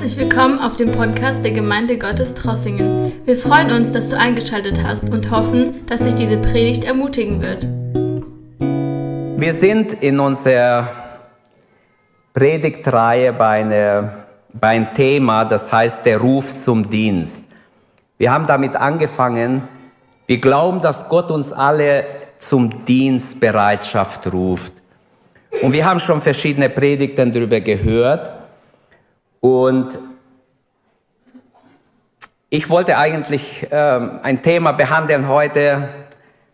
Herzlich 0.00 0.30
willkommen 0.30 0.60
auf 0.60 0.76
dem 0.76 0.92
Podcast 0.92 1.42
der 1.42 1.50
Gemeinde 1.50 1.98
Gottes 1.98 2.32
Trossingen. 2.32 3.14
Wir 3.24 3.36
freuen 3.36 3.72
uns, 3.72 3.90
dass 3.90 4.08
du 4.08 4.16
eingeschaltet 4.16 4.80
hast 4.80 5.10
und 5.10 5.28
hoffen, 5.28 5.84
dass 5.86 5.98
dich 5.98 6.14
diese 6.14 6.36
Predigt 6.36 6.84
ermutigen 6.84 7.42
wird. 7.42 7.66
Wir 9.40 9.52
sind 9.52 9.94
in 9.94 10.20
unserer 10.20 10.88
Predigtreihe 12.32 13.32
bei, 13.32 13.62
einer, 13.62 14.26
bei 14.52 14.68
einem 14.68 14.94
Thema, 14.94 15.44
das 15.44 15.72
heißt 15.72 16.06
der 16.06 16.18
Ruf 16.18 16.54
zum 16.62 16.88
Dienst. 16.88 17.42
Wir 18.18 18.30
haben 18.30 18.46
damit 18.46 18.76
angefangen, 18.76 19.62
wir 20.28 20.38
glauben, 20.38 20.80
dass 20.80 21.08
Gott 21.08 21.32
uns 21.32 21.52
alle 21.52 22.04
zum 22.38 22.84
Dienstbereitschaft 22.84 24.32
ruft. 24.32 24.74
Und 25.60 25.72
wir 25.72 25.84
haben 25.84 25.98
schon 25.98 26.20
verschiedene 26.20 26.70
Predigten 26.70 27.32
darüber 27.32 27.60
gehört. 27.60 28.37
Und 29.40 29.98
ich 32.50 32.70
wollte 32.70 32.96
eigentlich 32.96 33.66
ähm, 33.70 34.20
ein 34.22 34.42
Thema 34.42 34.72
behandeln 34.72 35.28
heute. 35.28 35.88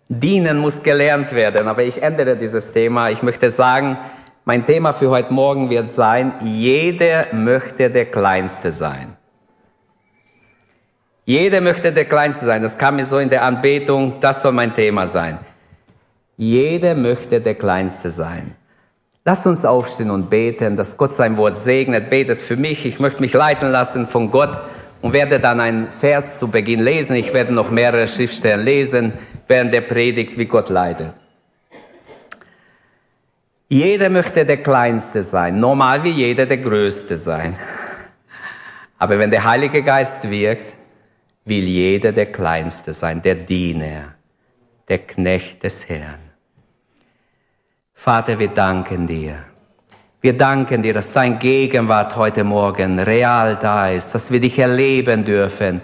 Dienen 0.09 0.59
muss 0.59 0.83
gelernt 0.83 1.33
werden, 1.34 1.69
aber 1.69 1.83
ich 1.83 2.02
ändere 2.02 2.37
dieses 2.37 2.73
Thema. 2.73 3.10
Ich 3.10 3.23
möchte 3.23 3.51
sagen, 3.51 3.97
mein 4.45 4.66
Thema 4.66 4.93
für 4.93 5.09
heute 5.09 5.33
Morgen 5.33 5.70
wird 5.70 5.88
sein, 5.88 6.34
jeder 6.43 7.33
möchte 7.33 7.91
der 7.91 8.07
Kleinste 8.07 8.73
sein. 8.73 9.16
Jeder 11.24 11.62
möchte 11.62 11.93
der 11.93 12.05
Kleinste 12.05 12.45
sein. 12.45 12.62
Das 12.62 12.77
kam 12.77 12.96
mir 12.96 13.07
so 13.07 13.19
in 13.19 13.30
der 13.30 13.43
Anbetung, 13.43 14.21
das 14.21 14.43
soll 14.43 14.52
mein 14.52 14.74
Thema 14.74 15.07
sein. 15.07 15.38
Jeder 16.37 16.95
möchte 16.95 17.41
der 17.41 17.55
Kleinste 17.55 18.10
sein. 18.10 18.55
Lasst 19.27 19.46
uns 19.46 19.64
aufstehen 19.64 20.10
und 20.10 20.28
beten, 20.28 20.77
dass 20.77 20.98
Gott 20.98 21.15
sein 21.15 21.38
Wort 21.38 21.57
segnet. 21.57 22.10
Betet 22.10 22.43
für 22.43 22.57
mich. 22.57 22.85
Ich 22.85 23.01
möchte 23.01 23.23
mich 23.23 23.32
leiten 23.32 23.73
lassen 23.73 24.07
von 24.07 24.30
Gott 24.30 24.60
und 25.01 25.15
werde 25.15 25.40
dann 25.40 25.60
einen 25.60 25.90
Vers 25.90 26.38
zu 26.38 26.48
Beginn 26.48 26.80
lesen. 26.80 27.16
Ich 27.16 27.32
werde 27.32 27.52
noch 27.54 27.71
mehrere 27.71 28.07
Schriftstellen 28.07 28.63
lesen 28.63 29.15
während 29.48 29.73
der 29.73 29.80
Predigt, 29.80 30.37
wie 30.37 30.45
Gott 30.45 30.68
leitet. 30.68 31.13
Jeder 33.68 34.10
möchte 34.10 34.45
der 34.45 34.59
Kleinste 34.59 35.23
sein, 35.23 35.59
normal 35.59 36.04
wie 36.04 36.10
jeder 36.10 36.45
der 36.45 36.59
Größte 36.59 37.16
sein. 37.16 37.57
Aber 38.98 39.18
wenn 39.18 39.30
der 39.30 39.45
Heilige 39.45 39.82
Geist 39.82 40.30
wirkt, 40.30 40.74
will 41.46 41.65
jeder 41.65 42.13
der 42.13 42.26
Kleinste 42.26 42.93
sein, 42.93 43.23
der 43.23 43.37
Diener, 43.37 44.15
der 44.88 44.98
Knecht 44.98 45.63
des 45.63 45.88
Herrn. 45.88 46.34
Vater, 47.95 48.38
wir 48.38 48.48
danken 48.48 49.06
dir. 49.06 49.37
Wir 50.20 50.37
danken 50.37 50.82
dir, 50.82 50.92
dass 50.92 51.12
dein 51.12 51.38
Gegenwart 51.38 52.16
heute 52.16 52.45
Morgen 52.45 52.98
real 52.98 53.56
da 53.56 53.90
ist, 53.90 54.14
dass 54.14 54.30
wir 54.30 54.40
dich 54.40 54.59
erleben 54.59 55.24
dürfen, 55.24 55.80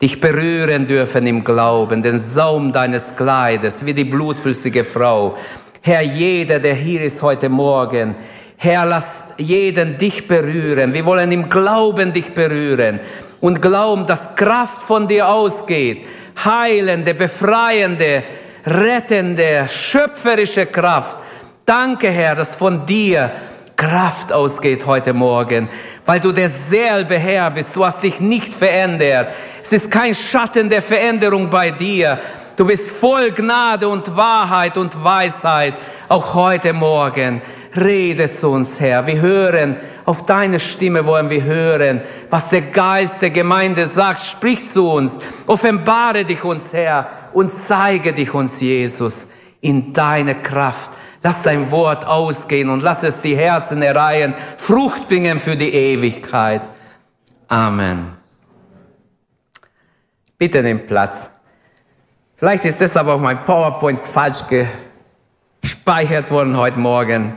dich 0.00 0.20
berühren 0.20 0.86
dürfen 0.86 1.26
im 1.26 1.44
Glauben, 1.44 2.02
den 2.02 2.18
Saum 2.18 2.72
deines 2.72 3.16
Kleides, 3.16 3.84
wie 3.84 3.92
die 3.92 4.04
blutflüssige 4.04 4.84
Frau. 4.84 5.36
Herr, 5.82 6.00
jeder, 6.00 6.58
der 6.58 6.74
hier 6.74 7.02
ist 7.02 7.22
heute 7.22 7.48
Morgen, 7.48 8.14
Herr, 8.56 8.86
lass 8.86 9.26
jeden 9.36 9.98
dich 9.98 10.26
berühren. 10.26 10.94
Wir 10.94 11.04
wollen 11.04 11.32
im 11.32 11.50
Glauben 11.50 12.12
dich 12.12 12.32
berühren 12.32 13.00
und 13.40 13.60
glauben, 13.60 14.06
dass 14.06 14.34
Kraft 14.36 14.82
von 14.82 15.06
dir 15.06 15.28
ausgeht. 15.28 16.06
Heilende, 16.44 17.14
befreiende, 17.14 18.22
rettende, 18.64 19.66
schöpferische 19.68 20.66
Kraft 20.66 21.18
Danke, 21.68 22.08
Herr, 22.08 22.34
dass 22.34 22.54
von 22.54 22.86
dir 22.86 23.30
Kraft 23.76 24.32
ausgeht 24.32 24.86
heute 24.86 25.12
Morgen, 25.12 25.68
weil 26.06 26.18
du 26.18 26.32
derselbe 26.32 27.18
Herr 27.18 27.50
bist. 27.50 27.76
Du 27.76 27.84
hast 27.84 28.02
dich 28.02 28.20
nicht 28.20 28.54
verändert. 28.54 29.28
Es 29.62 29.72
ist 29.72 29.90
kein 29.90 30.14
Schatten 30.14 30.70
der 30.70 30.80
Veränderung 30.80 31.50
bei 31.50 31.70
dir. 31.70 32.20
Du 32.56 32.64
bist 32.64 32.90
voll 32.90 33.32
Gnade 33.32 33.86
und 33.86 34.16
Wahrheit 34.16 34.78
und 34.78 35.04
Weisheit, 35.04 35.74
auch 36.08 36.32
heute 36.32 36.72
Morgen. 36.72 37.42
Rede 37.76 38.30
zu 38.30 38.48
uns, 38.48 38.80
Herr. 38.80 39.06
Wir 39.06 39.20
hören, 39.20 39.76
auf 40.06 40.24
deine 40.24 40.60
Stimme 40.60 41.04
wollen 41.04 41.28
wir 41.28 41.44
hören, 41.44 42.00
was 42.30 42.48
der 42.48 42.62
Geist 42.62 43.20
der 43.20 43.28
Gemeinde 43.28 43.84
sagt. 43.84 44.20
Sprich 44.20 44.66
zu 44.66 44.90
uns, 44.90 45.18
offenbare 45.46 46.24
dich 46.24 46.42
uns, 46.44 46.72
Herr, 46.72 47.10
und 47.34 47.50
zeige 47.50 48.14
dich 48.14 48.32
uns, 48.32 48.58
Jesus, 48.58 49.26
in 49.60 49.92
deine 49.92 50.34
Kraft 50.34 50.92
Lass 51.22 51.42
dein 51.42 51.70
Wort 51.70 52.06
ausgehen 52.06 52.70
und 52.70 52.82
lass 52.82 53.02
es 53.02 53.20
die 53.20 53.36
Herzen 53.36 53.82
erreihen, 53.82 54.34
Frucht 54.56 55.08
bringen 55.08 55.38
für 55.38 55.56
die 55.56 55.72
Ewigkeit. 55.72 56.62
Amen. 57.48 58.12
Bitte 60.36 60.62
nimm 60.62 60.86
Platz. 60.86 61.30
Vielleicht 62.36 62.64
ist 62.64 62.80
deshalb 62.80 63.08
auch 63.08 63.20
mein 63.20 63.42
PowerPoint 63.42 64.06
falsch 64.06 64.44
gespeichert 65.60 66.30
worden 66.30 66.56
heute 66.56 66.78
Morgen, 66.78 67.32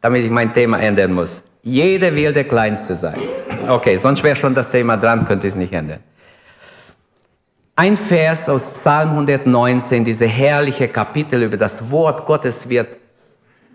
damit 0.00 0.24
ich 0.24 0.30
mein 0.30 0.54
Thema 0.54 0.78
ändern 0.78 1.12
muss. 1.12 1.42
Jeder 1.62 2.14
will 2.14 2.32
der 2.32 2.44
Kleinste 2.44 2.96
sein. 2.96 3.18
Okay, 3.68 3.98
sonst 3.98 4.22
wäre 4.22 4.34
schon 4.34 4.54
das 4.54 4.70
Thema 4.70 4.96
dran, 4.96 5.26
könnte 5.26 5.46
ich 5.46 5.52
es 5.52 5.58
nicht 5.58 5.74
ändern. 5.74 6.00
Ein 7.76 7.96
Vers 7.96 8.48
aus 8.48 8.70
Psalm 8.70 9.10
119, 9.10 10.04
diese 10.04 10.26
herrliche 10.26 10.88
Kapitel 10.88 11.42
über 11.42 11.56
das 11.56 11.90
Wort 11.90 12.26
Gottes 12.26 12.68
wird 12.68 13.01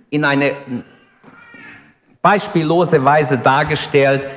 in 0.09 0.25
eine 0.25 0.53
beispiellose 2.22 3.03
Weise 3.03 3.38
dargestellt. 3.38 4.28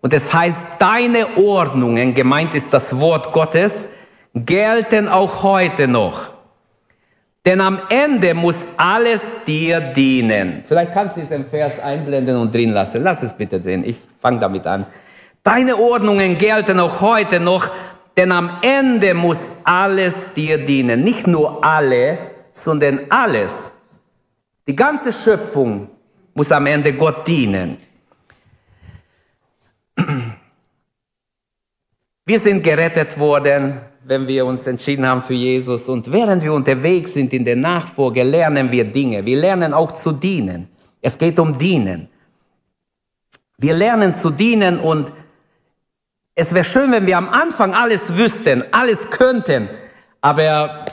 Und 0.00 0.12
es 0.12 0.32
heißt, 0.32 0.62
deine 0.78 1.36
Ordnungen, 1.36 2.14
gemeint 2.14 2.54
ist 2.54 2.72
das 2.72 2.98
Wort 2.98 3.32
Gottes, 3.32 3.88
gelten 4.34 5.08
auch 5.08 5.42
heute 5.42 5.88
noch. 5.88 6.30
Denn 7.44 7.60
am 7.60 7.78
Ende 7.88 8.34
muss 8.34 8.56
alles 8.76 9.20
dir 9.46 9.78
dienen. 9.80 10.64
Vielleicht 10.66 10.92
kannst 10.92 11.16
du 11.16 11.20
diesen 11.20 11.46
Vers 11.46 11.78
einblenden 11.78 12.36
und 12.36 12.52
drin 12.52 12.72
lassen. 12.72 13.04
Lass 13.04 13.22
es 13.22 13.32
bitte 13.32 13.60
drin. 13.60 13.84
Ich 13.84 13.98
fange 14.20 14.40
damit 14.40 14.66
an. 14.66 14.84
Deine 15.44 15.76
Ordnungen 15.76 16.38
gelten 16.38 16.80
auch 16.80 17.00
heute 17.00 17.38
noch, 17.38 17.70
denn 18.16 18.32
am 18.32 18.50
Ende 18.62 19.14
muss 19.14 19.52
alles 19.62 20.32
dir 20.34 20.58
dienen. 20.58 21.04
Nicht 21.04 21.28
nur 21.28 21.64
alle, 21.64 22.18
sondern 22.50 22.98
alles. 23.10 23.70
Die 24.68 24.74
ganze 24.74 25.12
Schöpfung 25.12 25.88
muss 26.34 26.50
am 26.50 26.66
Ende 26.66 26.92
Gott 26.94 27.26
dienen. 27.26 27.78
Wir 32.24 32.40
sind 32.40 32.64
gerettet 32.64 33.18
worden, 33.18 33.80
wenn 34.04 34.26
wir 34.26 34.44
uns 34.44 34.66
entschieden 34.66 35.06
haben 35.06 35.22
für 35.22 35.34
Jesus. 35.34 35.88
Und 35.88 36.10
während 36.10 36.42
wir 36.42 36.52
unterwegs 36.52 37.14
sind 37.14 37.32
in 37.32 37.44
der 37.44 37.56
Nachfolge, 37.56 38.24
lernen 38.24 38.72
wir 38.72 38.84
Dinge. 38.84 39.24
Wir 39.24 39.36
lernen 39.36 39.72
auch 39.72 39.92
zu 39.92 40.12
dienen. 40.12 40.68
Es 41.00 41.16
geht 41.16 41.38
um 41.38 41.56
Dienen. 41.56 42.08
Wir 43.58 43.74
lernen 43.74 44.14
zu 44.14 44.30
dienen 44.30 44.80
und 44.80 45.12
es 46.34 46.52
wäre 46.52 46.64
schön, 46.64 46.90
wenn 46.92 47.06
wir 47.06 47.16
am 47.16 47.28
Anfang 47.28 47.74
alles 47.74 48.16
wüssten, 48.16 48.64
alles 48.72 49.08
könnten. 49.10 49.68
Aber 50.20 50.84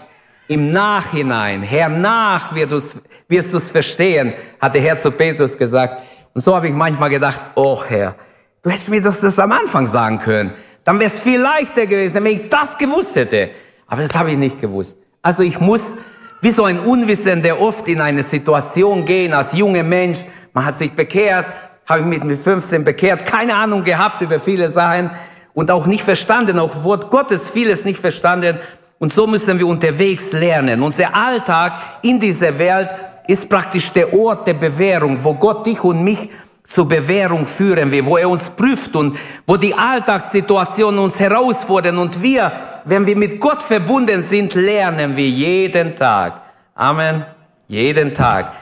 im 0.48 0.72
Nachhinein, 0.72 1.62
hernach 1.62 2.54
wirst 2.54 3.54
du 3.54 3.58
es 3.58 3.70
verstehen, 3.70 4.34
hat 4.60 4.76
der 4.76 5.00
zu 5.00 5.12
Petrus 5.12 5.58
gesagt. 5.58 6.04
Und 6.34 6.42
so 6.42 6.56
habe 6.56 6.68
ich 6.68 6.74
manchmal 6.74 7.10
gedacht, 7.10 7.40
oh 7.56 7.82
Herr, 7.88 8.16
du 8.62 8.70
hättest 8.70 8.90
mir 8.90 9.02
das, 9.02 9.22
das 9.22 9.40
am 9.40 9.52
Anfang 9.52 9.88
sagen 9.88 10.20
können. 10.20 10.54
Dann 10.84 11.00
wäre 11.00 11.12
es 11.12 11.20
viel 11.20 11.40
leichter 11.40 11.86
gewesen, 11.86 12.24
wenn 12.24 12.34
ich 12.34 12.50
das 12.50 12.78
gewusst 12.78 13.16
hätte. 13.16 13.52
Aber 13.88 14.02
das 14.02 14.14
habe 14.14 14.32
ich 14.32 14.38
nicht 14.38 14.60
gewusst. 14.60 14.98
Also 15.22 15.44
ich 15.44 15.60
muss, 15.60 15.96
wie 16.42 16.52
so 16.52 16.66
ein 16.66 16.80
Unwissender 16.80 17.60
oft 17.60 17.88
in 17.88 18.02
eine 18.02 18.24
Situation 18.24 19.06
gehen 19.06 19.34
als 19.34 19.54
junger 19.54 19.84
Mensch. 19.84 20.20
Man 20.52 20.66
hat 20.66 20.78
sich 20.78 20.92
bekehrt, 20.92 21.46
habe 21.86 22.02
ich 22.02 22.24
mit 22.24 22.40
15 22.40 22.84
bekehrt, 22.84 23.26
keine 23.26 23.56
Ahnung 23.56 23.84
gehabt 23.84 24.22
über 24.22 24.40
viele 24.40 24.70
Sachen 24.70 25.10
und 25.54 25.72
auch 25.72 25.86
nicht 25.86 26.04
verstanden, 26.04 26.60
auch 26.60 26.84
Wort 26.84 27.10
Gottes 27.10 27.50
vieles 27.50 27.86
nicht 27.86 28.00
verstanden. 28.00 28.60
Und 29.04 29.14
so 29.14 29.28
müssen 29.28 29.60
wir 29.60 29.68
unterwegs 29.68 30.32
lernen. 30.32 30.82
Unser 30.82 31.14
Alltag 31.14 31.74
in 32.04 32.22
dieser 32.22 32.58
Welt 32.58 32.88
ist 33.28 33.50
praktisch 33.50 33.92
der 33.92 34.14
Ort 34.14 34.48
der 34.48 34.54
Bewährung, 34.54 35.20
wo 35.22 35.34
Gott 35.34 35.66
dich 35.66 35.84
und 35.84 36.06
mich 36.06 36.30
zur 36.66 36.88
Bewährung 36.88 37.46
führen 37.46 37.92
will, 37.92 38.06
wo 38.06 38.16
er 38.16 38.30
uns 38.30 38.50
prüft 38.52 38.96
und 38.96 39.18
wo 39.46 39.58
die 39.58 39.74
Alltagssituationen 39.74 41.02
uns 41.02 41.20
herausfordern. 41.20 41.98
Und 41.98 42.22
wir, 42.22 42.50
wenn 42.86 43.06
wir 43.06 43.18
mit 43.18 43.42
Gott 43.42 43.62
verbunden 43.62 44.22
sind, 44.22 44.54
lernen 44.54 45.18
wir 45.18 45.28
jeden 45.28 45.98
Tag. 45.98 46.40
Amen. 46.74 47.26
Jeden 47.68 48.16
Tag. 48.16 48.54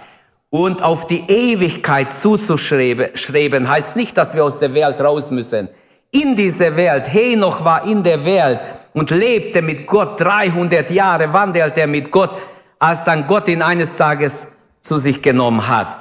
Und 0.50 0.82
auf 0.82 1.06
die 1.06 1.24
Ewigkeit 1.28 2.08
zuzuschreiben, 2.20 3.70
heißt 3.70 3.96
nicht, 3.96 4.18
dass 4.18 4.34
wir 4.34 4.44
aus 4.44 4.58
der 4.58 4.74
Welt 4.74 5.00
raus 5.02 5.30
müssen. 5.30 5.70
In 6.10 6.36
dieser 6.36 6.76
Welt, 6.76 7.14
Henoch 7.14 7.64
war 7.64 7.86
in 7.86 8.02
der 8.02 8.26
Welt, 8.26 8.60
und 8.94 9.10
lebte 9.10 9.62
mit 9.62 9.88
Gott 9.88 10.20
300 10.20 10.90
Jahre, 10.92 11.32
wandelte 11.34 11.82
er 11.82 11.88
mit 11.88 12.12
Gott, 12.12 12.32
als 12.80 13.04
dann 13.04 13.28
Gott 13.28 13.48
ihn 13.48 13.62
eines 13.62 13.96
Tages 13.96 14.48
zu 14.82 14.98
sich 14.98 15.22
genommen 15.22 15.68
hat. 15.68 15.98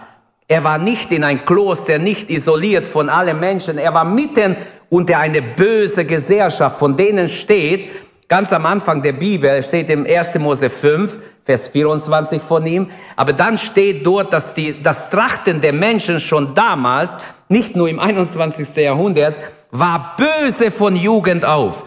Er 0.49 0.65
war 0.65 0.79
nicht 0.79 1.13
in 1.13 1.23
ein 1.23 1.45
Kloster, 1.45 1.99
nicht 1.99 2.29
isoliert 2.29 2.87
von 2.87 3.09
allen 3.09 3.39
Menschen. 3.39 3.79
Er 3.79 3.95
war 3.95 4.05
mitten 4.05 4.57
unter 4.89 5.19
eine 5.19 5.43
böse 5.43 6.05
Gesellschaft, 6.05 6.79
von 6.79 6.97
denen 6.97 7.29
steht, 7.29 7.89
ganz 8.29 8.53
am 8.53 8.67
Anfang 8.67 9.03
der 9.03 9.13
Bibel, 9.13 9.63
steht 9.63 9.89
im 9.91 10.05
1. 10.05 10.35
Mose 10.37 10.69
5, 10.69 11.19
Vers 11.45 11.69
24 11.69 12.43
von 12.43 12.67
ihm, 12.67 12.91
aber 13.17 13.33
dann 13.33 13.59
steht 13.59 14.05
dort, 14.05 14.33
dass 14.33 14.53
die, 14.53 14.83
das 14.83 15.09
Trachten 15.11 15.61
der 15.61 15.73
Menschen 15.73 16.19
schon 16.19 16.55
damals, 16.55 17.17
nicht 17.49 17.77
nur 17.77 17.89
im 17.89 17.99
21. 17.99 18.75
Jahrhundert, 18.77 19.35
war 19.71 20.17
böse 20.17 20.71
von 20.71 20.97
Jugend 20.97 21.45
auf. 21.45 21.85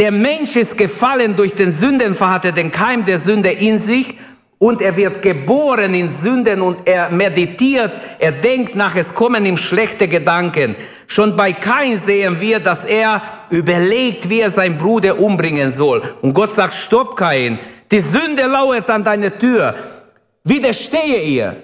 Der 0.00 0.10
Mensch 0.10 0.56
ist 0.56 0.76
gefallen 0.76 1.36
durch 1.36 1.54
den 1.54 1.70
Sündenvater, 1.70 2.50
den 2.50 2.72
Keim 2.72 3.04
der 3.04 3.20
Sünde 3.20 3.50
in 3.50 3.78
sich 3.78 4.18
und 4.58 4.82
er 4.82 4.96
wird 4.96 5.22
geboren 5.22 5.94
in 5.94 6.08
Sünden 6.08 6.62
und 6.62 6.88
er 6.88 7.10
meditiert, 7.10 7.92
er 8.18 8.32
denkt 8.32 8.74
nach, 8.74 8.96
es 8.96 9.14
kommen 9.14 9.46
ihm 9.46 9.56
schlechte 9.56 10.08
Gedanken. 10.08 10.74
Schon 11.06 11.36
bei 11.36 11.52
Kain 11.52 11.96
sehen 12.00 12.40
wir, 12.40 12.58
dass 12.58 12.84
er 12.84 13.22
überlegt, 13.50 14.28
wie 14.28 14.40
er 14.40 14.50
seinen 14.50 14.78
Bruder 14.78 15.20
umbringen 15.20 15.70
soll. 15.70 16.02
Und 16.22 16.34
Gott 16.34 16.52
sagt, 16.52 16.74
stopp 16.74 17.14
Kain, 17.14 17.60
die 17.92 18.00
Sünde 18.00 18.46
lauert 18.46 18.90
an 18.90 19.04
deiner 19.04 19.38
Tür, 19.38 19.76
widerstehe 20.42 21.22
ihr. 21.22 21.56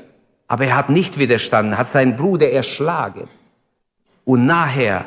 Aber 0.47 0.67
er 0.67 0.77
hat 0.77 0.89
nicht 0.89 1.19
widerstanden, 1.19 1.77
hat 1.77 1.89
seinen 1.89 2.15
Bruder 2.15 2.49
erschlagen. 2.49 3.29
Und 4.25 4.47
nachher 4.47 5.07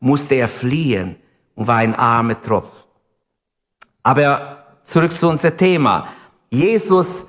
musste 0.00 0.36
er 0.36 0.48
fliehen 0.48 1.16
und 1.54 1.66
war 1.66 1.76
ein 1.76 1.94
armer 1.94 2.40
Tropf. 2.40 2.84
Aber 4.02 4.64
zurück 4.84 5.18
zu 5.18 5.28
unserem 5.28 5.56
Thema. 5.56 6.08
Jesus 6.50 7.26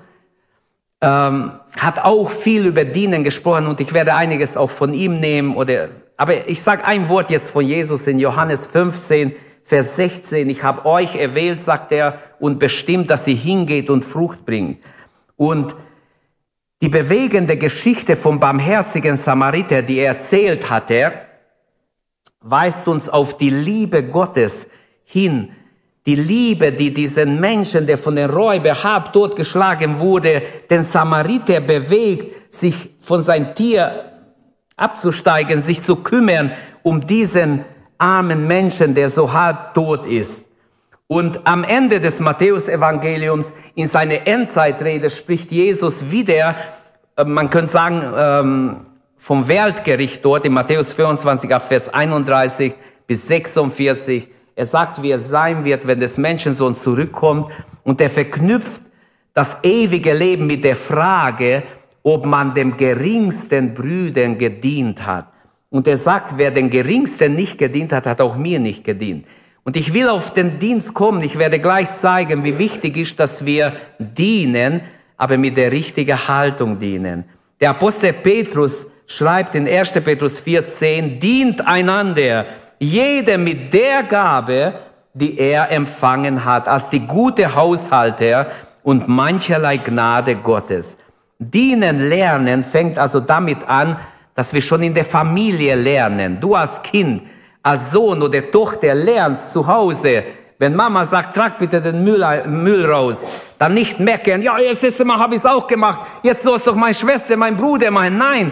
ähm, 1.01 1.51
hat 1.77 2.00
auch 2.00 2.30
viel 2.30 2.66
über 2.66 2.86
Dienen 2.86 3.24
gesprochen 3.24 3.68
und 3.68 3.80
ich 3.80 3.94
werde 3.94 4.13
einiges 4.16 4.57
auch 4.57 4.69
von 4.69 4.94
ihm 4.94 5.19
nehmen. 5.19 5.56
Oder, 5.56 5.89
aber 6.18 6.48
ich 6.48 6.62
sage 6.62 6.86
ein 6.86 7.10
Wort 7.10 7.30
jetzt 7.30 7.51
von 7.51 7.66
Jesus 7.66 8.07
in 8.07 8.19
Johannes 8.19 8.68
15, 8.68 9.33
Vers 9.63 9.95
16. 9.95 10.50
Ich 10.50 10.63
habe 10.63 10.86
euch 10.86 11.16
erwählt, 11.16 11.62
sagt 11.62 11.92
er, 11.92 12.19
und 12.39 12.60
bestimmt, 12.60 13.10
dass 13.10 13.27
ihr 13.27 13.36
hingeht 13.36 13.89
und 13.89 14.06
Frucht 14.06 14.45
bringt. 14.45 14.80
Und 15.38 15.75
die 16.81 16.89
bewegende 16.89 17.57
Geschichte 17.57 18.16
vom 18.16 18.39
barmherzigen 18.39 19.18
Samariter, 19.18 19.81
die 19.81 19.98
er 19.98 20.10
erzählt 20.10 20.69
hatte, 20.69 21.13
weist 22.46 22.88
uns 22.88 23.10
auf 23.10 23.38
die 23.38 23.50
Liebe 23.50 24.04
Gottes 24.04 24.68
hin. 25.04 25.50
Die 26.06 26.16
Liebe, 26.16 26.72
die 26.72 26.94
diesen 26.94 27.40
Menschen, 27.40 27.88
der 27.88 27.98
von 27.98 28.16
den 28.16 28.30
Räuber 28.30 28.84
halb 28.84 29.12
totgeschlagen 29.12 30.00
wurde, 30.00 30.44
den 30.70 30.84
Samariter 30.84 31.60
bewegt, 31.60 32.54
sich 32.54 32.92
von 33.02 33.22
seinem 33.22 33.56
Tier 33.56 34.12
abzusteigen, 34.78 35.60
sich 35.60 35.82
zu 35.82 35.98
kümmern 35.98 36.52
um 36.84 37.08
diesen 37.08 37.66
armen 37.98 38.46
Menschen, 38.46 38.94
der 38.94 39.10
so 39.10 39.34
halb 39.34 39.74
tot 39.74 40.06
ist. 40.06 40.46
Und 41.08 41.48
am 41.48 41.64
Ende 41.64 42.00
des 42.00 42.20
Matthäusevangeliums 42.20 43.54
in 43.74 43.88
seiner 43.88 44.28
Endzeitrede 44.28 45.10
spricht 45.10 45.52
Jesus 45.52 46.12
wieder, 46.12 46.56
äh, 47.16 47.24
man 47.24 47.50
könnte 47.50 47.72
sagen, 47.72 48.04
ähm, 48.16 48.78
vom 49.25 49.48
Weltgericht 49.48 50.24
dort 50.24 50.45
in 50.45 50.54
Matthäus 50.54 50.94
24 50.94 51.51
ab 51.51 51.68
Vers 51.68 51.92
31 51.92 52.74
bis 53.07 53.27
46. 53.27 54.30
Er 54.56 54.68
sagt, 54.68 55.01
wie 55.01 55.10
es 55.10 55.30
sein 55.30 55.66
wird, 55.66 55.88
wenn 55.88 56.00
des 56.00 56.19
Menschensohn 56.19 56.75
zurückkommt 56.75 57.51
und 57.83 58.00
er 58.01 58.12
verknüpft 58.12 58.83
das 59.33 59.56
ewige 59.63 60.13
Leben 60.13 60.45
mit 60.45 60.63
der 60.63 60.75
Frage, 60.75 61.63
ob 62.04 62.27
man 62.27 62.54
dem 62.54 62.77
geringsten 62.77 63.74
Brüdern 63.74 64.38
gedient 64.38 65.07
hat. 65.07 65.25
Und 65.72 65.88
er 65.88 65.98
sagt, 65.98 66.38
wer 66.38 66.51
den 66.51 66.69
geringsten 66.69 67.33
nicht 67.33 67.57
gedient 67.57 67.94
hat, 67.94 68.06
hat 68.06 68.22
auch 68.22 68.38
mir 68.38 68.60
nicht 68.60 68.83
gedient. 68.83 69.25
Und 69.63 69.75
ich 69.75 69.92
will 69.92 70.07
auf 70.07 70.36
den 70.36 70.60
Dienst 70.60 70.94
kommen. 70.94 71.24
Ich 71.24 71.39
werde 71.39 71.57
gleich 71.57 71.92
zeigen, 71.94 72.44
wie 72.44 72.60
wichtig 72.60 72.95
ist, 72.95 73.19
dass 73.19 73.44
wir 73.44 73.74
dienen, 73.98 74.81
aber 75.18 75.39
mit 75.39 75.57
der 75.57 75.72
richtigen 75.72 76.27
Haltung 76.27 76.77
dienen. 76.77 77.24
Der 77.60 77.72
Apostel 77.72 78.13
Petrus 78.13 78.86
schreibt 79.07 79.56
in 79.56 79.68
1. 79.68 79.92
Petrus 79.92 80.42
4,10, 80.42 81.19
dient 81.19 81.66
einander, 81.66 82.46
jeder 82.80 83.38
mit 83.38 83.74
der 83.74 84.04
Gabe, 84.04 84.74
die 85.13 85.38
er 85.38 85.72
empfangen 85.72 86.44
hat, 86.44 86.68
als 86.68 86.90
die 86.90 87.00
gute 87.00 87.56
Haushalter 87.56 88.48
und 88.84 89.07
mancherlei 89.07 89.78
Gnade 89.78 90.36
Gottes. 90.36 90.98
Dienen 91.40 92.10
lernen 92.10 92.63
fängt 92.63 92.98
also 92.98 93.19
damit 93.19 93.68
an, 93.68 93.98
dass 94.36 94.54
wir 94.54 94.62
schon 94.62 94.84
in 94.84 94.94
der 94.94 95.06
Familie 95.06 95.75
lernen. 95.75 96.40
Du 96.40 96.56
als 96.56 96.81
Kind, 96.84 97.24
als 97.63 97.92
Sohn 97.92 98.22
oder 98.22 98.51
Tochter 98.51 98.94
lernst 98.94 99.54
zu 99.54 99.66
Hause, 99.66 100.24
wenn 100.60 100.75
Mama 100.75 101.04
sagt, 101.06 101.36
trag 101.36 101.58
bitte 101.58 101.81
den 101.81 102.04
Müll, 102.04 102.25
Müll 102.48 102.86
raus, 102.86 103.25
dann 103.58 103.74
nicht 103.74 104.00
meckern, 104.00 104.42
ja, 104.42 104.58
jetzt 104.60 104.81
letzte 104.81 105.04
Mal 105.04 105.18
habe 105.18 105.36
ich 105.36 105.42
es 105.42 105.46
auch 105.46 105.68
gemacht, 105.68 106.01
jetzt 106.24 106.46
es 106.46 106.63
doch 106.63 106.75
meine 106.75 106.94
Schwester, 106.94 107.36
mein 107.36 107.58
Bruder 107.58 107.92
machen. 107.92 108.18
Nein, 108.18 108.51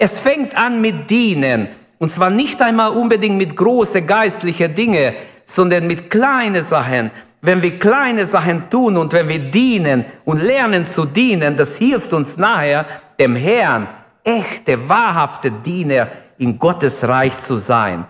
es 0.00 0.18
fängt 0.18 0.56
an 0.56 0.80
mit 0.80 1.10
Dienen. 1.10 1.68
Und 1.98 2.10
zwar 2.10 2.30
nicht 2.30 2.60
einmal 2.62 2.92
unbedingt 2.92 3.36
mit 3.36 3.54
große 3.54 4.02
geistliche 4.02 4.70
Dinge, 4.70 5.12
sondern 5.44 5.86
mit 5.86 6.10
kleine 6.10 6.62
Sachen. 6.62 7.10
Wenn 7.42 7.60
wir 7.60 7.78
kleine 7.78 8.24
Sachen 8.24 8.70
tun 8.70 8.96
und 8.96 9.12
wenn 9.12 9.28
wir 9.28 9.38
dienen 9.38 10.06
und 10.24 10.42
lernen 10.42 10.86
zu 10.86 11.04
dienen, 11.04 11.56
das 11.56 11.76
hilft 11.76 12.14
uns 12.14 12.38
nachher, 12.38 12.86
dem 13.18 13.36
Herrn 13.36 13.88
echte, 14.24 14.88
wahrhafte 14.88 15.50
Diener 15.50 16.08
in 16.38 16.58
Gottes 16.58 17.06
Reich 17.06 17.38
zu 17.38 17.58
sein. 17.58 18.06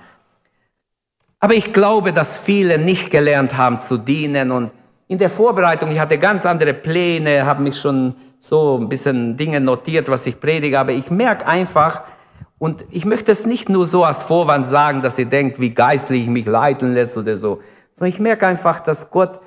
Aber 1.41 1.55
ich 1.55 1.73
glaube, 1.73 2.13
dass 2.13 2.39
viele 2.39 2.79
nicht 2.79 3.11
gelernt 3.11 3.57
haben 3.57 3.81
zu 3.81 3.97
dienen 3.97 4.53
und 4.53 4.71
in 5.09 5.19
der 5.19 5.31
Vorbereitung, 5.31 5.91
ich 5.91 5.99
hatte 5.99 6.19
ganz 6.19 6.47
andere 6.47 6.73
Pläne, 6.73 7.45
habe 7.45 7.65
mich 7.65 7.81
schon 7.81 8.15
so 8.41 8.79
ein 8.79 8.89
bisschen 8.89 9.37
Dinge 9.37 9.61
notiert, 9.61 10.09
was 10.09 10.27
ich 10.27 10.41
predige, 10.41 10.81
aber 10.81 10.93
ich 10.93 11.11
merke 11.11 11.47
einfach, 11.47 12.03
und 12.59 12.85
ich 12.91 13.05
möchte 13.05 13.33
es 13.33 13.47
nicht 13.47 13.69
nur 13.69 13.87
so 13.87 14.05
als 14.05 14.23
Vorwand 14.23 14.67
sagen, 14.67 15.01
dass 15.01 15.19
ihr 15.19 15.27
denkt, 15.27 15.61
wie 15.61 15.71
geistlich 15.71 16.27
mich 16.27 16.47
leiten 16.47 16.93
lässt 16.93 17.17
oder 17.17 17.37
so, 17.37 17.61
sondern 17.95 18.13
ich 18.13 18.21
merke 18.21 18.47
einfach, 18.47 18.81
dass 18.81 19.11
Gott 19.11 19.41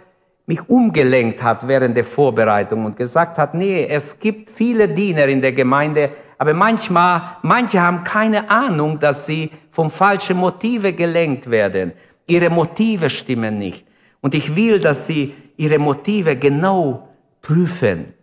mich 0.45 0.67
umgelenkt 0.67 1.41
hat 1.41 1.67
während 1.67 1.95
der 1.95 2.03
Vorbereitung 2.03 2.85
und 2.85 2.97
gesagt 2.97 3.37
hat, 3.37 3.53
nee, 3.53 3.85
es 3.85 4.19
gibt 4.19 4.49
viele 4.49 4.87
Diener 4.87 5.25
in 5.27 5.41
der 5.41 5.53
Gemeinde, 5.53 6.09
aber 6.37 6.53
manchmal, 6.53 7.37
manche 7.43 7.81
haben 7.81 8.03
keine 8.03 8.49
Ahnung, 8.49 8.99
dass 8.99 9.25
sie 9.25 9.51
vom 9.71 9.89
falschen 9.89 10.37
Motive 10.37 10.93
gelenkt 10.93 11.49
werden. 11.49 11.93
Ihre 12.27 12.49
Motive 12.49 13.09
stimmen 13.09 13.57
nicht. 13.57 13.85
Und 14.21 14.35
ich 14.35 14.55
will, 14.55 14.79
dass 14.79 15.07
sie 15.07 15.33
ihre 15.55 15.79
Motive 15.79 16.35
genau 16.35 17.09
prüfen 17.41 18.13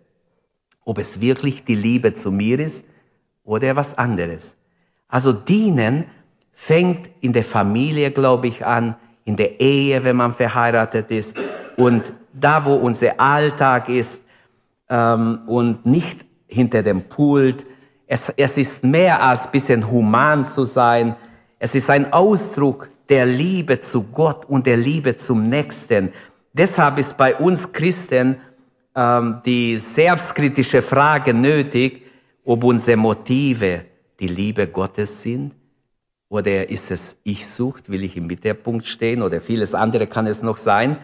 ob 0.90 0.98
es 0.98 1.20
wirklich 1.20 1.62
die 1.62 1.76
Liebe 1.76 2.14
zu 2.14 2.32
mir 2.32 2.58
ist 2.58 2.84
oder 3.44 3.76
was 3.76 3.96
anderes. 3.96 4.56
Also 5.06 5.32
dienen 5.32 6.06
fängt 6.52 7.08
in 7.20 7.32
der 7.32 7.44
Familie, 7.44 8.10
glaube 8.10 8.48
ich, 8.48 8.66
an, 8.66 8.96
in 9.24 9.36
der 9.36 9.60
Ehe, 9.60 10.02
wenn 10.02 10.16
man 10.16 10.32
verheiratet 10.32 11.12
ist 11.12 11.36
und 11.76 12.12
da, 12.32 12.64
wo 12.64 12.74
unser 12.74 13.20
Alltag 13.20 13.88
ist 13.88 14.18
ähm, 14.88 15.42
und 15.46 15.86
nicht 15.86 16.24
hinter 16.48 16.82
dem 16.82 17.02
Pult. 17.02 17.64
Es, 18.08 18.32
es 18.36 18.58
ist 18.58 18.82
mehr 18.82 19.22
als 19.22 19.48
bisschen 19.48 19.88
human 19.88 20.44
zu 20.44 20.64
sein. 20.64 21.14
Es 21.60 21.76
ist 21.76 21.88
ein 21.88 22.12
Ausdruck 22.12 22.88
der 23.08 23.26
Liebe 23.26 23.80
zu 23.80 24.02
Gott 24.02 24.44
und 24.44 24.66
der 24.66 24.76
Liebe 24.76 25.16
zum 25.16 25.44
Nächsten. 25.44 26.12
Deshalb 26.52 26.98
ist 26.98 27.16
bei 27.16 27.36
uns 27.36 27.72
Christen 27.72 28.38
die 28.96 29.78
selbstkritische 29.78 30.82
Frage 30.82 31.32
nötig, 31.32 32.02
ob 32.44 32.64
unsere 32.64 32.96
Motive 32.96 33.84
die 34.18 34.26
Liebe 34.26 34.66
Gottes 34.66 35.22
sind 35.22 35.52
oder 36.28 36.68
ist 36.68 36.90
es 36.90 37.18
Ich-Sucht, 37.24 37.88
will 37.90 38.04
ich 38.04 38.16
im 38.16 38.26
Mittelpunkt 38.26 38.86
stehen 38.86 39.22
oder 39.22 39.40
vieles 39.40 39.74
andere 39.74 40.06
kann 40.06 40.26
es 40.26 40.42
noch 40.42 40.56
sein. 40.56 40.96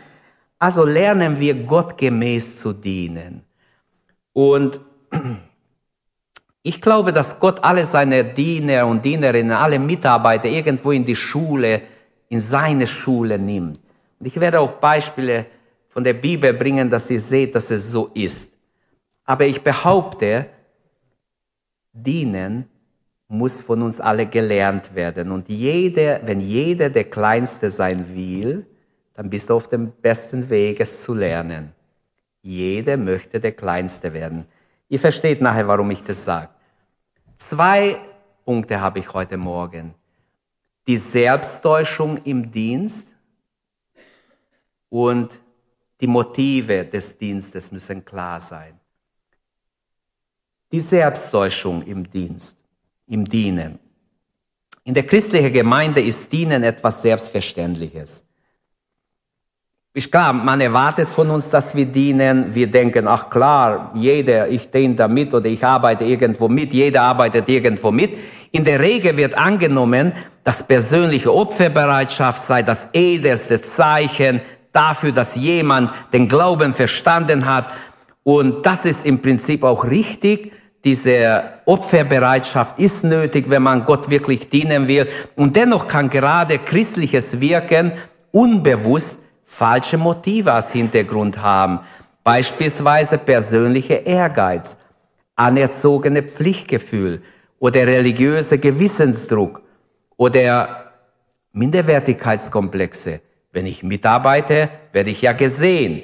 Also 0.58 0.84
lernen 0.84 1.38
wir 1.38 1.54
Gott 1.54 1.98
gemäß 1.98 2.58
zu 2.58 2.72
dienen. 2.72 3.42
Und 4.32 4.80
ich 6.62 6.80
glaube, 6.80 7.12
dass 7.12 7.38
Gott 7.38 7.62
alle 7.62 7.84
seine 7.84 8.24
Diener 8.24 8.86
und 8.86 9.04
Dienerinnen, 9.04 9.56
alle 9.56 9.78
Mitarbeiter 9.78 10.48
irgendwo 10.48 10.90
in 10.92 11.04
die 11.04 11.16
Schule, 11.16 11.82
in 12.28 12.40
seine 12.40 12.86
Schule 12.86 13.38
nimmt. 13.38 13.78
Und 14.18 14.26
ich 14.26 14.38
werde 14.40 14.60
auch 14.60 14.72
Beispiele 14.72 15.46
von 15.96 16.04
der 16.04 16.12
Bibel 16.12 16.52
bringen, 16.52 16.90
dass 16.90 17.08
ihr 17.08 17.22
seht, 17.22 17.54
dass 17.54 17.70
es 17.70 17.90
so 17.90 18.10
ist. 18.12 18.52
Aber 19.24 19.46
ich 19.46 19.62
behaupte, 19.62 20.44
dienen 21.94 22.68
muss 23.28 23.62
von 23.62 23.80
uns 23.80 23.98
alle 23.98 24.26
gelernt 24.26 24.94
werden. 24.94 25.32
Und 25.32 25.48
jeder, 25.48 26.20
wenn 26.26 26.42
jeder 26.42 26.90
der 26.90 27.04
Kleinste 27.04 27.70
sein 27.70 28.14
will, 28.14 28.66
dann 29.14 29.30
bist 29.30 29.48
du 29.48 29.54
auf 29.54 29.68
dem 29.68 29.90
besten 29.90 30.50
Weg, 30.50 30.80
es 30.80 31.02
zu 31.02 31.14
lernen. 31.14 31.72
Jeder 32.42 32.98
möchte 32.98 33.40
der 33.40 33.52
Kleinste 33.52 34.12
werden. 34.12 34.44
Ihr 34.90 35.00
versteht 35.00 35.40
nachher, 35.40 35.66
warum 35.66 35.90
ich 35.90 36.02
das 36.02 36.22
sage. 36.22 36.50
Zwei 37.38 37.98
Punkte 38.44 38.82
habe 38.82 38.98
ich 38.98 39.14
heute 39.14 39.38
Morgen. 39.38 39.94
Die 40.88 40.98
Selbsttäuschung 40.98 42.18
im 42.24 42.52
Dienst 42.52 43.08
und 44.90 45.40
die 46.00 46.06
Motive 46.06 46.84
des 46.84 47.16
Dienstes 47.16 47.72
müssen 47.72 48.04
klar 48.04 48.40
sein. 48.40 48.78
Die 50.72 50.80
Selbsttäuschung 50.80 51.82
im 51.82 52.10
Dienst, 52.10 52.58
im 53.06 53.24
Dienen. 53.24 53.78
In 54.84 54.94
der 54.94 55.06
christlichen 55.06 55.52
Gemeinde 55.52 56.00
ist 56.00 56.30
Dienen 56.30 56.62
etwas 56.62 57.02
Selbstverständliches. 57.02 58.26
Ist 59.96 60.12
klar, 60.12 60.34
man 60.34 60.60
erwartet 60.60 61.08
von 61.08 61.30
uns, 61.30 61.48
dass 61.48 61.74
wir 61.74 61.86
dienen. 61.86 62.54
Wir 62.54 62.66
denken, 62.66 63.08
ach 63.08 63.30
klar, 63.30 63.92
jeder, 63.94 64.46
ich 64.46 64.70
diene 64.70 64.94
da 64.94 65.08
mit 65.08 65.32
oder 65.32 65.46
ich 65.46 65.64
arbeite 65.64 66.04
irgendwo 66.04 66.48
mit, 66.48 66.74
jeder 66.74 67.00
arbeitet 67.00 67.48
irgendwo 67.48 67.90
mit. 67.90 68.12
In 68.52 68.62
der 68.64 68.78
Regel 68.78 69.16
wird 69.16 69.38
angenommen, 69.38 70.12
dass 70.44 70.62
persönliche 70.62 71.32
Opferbereitschaft 71.32 72.46
sei 72.46 72.62
das 72.62 72.90
edelste 72.92 73.62
Zeichen 73.62 74.42
dafür, 74.76 75.12
dass 75.12 75.34
jemand 75.34 75.90
den 76.12 76.28
Glauben 76.28 76.74
verstanden 76.74 77.46
hat. 77.46 77.72
Und 78.22 78.66
das 78.66 78.84
ist 78.84 79.06
im 79.06 79.22
Prinzip 79.22 79.64
auch 79.64 79.84
richtig. 79.84 80.52
Diese 80.84 81.42
Opferbereitschaft 81.64 82.78
ist 82.78 83.02
nötig, 83.02 83.48
wenn 83.48 83.62
man 83.62 83.84
Gott 83.84 84.10
wirklich 84.10 84.50
dienen 84.50 84.86
will. 84.86 85.08
Und 85.34 85.56
dennoch 85.56 85.88
kann 85.88 86.10
gerade 86.10 86.58
christliches 86.58 87.40
Wirken 87.40 87.92
unbewusst 88.30 89.18
falsche 89.44 89.96
Motive 89.96 90.52
als 90.52 90.72
Hintergrund 90.72 91.40
haben. 91.40 91.80
Beispielsweise 92.22 93.18
persönliche 93.18 93.94
Ehrgeiz, 93.94 94.76
anerzogene 95.34 96.22
Pflichtgefühl 96.22 97.22
oder 97.58 97.86
religiöse 97.86 98.58
Gewissensdruck 98.58 99.62
oder 100.16 100.92
Minderwertigkeitskomplexe. 101.52 103.20
Wenn 103.56 103.64
ich 103.64 103.82
mitarbeite, 103.82 104.68
werde 104.92 105.08
ich 105.08 105.22
ja 105.22 105.32
gesehen. 105.32 106.02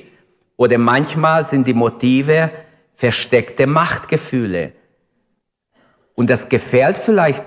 Oder 0.57 0.79
manchmal 0.79 1.43
sind 1.43 1.67
die 1.67 1.75
Motive 1.75 2.49
versteckte 2.95 3.67
Machtgefühle. 3.67 4.73
Und 6.15 6.31
das 6.31 6.49
gefällt 6.49 6.97
vielleicht 6.97 7.45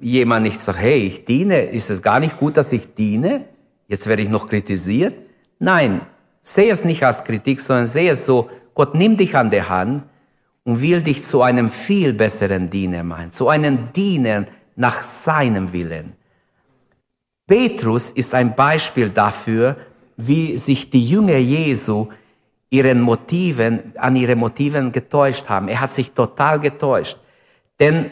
jemand 0.00 0.44
nicht 0.44 0.62
so, 0.62 0.72
hey, 0.72 1.02
ich 1.02 1.26
diene, 1.26 1.60
ist 1.60 1.90
es 1.90 2.00
gar 2.00 2.20
nicht 2.20 2.38
gut, 2.38 2.56
dass 2.56 2.72
ich 2.72 2.94
diene? 2.94 3.44
Jetzt 3.86 4.06
werde 4.06 4.22
ich 4.22 4.30
noch 4.30 4.48
kritisiert? 4.48 5.12
Nein, 5.58 6.00
sehe 6.40 6.72
es 6.72 6.86
nicht 6.86 7.04
als 7.04 7.22
Kritik, 7.22 7.60
sondern 7.60 7.86
sehe 7.86 8.12
es 8.12 8.24
so, 8.24 8.48
Gott 8.72 8.94
nimmt 8.94 9.20
dich 9.20 9.36
an 9.36 9.50
der 9.50 9.68
Hand 9.68 10.04
und 10.64 10.80
will 10.80 11.02
dich 11.02 11.22
zu 11.24 11.42
einem 11.42 11.68
viel 11.68 12.14
besseren 12.14 12.70
Diener 12.70 13.04
machen, 13.04 13.30
zu 13.30 13.50
einem 13.50 13.92
Diener 13.92 14.46
nach 14.74 15.02
seinem 15.02 15.74
Willen. 15.74 16.17
Petrus 17.48 18.10
ist 18.10 18.34
ein 18.34 18.54
Beispiel 18.54 19.08
dafür, 19.08 19.76
wie 20.18 20.58
sich 20.58 20.90
die 20.90 21.04
Jünger 21.04 21.38
Jesu 21.38 22.08
ihren 22.68 23.00
Motiven, 23.00 23.94
an 23.96 24.14
ihre 24.16 24.36
Motiven 24.36 24.92
getäuscht 24.92 25.48
haben. 25.48 25.68
Er 25.68 25.80
hat 25.80 25.90
sich 25.90 26.12
total 26.12 26.60
getäuscht. 26.60 27.16
Denn 27.80 28.10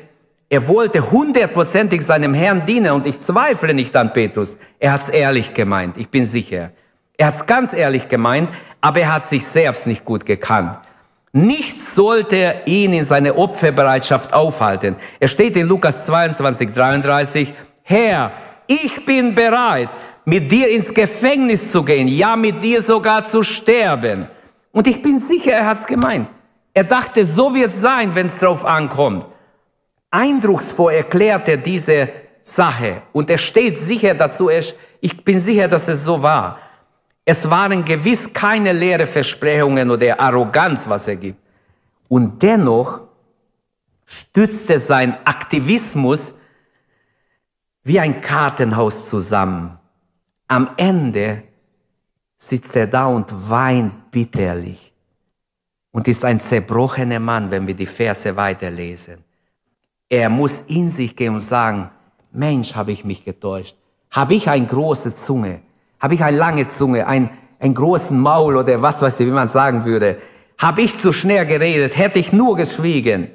er 0.48 0.66
wollte 0.66 1.10
hundertprozentig 1.10 2.02
seinem 2.02 2.32
Herrn 2.32 2.64
dienen 2.64 2.92
und 2.92 3.06
ich 3.06 3.18
zweifle 3.18 3.74
nicht 3.74 3.94
an 3.94 4.14
Petrus. 4.14 4.56
Er 4.78 4.92
hat 4.92 5.02
es 5.02 5.08
ehrlich 5.10 5.52
gemeint, 5.52 5.98
ich 5.98 6.08
bin 6.08 6.24
sicher. 6.24 6.70
Er 7.18 7.26
hat 7.26 7.34
es 7.34 7.46
ganz 7.46 7.74
ehrlich 7.74 8.08
gemeint, 8.08 8.48
aber 8.80 9.00
er 9.00 9.12
hat 9.12 9.24
sich 9.24 9.44
selbst 9.44 9.86
nicht 9.86 10.04
gut 10.04 10.24
gekannt. 10.24 10.78
Nichts 11.32 11.94
sollte 11.94 12.62
ihn 12.64 12.94
in 12.94 13.04
seiner 13.04 13.36
Opferbereitschaft 13.36 14.32
aufhalten. 14.32 14.96
Er 15.20 15.28
steht 15.28 15.56
in 15.56 15.66
Lukas 15.66 16.06
22, 16.06 16.72
33, 16.72 17.52
Herr, 17.82 18.32
ich 18.66 19.04
bin 19.04 19.34
bereit, 19.34 19.88
mit 20.24 20.50
dir 20.50 20.68
ins 20.68 20.92
Gefängnis 20.92 21.70
zu 21.70 21.82
gehen, 21.82 22.08
ja 22.08 22.36
mit 22.36 22.62
dir 22.62 22.82
sogar 22.82 23.24
zu 23.24 23.42
sterben. 23.42 24.28
Und 24.72 24.86
ich 24.86 25.00
bin 25.00 25.18
sicher, 25.18 25.52
er 25.52 25.66
hat's 25.66 25.86
gemeint. 25.86 26.28
Er 26.74 26.84
dachte, 26.84 27.24
so 27.24 27.54
wird's 27.54 27.80
sein, 27.80 28.14
wenn's 28.14 28.38
drauf 28.38 28.64
ankommt. 28.64 29.24
Eindrucksvoll 30.10 30.92
erklärt 30.92 31.48
er 31.48 31.56
diese 31.56 32.08
Sache 32.42 33.02
und 33.12 33.30
er 33.30 33.38
steht 33.38 33.78
sicher 33.78 34.14
dazu, 34.14 34.50
ich 35.00 35.24
bin 35.24 35.38
sicher, 35.38 35.68
dass 35.68 35.88
es 35.88 36.04
so 36.04 36.22
war. 36.22 36.58
Es 37.24 37.48
waren 37.50 37.84
gewiss 37.84 38.32
keine 38.32 38.72
leere 38.72 39.06
Versprechungen 39.06 39.90
oder 39.90 40.20
Arroganz, 40.20 40.88
was 40.88 41.08
er 41.08 41.16
gibt. 41.16 41.40
Und 42.08 42.42
dennoch 42.42 43.00
stützte 44.04 44.78
sein 44.78 45.16
Aktivismus 45.24 46.34
wie 47.86 48.00
ein 48.00 48.20
Kartenhaus 48.20 49.08
zusammen. 49.08 49.78
Am 50.48 50.70
Ende 50.76 51.44
sitzt 52.36 52.74
er 52.74 52.88
da 52.88 53.06
und 53.06 53.32
weint 53.48 54.10
bitterlich 54.10 54.92
und 55.92 56.08
ist 56.08 56.24
ein 56.24 56.40
zerbrochener 56.40 57.20
Mann, 57.20 57.52
wenn 57.52 57.64
wir 57.64 57.74
die 57.74 57.86
Verse 57.86 58.36
weiterlesen. 58.36 59.18
Er 60.08 60.28
muss 60.28 60.64
in 60.66 60.88
sich 60.88 61.14
gehen 61.14 61.36
und 61.36 61.42
sagen, 61.42 61.88
Mensch, 62.32 62.74
habe 62.74 62.90
ich 62.90 63.04
mich 63.04 63.24
getäuscht. 63.24 63.76
Habe 64.10 64.34
ich 64.34 64.50
eine 64.50 64.66
große 64.66 65.14
Zunge? 65.14 65.60
Habe 66.00 66.14
ich 66.14 66.24
eine 66.24 66.36
lange 66.36 66.66
Zunge? 66.66 67.06
Ein, 67.06 67.30
einen 67.60 67.74
großen 67.74 68.18
Maul 68.18 68.56
oder 68.56 68.82
was 68.82 69.00
weiß 69.00 69.20
ich, 69.20 69.26
wie 69.28 69.30
man 69.30 69.48
sagen 69.48 69.84
würde? 69.84 70.20
Habe 70.58 70.82
ich 70.82 70.98
zu 70.98 71.12
schnell 71.12 71.46
geredet? 71.46 71.96
Hätte 71.96 72.18
ich 72.18 72.32
nur 72.32 72.56
geschwiegen? 72.56 73.30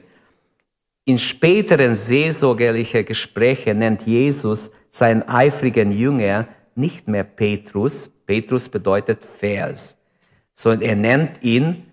In 1.06 1.18
späteren 1.18 1.96
seelsorgerlichen 1.96 3.06
Gesprächen 3.06 3.80
nennt 3.80 4.04
Jesus 4.04 4.72
seinen 4.92 5.28
eifrigen 5.28 5.92
Jünger 5.92 6.48
nicht 6.76 7.08
mehr 7.08 7.24
Petrus, 7.24 8.10
Petrus 8.26 8.70
bedeutet 8.70 9.24
Vers, 9.26 9.98
sondern 10.54 10.82
er 10.82 10.96
nennt 10.96 11.44
ihn 11.44 11.86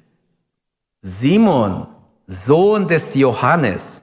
Simon, 1.00 1.86
Sohn 2.26 2.86
des 2.86 3.14
Johannes. 3.14 4.02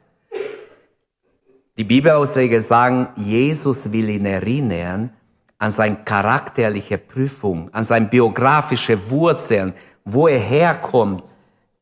Die 1.77 1.83
Bibelausleger 1.83 2.61
sagen, 2.61 3.09
Jesus 3.15 3.91
will 3.91 4.09
ihn 4.09 4.25
erinnern 4.25 5.11
an 5.57 5.71
seine 5.71 6.03
charakterliche 6.03 6.97
Prüfung, 6.97 7.69
an 7.73 7.83
seine 7.83 8.07
biografische 8.07 9.09
Wurzeln, 9.09 9.73
wo 10.03 10.27
er 10.27 10.39
herkommt, 10.39 11.23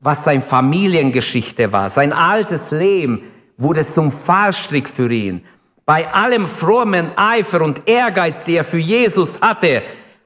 was 0.04 0.26
seine 0.26 0.42
Familiengeschichte 0.42 1.72
war. 1.72 1.90
Sein 1.90 2.12
altes 2.12 2.72
Leben 2.72 3.24
wurde 3.58 3.88
zum 3.88 4.12
Fallstrick 4.12 4.90
für 4.90 5.12
ihn. 5.12 5.46
Bei 5.86 6.14
allem 6.14 6.46
frommen 6.46 7.18
Eifer 7.18 7.62
und 7.62 7.88
Ehrgeiz, 7.88 8.44
der 8.44 8.58
er 8.58 8.64
für 8.64 8.78
Jesus 8.78 9.40
hatte, 9.42 9.82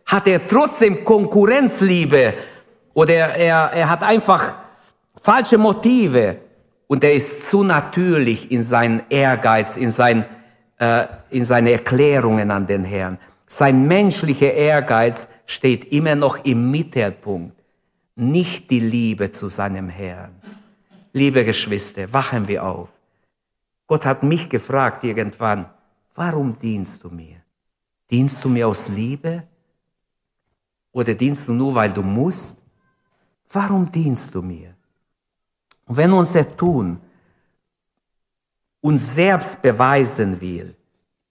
hat 0.05 0.27
er 0.27 0.47
trotzdem 0.47 1.03
Konkurrenzliebe 1.03 2.33
oder 2.93 3.13
er, 3.13 3.71
er 3.73 3.89
hat 3.89 4.03
einfach 4.03 4.53
falsche 5.21 5.57
Motive 5.57 6.37
und 6.87 7.03
er 7.03 7.13
ist 7.13 7.49
zu 7.49 7.63
natürlich 7.63 8.51
in 8.51 8.63
seinen 8.63 9.03
Ehrgeiz, 9.09 9.77
in, 9.77 9.91
sein, 9.91 10.25
äh, 10.79 11.05
in 11.29 11.43
seine 11.43 11.71
Erklärungen 11.71 12.49
an 12.49 12.65
den 12.65 12.83
Herrn. 12.83 13.19
Sein 13.47 13.87
menschlicher 13.87 14.53
Ehrgeiz 14.53 15.27
steht 15.45 15.91
immer 15.91 16.15
noch 16.15 16.43
im 16.45 16.71
Mittelpunkt 16.71 17.56
nicht 18.17 18.69
die 18.71 18.79
Liebe 18.79 19.31
zu 19.31 19.47
seinem 19.47 19.89
Herrn. 19.89 20.41
Liebe 21.13 21.45
Geschwister, 21.45 22.11
wachen 22.11 22.47
wir 22.47 22.63
auf. 22.63 22.89
Gott 23.85 24.05
hat 24.05 24.23
mich 24.23 24.49
gefragt 24.49 25.03
irgendwann, 25.03 25.69
warum 26.15 26.57
dienst 26.57 27.03
du 27.03 27.09
mir? 27.09 27.37
Dienst 28.09 28.43
du 28.43 28.49
mir 28.49 28.67
aus 28.67 28.89
Liebe? 28.89 29.43
Oder 30.91 31.13
dienst 31.13 31.47
du 31.47 31.53
nur, 31.53 31.75
weil 31.75 31.91
du 31.91 32.01
musst? 32.01 32.61
Warum 33.51 33.91
dienst 33.91 34.33
du 34.33 34.41
mir? 34.41 34.73
Und 35.85 35.97
wenn 35.97 36.11
unser 36.11 36.57
Tun 36.57 36.99
uns 38.81 39.13
selbst 39.15 39.61
beweisen 39.61 40.41
will, 40.41 40.75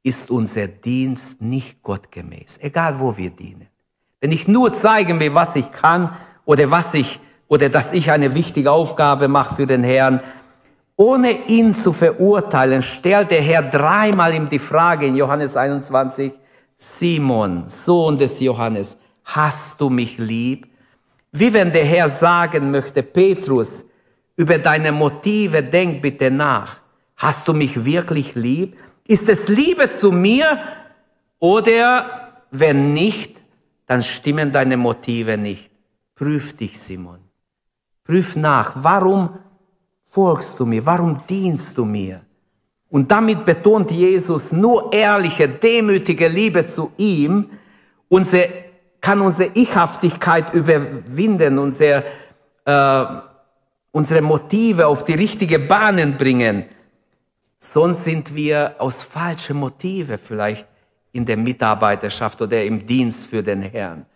ist 0.03 0.31
unser 0.31 0.69
Dienst 0.69 1.43
nicht 1.43 1.83
gottgemäß, 1.83 2.59
egal 2.63 2.99
wo 3.01 3.17
wir 3.17 3.31
dienen. 3.31 3.69
Wenn 4.21 4.31
ich 4.31 4.47
nur 4.47 4.73
zeigen 4.73 5.19
will, 5.21 5.35
was 5.35 5.57
ich 5.57 5.71
kann 5.73 6.15
oder 6.47 6.71
was 6.71 6.95
ich, 6.95 7.21
oder 7.49 7.69
dass 7.69 7.93
ich 7.93 8.11
eine 8.11 8.35
wichtige 8.35 8.71
Aufgabe 8.71 9.29
mache 9.29 9.57
für 9.57 9.67
den 9.67 9.85
Herrn. 9.85 10.21
Ohne 10.97 11.47
ihn 11.49 11.75
zu 11.75 11.93
verurteilen, 11.93 12.81
stellt 12.81 13.31
der 13.31 13.43
Herr 13.43 13.63
dreimal 13.63 14.33
ihm 14.33 14.49
die 14.49 14.59
Frage 14.59 15.07
in 15.07 15.17
Johannes 15.17 15.59
21, 15.59 16.33
Simon, 16.79 17.65
Sohn 17.69 18.17
des 18.17 18.41
Johannes, 18.41 18.99
hast 19.25 19.79
du 19.81 19.91
mich 19.91 20.17
lieb? 20.17 20.67
Wie 21.33 21.53
wenn 21.53 21.73
der 21.73 21.85
Herr 21.85 22.09
sagen 22.09 22.71
möchte, 22.71 23.03
Petrus, 23.03 23.85
über 24.37 24.59
deine 24.59 24.93
Motive 24.93 25.63
denk 25.63 26.01
bitte 26.01 26.31
nach. 26.31 26.77
Hast 27.17 27.49
du 27.49 27.55
mich 27.55 27.85
wirklich 27.85 28.35
lieb? 28.35 28.77
Ist 29.07 29.29
es 29.29 29.49
Liebe 29.49 29.91
zu 29.91 30.13
mir? 30.13 30.59
Oder 31.39 32.33
wenn 32.51 32.93
nicht, 32.93 33.37
dann 33.87 34.03
stimmen 34.03 34.53
deine 34.53 34.77
Motive 34.77 35.39
nicht. 35.39 35.71
Prüf 36.17 36.57
dich, 36.57 36.81
Simon. 36.81 37.21
Prüf 38.03 38.37
nach. 38.37 38.73
Warum, 38.75 39.39
folgst 40.07 40.59
du 40.59 40.65
mir? 40.65 40.85
Warum 40.85 41.21
dienst 41.29 41.77
du 41.77 41.85
mir? 41.85 42.23
Und 42.89 43.11
damit 43.11 43.45
betont 43.45 43.91
Jesus 43.91 44.51
nur 44.53 44.93
ehrliche, 44.93 45.47
demütige 45.47 46.29
Liebe 46.29 46.67
zu 46.67 46.93
ihm. 46.97 47.51
Unsere, 48.09 48.49
kann 49.01 49.21
unsere 49.21 49.51
Ichhaftigkeit 49.55 50.55
überwinden, 50.55 51.59
unsere, 51.59 52.05
äh, 52.65 53.05
unsere 53.93 54.23
Motive 54.23 54.87
auf 54.87 55.05
die 55.05 55.15
richtige 55.15 55.59
Bahnen 55.59 56.17
bringen. 56.17 56.65
Sonst 57.59 58.05
sind 58.05 58.35
wir 58.35 58.77
aus 58.79 59.03
falschen 59.03 59.59
Motive 59.59 60.17
vielleicht 60.17 60.67
in 61.13 61.27
der 61.27 61.37
Mitarbeiterschaft 61.37 62.41
oder 62.41 62.65
im 62.65 62.87
Dienst 62.87 63.27
für 63.27 63.43
den 63.43 63.63
Herrn. 63.63 64.07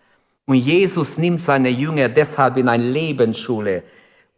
Und 0.50 0.56
Jesus 0.56 1.16
nimmt 1.16 1.40
seine 1.40 1.68
Jünger 1.68 2.08
deshalb 2.08 2.56
in 2.56 2.68
eine 2.68 2.82
Lebensschule 2.82 3.84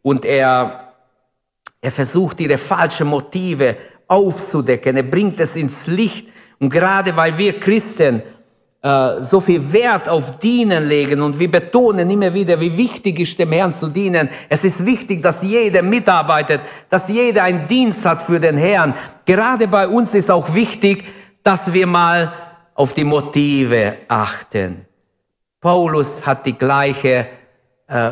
und 0.02 0.26
er, 0.26 0.92
er 1.80 1.90
versucht 1.90 2.38
ihre 2.38 2.58
falschen 2.58 3.08
Motive 3.08 3.78
aufzudecken. 4.06 4.94
Er 4.94 5.04
bringt 5.04 5.40
es 5.40 5.56
ins 5.56 5.86
Licht. 5.86 6.28
Und 6.58 6.68
gerade 6.68 7.16
weil 7.16 7.38
wir 7.38 7.58
Christen 7.58 8.22
äh, 8.82 9.22
so 9.22 9.40
viel 9.40 9.72
Wert 9.72 10.06
auf 10.06 10.38
Dienen 10.38 10.86
legen 10.86 11.22
und 11.22 11.38
wir 11.38 11.50
betonen 11.50 12.10
immer 12.10 12.34
wieder, 12.34 12.60
wie 12.60 12.76
wichtig 12.76 13.18
ist 13.18 13.38
dem 13.38 13.52
Herrn 13.52 13.72
zu 13.72 13.88
dienen. 13.88 14.28
Es 14.50 14.64
ist 14.64 14.84
wichtig, 14.84 15.22
dass 15.22 15.42
jeder 15.42 15.80
mitarbeitet, 15.80 16.60
dass 16.90 17.08
jeder 17.08 17.44
einen 17.44 17.66
Dienst 17.66 18.04
hat 18.04 18.20
für 18.20 18.38
den 18.38 18.58
Herrn. 18.58 18.92
Gerade 19.24 19.66
bei 19.66 19.88
uns 19.88 20.12
ist 20.12 20.30
auch 20.30 20.52
wichtig, 20.52 21.04
dass 21.42 21.72
wir 21.72 21.86
mal 21.86 22.34
auf 22.74 22.92
die 22.92 23.04
Motive 23.04 23.96
achten. 24.08 24.91
Paulus 25.62 26.26
hat 26.26 26.44
die 26.44 26.58
gleiche, 26.58 27.28
äh, 27.86 28.10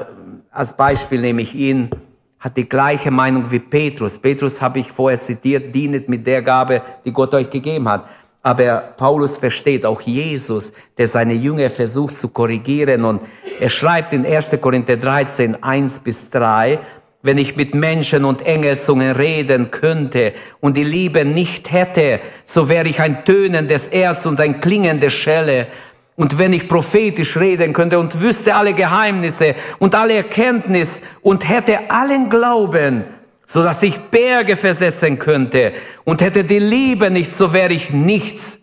als 0.52 0.76
Beispiel 0.76 1.20
nehme 1.20 1.42
ich 1.42 1.52
ihn, 1.52 1.90
hat 2.38 2.56
die 2.56 2.68
gleiche 2.68 3.10
Meinung 3.10 3.50
wie 3.50 3.58
Petrus. 3.58 4.18
Petrus 4.18 4.62
habe 4.62 4.78
ich 4.78 4.92
vorher 4.92 5.18
zitiert, 5.18 5.74
dienet 5.74 6.08
mit 6.08 6.24
der 6.24 6.42
Gabe, 6.42 6.80
die 7.04 7.12
Gott 7.12 7.34
euch 7.34 7.50
gegeben 7.50 7.88
hat. 7.88 8.04
Aber 8.40 8.94
Paulus 8.96 9.36
versteht 9.36 9.84
auch 9.84 10.00
Jesus, 10.00 10.72
der 10.96 11.08
seine 11.08 11.34
Jünger 11.34 11.70
versucht 11.70 12.20
zu 12.20 12.28
korrigieren. 12.28 13.04
Und 13.04 13.22
er 13.58 13.68
schreibt 13.68 14.12
in 14.12 14.24
1. 14.24 14.52
Korinther 14.60 14.96
13, 14.96 15.60
1 15.60 15.98
bis 15.98 16.30
3, 16.30 16.78
wenn 17.22 17.36
ich 17.36 17.56
mit 17.56 17.74
Menschen 17.74 18.24
und 18.24 18.46
Engelzungen 18.46 19.10
reden 19.10 19.72
könnte 19.72 20.34
und 20.60 20.76
die 20.76 20.84
Liebe 20.84 21.24
nicht 21.24 21.72
hätte, 21.72 22.20
so 22.46 22.68
wäre 22.68 22.88
ich 22.88 23.00
ein 23.00 23.24
tönendes 23.24 23.88
Erz 23.88 24.24
und 24.24 24.40
ein 24.40 24.60
klingendes 24.60 25.12
Schelle. 25.12 25.66
Und 26.20 26.36
wenn 26.36 26.52
ich 26.52 26.68
prophetisch 26.68 27.38
reden 27.38 27.72
könnte 27.72 27.98
und 27.98 28.20
wüsste 28.20 28.54
alle 28.54 28.74
Geheimnisse 28.74 29.54
und 29.78 29.94
alle 29.94 30.16
Erkenntnis 30.16 31.00
und 31.22 31.48
hätte 31.48 31.90
allen 31.90 32.28
Glauben, 32.28 33.04
so 33.46 33.62
dass 33.62 33.82
ich 33.82 33.98
Berge 33.98 34.58
versetzen 34.58 35.18
könnte 35.18 35.72
und 36.04 36.20
hätte 36.20 36.44
die 36.44 36.58
Liebe 36.58 37.10
nicht, 37.10 37.32
so 37.32 37.54
wäre 37.54 37.72
ich 37.72 37.88
nichts. 37.88 38.58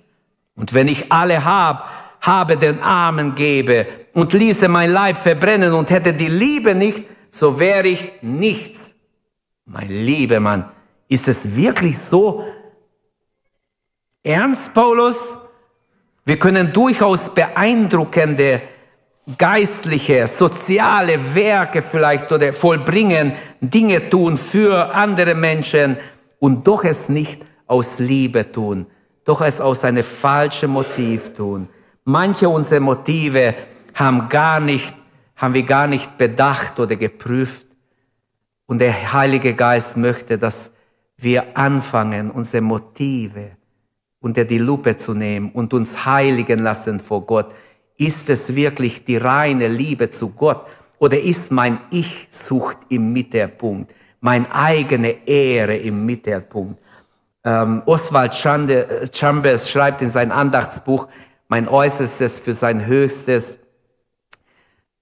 Und 0.56 0.76
wenn 0.76 0.88
ich 0.88 1.12
alle 1.12 1.46
hab, 1.46 1.90
habe 2.22 2.58
den 2.58 2.80
Armen 2.80 3.34
gebe 3.34 3.88
und 4.14 4.34
ließe 4.34 4.68
mein 4.68 4.92
Leib 4.92 5.18
verbrennen 5.18 5.74
und 5.74 5.90
hätte 5.90 6.14
die 6.14 6.30
Liebe 6.30 6.76
nicht, 6.76 7.06
so 7.32 7.60
wäre 7.60 7.88
ich 7.88 8.12
nichts. 8.22 8.94
Mein 9.66 9.90
lieber 9.90 10.40
Mann, 10.40 10.70
ist 11.08 11.28
es 11.28 11.56
wirklich 11.56 11.98
so 11.98 12.46
ernst, 14.22 14.76
Paulus? 14.76 15.36
Wir 16.28 16.38
können 16.38 16.74
durchaus 16.74 17.34
beeindruckende 17.34 18.62
geistliche, 19.38 20.28
soziale 20.28 21.34
Werke 21.34 21.82
vielleicht 21.82 22.30
oder 22.30 22.52
vollbringen, 22.52 23.32
Dinge 23.62 24.10
tun 24.10 24.36
für 24.36 24.94
andere 24.94 25.36
Menschen 25.36 25.96
und 26.40 26.68
doch 26.68 26.84
es 26.84 27.08
nicht 27.08 27.42
aus 27.66 28.00
Liebe 28.00 28.52
tun, 28.52 28.88
doch 29.24 29.40
es 29.40 29.62
aus 29.62 29.86
einem 29.86 30.04
falschen 30.04 30.72
Motiv 30.72 31.34
tun. 31.34 31.70
Manche 32.04 32.50
unserer 32.50 32.82
Motive 32.82 33.56
haben 33.96 34.28
gar 34.28 34.60
nicht 34.60 34.94
haben 35.38 35.54
wir 35.54 35.64
gar 35.64 35.88
nicht 35.88 36.18
bedacht 36.18 36.80
oder 36.80 36.96
geprüft. 36.96 37.68
Und 38.66 38.80
der 38.80 39.14
Heilige 39.14 39.54
Geist 39.54 39.96
möchte, 39.96 40.38
dass 40.38 40.72
wir 41.16 41.56
anfangen, 41.58 42.32
unsere 42.32 42.62
Motive 42.62 43.57
unter 44.20 44.46
die 44.46 44.58
Lupe 44.58 44.98
zu 44.98 45.14
nehmen 45.14 45.52
und 45.52 45.74
uns 45.74 46.06
heiligen 46.06 46.60
lassen 46.60 47.00
vor 47.00 47.26
Gott. 47.26 47.54
Ist 47.98 48.30
es 48.30 48.56
wirklich 48.56 49.06
die 49.06 49.18
reine 49.18 49.68
Liebe 49.68 50.10
zu 50.10 50.30
Gott 50.30 50.66
oder 51.00 51.20
ist 51.20 51.52
mein 51.52 51.80
Ich-Sucht 51.92 52.78
im 52.90 53.14
Mittelpunkt, 53.14 53.94
mein 54.20 54.52
eigene 54.52 55.28
Ehre 55.28 55.78
im 55.78 56.06
Mittelpunkt? 56.06 56.80
Ähm, 57.44 57.82
Oswald 57.86 58.36
Chambers 58.36 59.70
schreibt 59.70 60.02
in 60.02 60.10
sein 60.10 60.32
Andachtsbuch, 60.32 61.08
mein 61.48 61.68
Äußerstes 61.68 62.40
für 62.40 62.54
sein 62.54 62.86
Höchstes, 62.86 63.60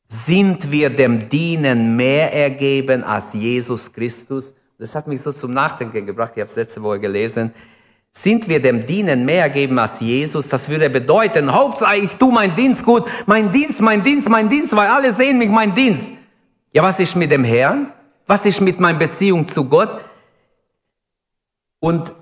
sind 0.08 0.72
wir 0.72 0.92
dem 0.92 1.30
Dienen 1.30 1.96
mehr 1.96 2.32
ergeben 2.32 3.04
als 3.04 3.34
Jesus 3.34 3.92
Christus? 3.92 4.54
Das 4.78 4.94
hat 4.94 5.08
mich 5.08 5.22
so 5.22 5.32
zum 5.32 5.52
Nachdenken 5.54 6.06
gebracht. 6.06 6.34
Ich 6.36 6.42
habe 6.42 6.50
es 6.50 6.56
letzte 6.56 6.84
Woche 6.84 7.00
gelesen. 7.00 7.52
Sind 8.18 8.48
wir 8.48 8.62
dem 8.62 8.86
Dienen 8.86 9.26
mehr 9.26 9.42
ergeben 9.44 9.78
als 9.78 10.00
Jesus? 10.00 10.48
Das 10.48 10.70
würde 10.70 10.90
bedeuten, 10.90 11.54
Hauptsache 11.54 11.98
ich 11.98 12.16
tue 12.16 12.32
meinen 12.32 12.56
Dienst 12.56 12.86
gut, 12.86 13.04
mein 13.26 13.52
Dienst, 13.52 13.82
mein 13.82 14.04
Dienst, 14.04 14.30
mein 14.30 14.48
Dienst, 14.48 14.74
weil 14.74 14.88
alle 14.88 15.12
sehen 15.12 15.38
mich, 15.38 15.50
mein 15.50 15.76
Dienst. 15.76 16.12
Ja, 16.72 16.82
was 16.82 16.98
ist 17.00 17.18
mit 17.18 17.30
dem 17.30 17.44
Herrn? 17.44 17.92
Was 18.26 18.46
ist 18.46 18.62
mit 18.62 18.80
meiner 18.80 18.98
Beziehung 18.98 19.46
zu 19.48 19.66
Gott? 19.66 20.00
Und 21.82 22.14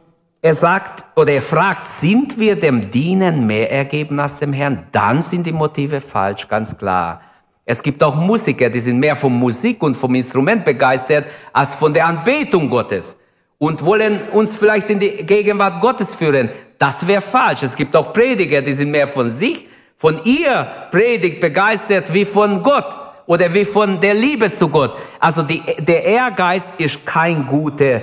er 0.41 0.55
sagt 0.55 1.05
oder 1.15 1.31
er 1.31 1.43
fragt, 1.43 1.85
sind 2.01 2.39
wir 2.39 2.55
dem 2.55 2.89
Dienen 2.89 3.45
mehr 3.45 3.71
ergeben 3.71 4.19
als 4.19 4.39
dem 4.39 4.51
Herrn? 4.51 4.87
Dann 4.91 5.21
sind 5.21 5.45
die 5.45 5.53
Motive 5.53 6.01
falsch, 6.01 6.47
ganz 6.47 6.75
klar. 6.75 7.21
Es 7.65 7.83
gibt 7.83 8.01
auch 8.01 8.15
Musiker, 8.15 8.69
die 8.71 8.79
sind 8.79 8.99
mehr 8.99 9.15
von 9.15 9.31
Musik 9.31 9.83
und 9.83 9.95
vom 9.95 10.15
Instrument 10.15 10.65
begeistert 10.65 11.27
als 11.53 11.75
von 11.75 11.93
der 11.93 12.07
Anbetung 12.07 12.67
Gottes 12.69 13.15
und 13.63 13.85
wollen 13.85 14.19
uns 14.33 14.57
vielleicht 14.57 14.89
in 14.89 14.99
die 14.99 15.25
Gegenwart 15.25 15.79
Gottes 15.79 16.15
führen. 16.15 16.49
Das 16.77 17.07
wäre 17.07 17.21
falsch. 17.21 17.63
Es 17.63 17.77
gibt 17.77 17.95
auch 17.95 18.11
Prediger, 18.11 18.61
die 18.61 18.73
sind 18.73 18.91
mehr 18.91 19.07
von 19.07 19.29
sich, 19.29 19.67
von 19.97 20.19
ihr 20.25 20.67
Predigt 20.91 21.39
begeistert 21.39 22.13
wie 22.13 22.25
von 22.25 22.61
Gott 22.61 22.93
oder 23.25 23.53
wie 23.53 23.63
von 23.63 24.01
der 24.01 24.15
Liebe 24.15 24.51
zu 24.51 24.67
Gott. 24.67 24.93
Also 25.17 25.43
die, 25.43 25.61
der 25.79 26.03
Ehrgeiz 26.03 26.75
ist 26.77 27.05
kein 27.05 27.47
gutes 27.47 28.01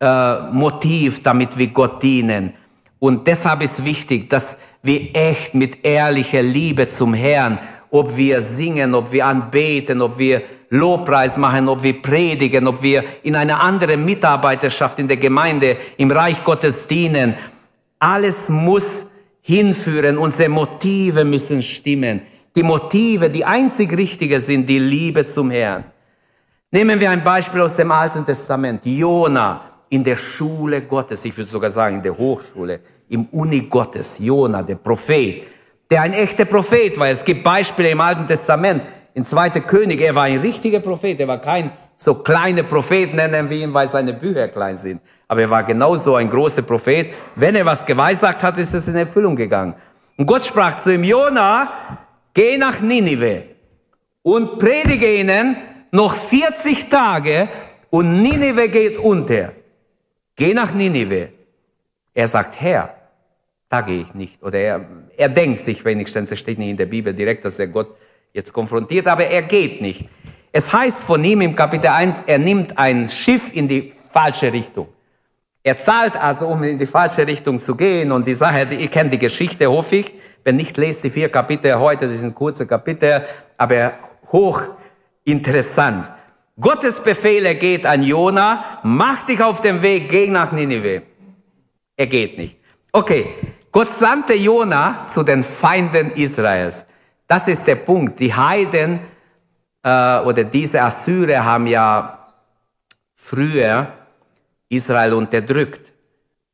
äh, 0.00 0.40
Motiv, 0.50 1.22
damit 1.22 1.56
wir 1.56 1.68
Gott 1.68 2.02
dienen. 2.02 2.54
Und 2.98 3.24
deshalb 3.28 3.62
ist 3.62 3.84
wichtig, 3.84 4.28
dass 4.28 4.56
wir 4.82 5.14
echt 5.14 5.54
mit 5.54 5.84
ehrlicher 5.84 6.42
Liebe 6.42 6.88
zum 6.88 7.14
Herrn 7.14 7.60
ob 7.90 8.16
wir 8.16 8.42
singen, 8.42 8.94
ob 8.94 9.12
wir 9.12 9.26
anbeten, 9.26 10.02
ob 10.02 10.18
wir 10.18 10.42
Lobpreis 10.70 11.36
machen, 11.36 11.68
ob 11.68 11.82
wir 11.82 12.02
predigen, 12.02 12.66
ob 12.66 12.82
wir 12.82 13.04
in 13.22 13.36
einer 13.36 13.60
anderen 13.60 14.04
Mitarbeiterschaft 14.04 14.98
in 14.98 15.08
der 15.08 15.16
Gemeinde, 15.16 15.76
im 15.96 16.10
Reich 16.10 16.44
Gottes 16.44 16.86
dienen. 16.86 17.34
Alles 17.98 18.48
muss 18.48 19.06
hinführen, 19.40 20.18
unsere 20.18 20.50
Motive 20.50 21.24
müssen 21.24 21.62
stimmen. 21.62 22.20
Die 22.54 22.62
Motive, 22.62 23.30
die 23.30 23.44
einzig 23.44 23.96
richtige 23.96 24.40
sind, 24.40 24.66
die 24.68 24.78
Liebe 24.78 25.26
zum 25.26 25.50
Herrn. 25.50 25.84
Nehmen 26.70 27.00
wir 27.00 27.10
ein 27.10 27.24
Beispiel 27.24 27.62
aus 27.62 27.76
dem 27.76 27.90
Alten 27.90 28.26
Testament. 28.26 28.84
Jona 28.84 29.62
in 29.88 30.04
der 30.04 30.18
Schule 30.18 30.82
Gottes, 30.82 31.24
ich 31.24 31.34
würde 31.34 31.50
sogar 31.50 31.70
sagen 31.70 31.96
in 31.96 32.02
der 32.02 32.18
Hochschule, 32.18 32.80
im 33.08 33.24
Uni 33.26 33.62
Gottes. 33.62 34.18
Jona, 34.18 34.62
der 34.62 34.74
Prophet 34.74 35.44
der 35.90 36.02
ein 36.02 36.12
echter 36.12 36.44
Prophet 36.44 36.98
war. 36.98 37.08
Es 37.08 37.24
gibt 37.24 37.42
Beispiele 37.42 37.90
im 37.90 38.00
Alten 38.00 38.26
Testament. 38.26 38.82
In 39.14 39.24
zweiter 39.24 39.60
König, 39.60 40.00
er 40.00 40.14
war 40.14 40.24
ein 40.24 40.38
richtiger 40.38 40.80
Prophet. 40.80 41.18
Er 41.18 41.28
war 41.28 41.40
kein 41.40 41.70
so 41.96 42.14
kleiner 42.14 42.62
Prophet, 42.62 43.14
nennen 43.14 43.50
wir 43.50 43.58
ihn, 43.58 43.74
weil 43.74 43.88
seine 43.88 44.12
Bücher 44.12 44.48
klein 44.48 44.76
sind. 44.76 45.00
Aber 45.26 45.40
er 45.40 45.50
war 45.50 45.64
genauso 45.64 46.14
ein 46.14 46.30
großer 46.30 46.62
Prophet. 46.62 47.12
Wenn 47.34 47.56
er 47.56 47.66
was 47.66 47.84
geweissagt 47.84 48.42
hat, 48.42 48.58
ist 48.58 48.72
es 48.74 48.86
in 48.86 48.96
Erfüllung 48.96 49.34
gegangen. 49.34 49.74
Und 50.16 50.26
Gott 50.26 50.44
sprach 50.44 50.76
zu 50.76 50.94
ihm, 50.94 51.04
Jona, 51.04 51.72
geh 52.32 52.56
nach 52.56 52.80
Ninive 52.80 53.42
und 54.22 54.58
predige 54.58 55.14
ihnen 55.14 55.56
noch 55.90 56.14
40 56.14 56.88
Tage 56.88 57.48
und 57.90 58.22
Ninive 58.22 58.68
geht 58.68 58.98
unter. 58.98 59.52
Geh 60.36 60.54
nach 60.54 60.72
Ninive. 60.72 61.30
Er 62.14 62.28
sagt, 62.28 62.60
Herr, 62.60 62.94
da 63.68 63.80
gehe 63.80 64.02
ich 64.02 64.14
nicht. 64.14 64.42
Oder 64.42 64.58
er, 64.58 64.86
er 65.18 65.28
denkt 65.28 65.60
sich 65.60 65.84
wenigstens, 65.84 66.30
es 66.30 66.38
steht 66.38 66.58
nicht 66.58 66.70
in 66.70 66.76
der 66.76 66.86
Bibel 66.86 67.12
direkt, 67.12 67.44
dass 67.44 67.58
er 67.58 67.66
Gott 67.66 67.88
jetzt 68.32 68.52
konfrontiert, 68.52 69.06
aber 69.08 69.26
er 69.26 69.42
geht 69.42 69.82
nicht. 69.82 70.08
Es 70.52 70.72
heißt 70.72 70.98
von 70.98 71.22
ihm 71.24 71.40
im 71.40 71.54
Kapitel 71.54 71.88
1, 71.88 72.22
er 72.26 72.38
nimmt 72.38 72.78
ein 72.78 73.08
Schiff 73.08 73.50
in 73.52 73.68
die 73.68 73.92
falsche 74.10 74.52
Richtung. 74.52 74.88
Er 75.62 75.76
zahlt 75.76 76.16
also, 76.16 76.46
um 76.46 76.62
in 76.62 76.78
die 76.78 76.86
falsche 76.86 77.26
Richtung 77.26 77.58
zu 77.58 77.74
gehen. 77.74 78.12
Und 78.12 78.26
die 78.26 78.34
Sache, 78.34 78.68
ihr 78.74 78.88
kennt 78.88 79.12
die 79.12 79.18
Geschichte, 79.18 79.70
hoffe 79.70 79.96
ich. 79.96 80.14
Wenn 80.44 80.56
nicht, 80.56 80.76
lest 80.76 81.04
die 81.04 81.10
vier 81.10 81.28
Kapitel 81.28 81.78
heute, 81.78 82.08
das 82.08 82.20
sind 82.20 82.34
kurze 82.34 82.66
Kapitel, 82.66 83.22
aber 83.56 83.92
hoch 84.32 84.62
interessant. 85.24 86.10
Gottes 86.58 87.00
Befehle 87.00 87.56
geht 87.56 87.84
an 87.84 88.02
Jona, 88.02 88.80
mach 88.82 89.24
dich 89.24 89.42
auf 89.42 89.60
den 89.60 89.82
Weg, 89.82 90.08
geh 90.08 90.28
nach 90.28 90.52
Ninive. 90.52 91.02
Er 91.96 92.06
geht 92.06 92.38
nicht. 92.38 92.56
Okay, 92.92 93.26
Gott 93.70 93.88
sandte 93.98 94.34
Jona 94.34 95.06
zu 95.12 95.22
den 95.22 95.42
Feinden 95.42 96.10
Israels. 96.12 96.84
Das 97.26 97.48
ist 97.48 97.66
der 97.66 97.76
Punkt. 97.76 98.18
Die 98.18 98.32
Heiden 98.34 99.00
äh, 99.82 100.20
oder 100.20 100.44
diese 100.44 100.82
Assyrer 100.82 101.44
haben 101.44 101.66
ja 101.66 102.28
früher 103.14 103.92
Israel 104.68 105.12
unterdrückt. 105.14 105.92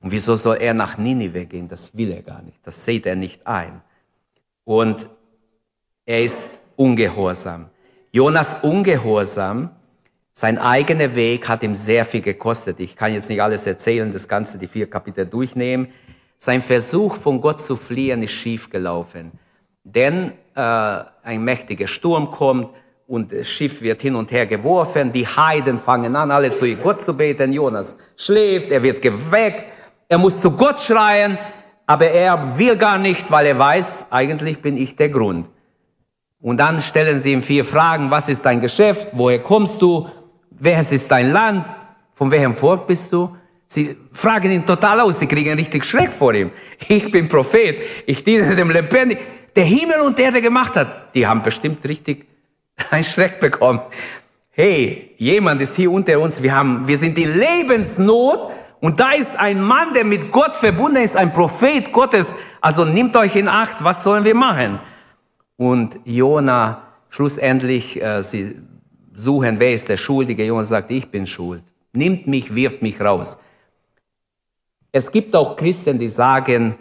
Und 0.00 0.10
wieso 0.10 0.36
soll 0.36 0.58
er 0.60 0.74
nach 0.74 0.98
Ninive 0.98 1.46
gehen? 1.46 1.68
Das 1.68 1.96
will 1.96 2.10
er 2.12 2.22
gar 2.22 2.42
nicht. 2.42 2.58
Das 2.66 2.84
sieht 2.84 3.06
er 3.06 3.16
nicht 3.16 3.46
ein. 3.46 3.80
Und 4.64 5.08
er 6.04 6.22
ist 6.22 6.58
ungehorsam. 6.76 7.70
Jonas 8.12 8.56
Ungehorsam, 8.62 9.70
sein 10.32 10.58
eigener 10.58 11.14
Weg 11.16 11.48
hat 11.48 11.62
ihm 11.62 11.74
sehr 11.74 12.04
viel 12.04 12.20
gekostet. 12.20 12.80
Ich 12.80 12.96
kann 12.96 13.14
jetzt 13.14 13.28
nicht 13.28 13.42
alles 13.42 13.66
erzählen, 13.66 14.12
das 14.12 14.28
Ganze, 14.28 14.58
die 14.58 14.66
vier 14.66 14.90
Kapitel 14.90 15.26
durchnehmen. 15.26 15.88
Sein 16.44 16.60
Versuch, 16.60 17.16
von 17.16 17.40
Gott 17.40 17.58
zu 17.58 17.74
fliehen, 17.74 18.22
ist 18.22 18.32
schiefgelaufen. 18.32 19.32
Denn 19.82 20.32
äh, 20.54 20.60
ein 20.60 21.42
mächtiger 21.42 21.86
Sturm 21.86 22.30
kommt 22.30 22.68
und 23.06 23.32
das 23.32 23.48
Schiff 23.48 23.80
wird 23.80 24.02
hin 24.02 24.14
und 24.14 24.30
her 24.30 24.44
geworfen. 24.44 25.10
Die 25.10 25.26
Heiden 25.26 25.78
fangen 25.78 26.14
an, 26.14 26.30
alle 26.30 26.52
zu 26.52 26.66
Gott 26.76 27.00
zu 27.00 27.16
beten. 27.16 27.50
Jonas 27.50 27.96
schläft, 28.18 28.70
er 28.70 28.82
wird 28.82 29.00
geweckt. 29.00 29.64
Er 30.06 30.18
muss 30.18 30.38
zu 30.38 30.50
Gott 30.50 30.82
schreien, 30.82 31.38
aber 31.86 32.08
er 32.08 32.58
will 32.58 32.76
gar 32.76 32.98
nicht, 32.98 33.30
weil 33.30 33.46
er 33.46 33.58
weiß, 33.58 34.08
eigentlich 34.10 34.60
bin 34.60 34.76
ich 34.76 34.96
der 34.96 35.08
Grund. 35.08 35.48
Und 36.42 36.58
dann 36.58 36.82
stellen 36.82 37.20
sie 37.20 37.32
ihm 37.32 37.40
vier 37.40 37.64
Fragen. 37.64 38.10
Was 38.10 38.28
ist 38.28 38.44
dein 38.44 38.60
Geschäft? 38.60 39.08
Woher 39.12 39.38
kommst 39.38 39.80
du? 39.80 40.10
Wer 40.50 40.78
ist 40.78 41.10
dein 41.10 41.32
Land? 41.32 41.64
Von 42.12 42.30
welchem 42.30 42.52
Volk 42.52 42.86
bist 42.86 43.14
du? 43.14 43.34
Sie 43.74 43.96
fragen 44.12 44.52
ihn 44.52 44.64
total 44.64 45.00
aus. 45.00 45.18
Sie 45.18 45.26
kriegen 45.26 45.58
richtig 45.58 45.84
Schreck 45.84 46.12
vor 46.12 46.32
ihm. 46.32 46.52
Ich 46.86 47.10
bin 47.10 47.28
Prophet. 47.28 47.76
Ich 48.06 48.22
diene 48.22 48.54
dem 48.54 48.70
Lebendigen. 48.70 49.24
Der 49.56 49.64
Himmel 49.64 50.00
und 50.00 50.16
Erde 50.16 50.40
gemacht 50.40 50.76
hat. 50.76 51.12
Die 51.12 51.26
haben 51.26 51.42
bestimmt 51.42 51.84
richtig 51.84 52.24
einen 52.92 53.02
Schreck 53.02 53.40
bekommen. 53.40 53.80
Hey, 54.50 55.10
jemand 55.16 55.60
ist 55.60 55.74
hier 55.74 55.90
unter 55.90 56.20
uns. 56.20 56.40
Wir 56.40 56.54
haben, 56.54 56.86
wir 56.86 56.96
sind 56.96 57.18
in 57.18 57.36
Lebensnot. 57.36 58.52
Und 58.78 59.00
da 59.00 59.10
ist 59.10 59.36
ein 59.36 59.60
Mann, 59.60 59.92
der 59.92 60.04
mit 60.04 60.30
Gott 60.30 60.54
verbunden 60.54 61.02
ist, 61.02 61.16
ein 61.16 61.32
Prophet 61.32 61.90
Gottes. 61.90 62.32
Also 62.60 62.84
nimmt 62.84 63.16
euch 63.16 63.34
in 63.34 63.48
Acht. 63.48 63.82
Was 63.82 64.04
sollen 64.04 64.22
wir 64.22 64.36
machen? 64.36 64.78
Und 65.56 65.98
Jona, 66.04 66.80
schlussendlich, 67.10 68.00
äh, 68.00 68.22
sie 68.22 68.54
suchen, 69.16 69.58
wer 69.58 69.72
ist 69.72 69.88
der 69.88 69.96
Schuldige? 69.96 70.44
Jona 70.44 70.64
sagt, 70.64 70.92
ich 70.92 71.10
bin 71.10 71.26
schuld. 71.26 71.64
Nimmt 71.92 72.28
mich, 72.28 72.54
wirft 72.54 72.80
mich 72.80 73.00
raus. 73.00 73.36
Es 74.96 75.10
gibt 75.10 75.34
auch 75.34 75.56
Christen, 75.56 75.98
die 75.98 76.08
sagen, 76.08 76.76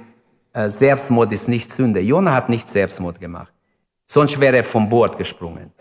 äh, 0.53 0.69
Selbstmord 0.69 1.33
ist 1.33 1.47
nicht 1.47 1.73
Sünde. 1.73 1.99
Jona 1.99 2.31
hat 2.35 2.47
nicht 2.47 2.69
Selbstmord 2.69 3.19
gemacht. 3.19 3.51
Sonst 4.05 4.39
wäre 4.39 4.57
er 4.57 4.63
vom 4.63 4.87
Bord 4.87 5.17
gesprungen. 5.17 5.71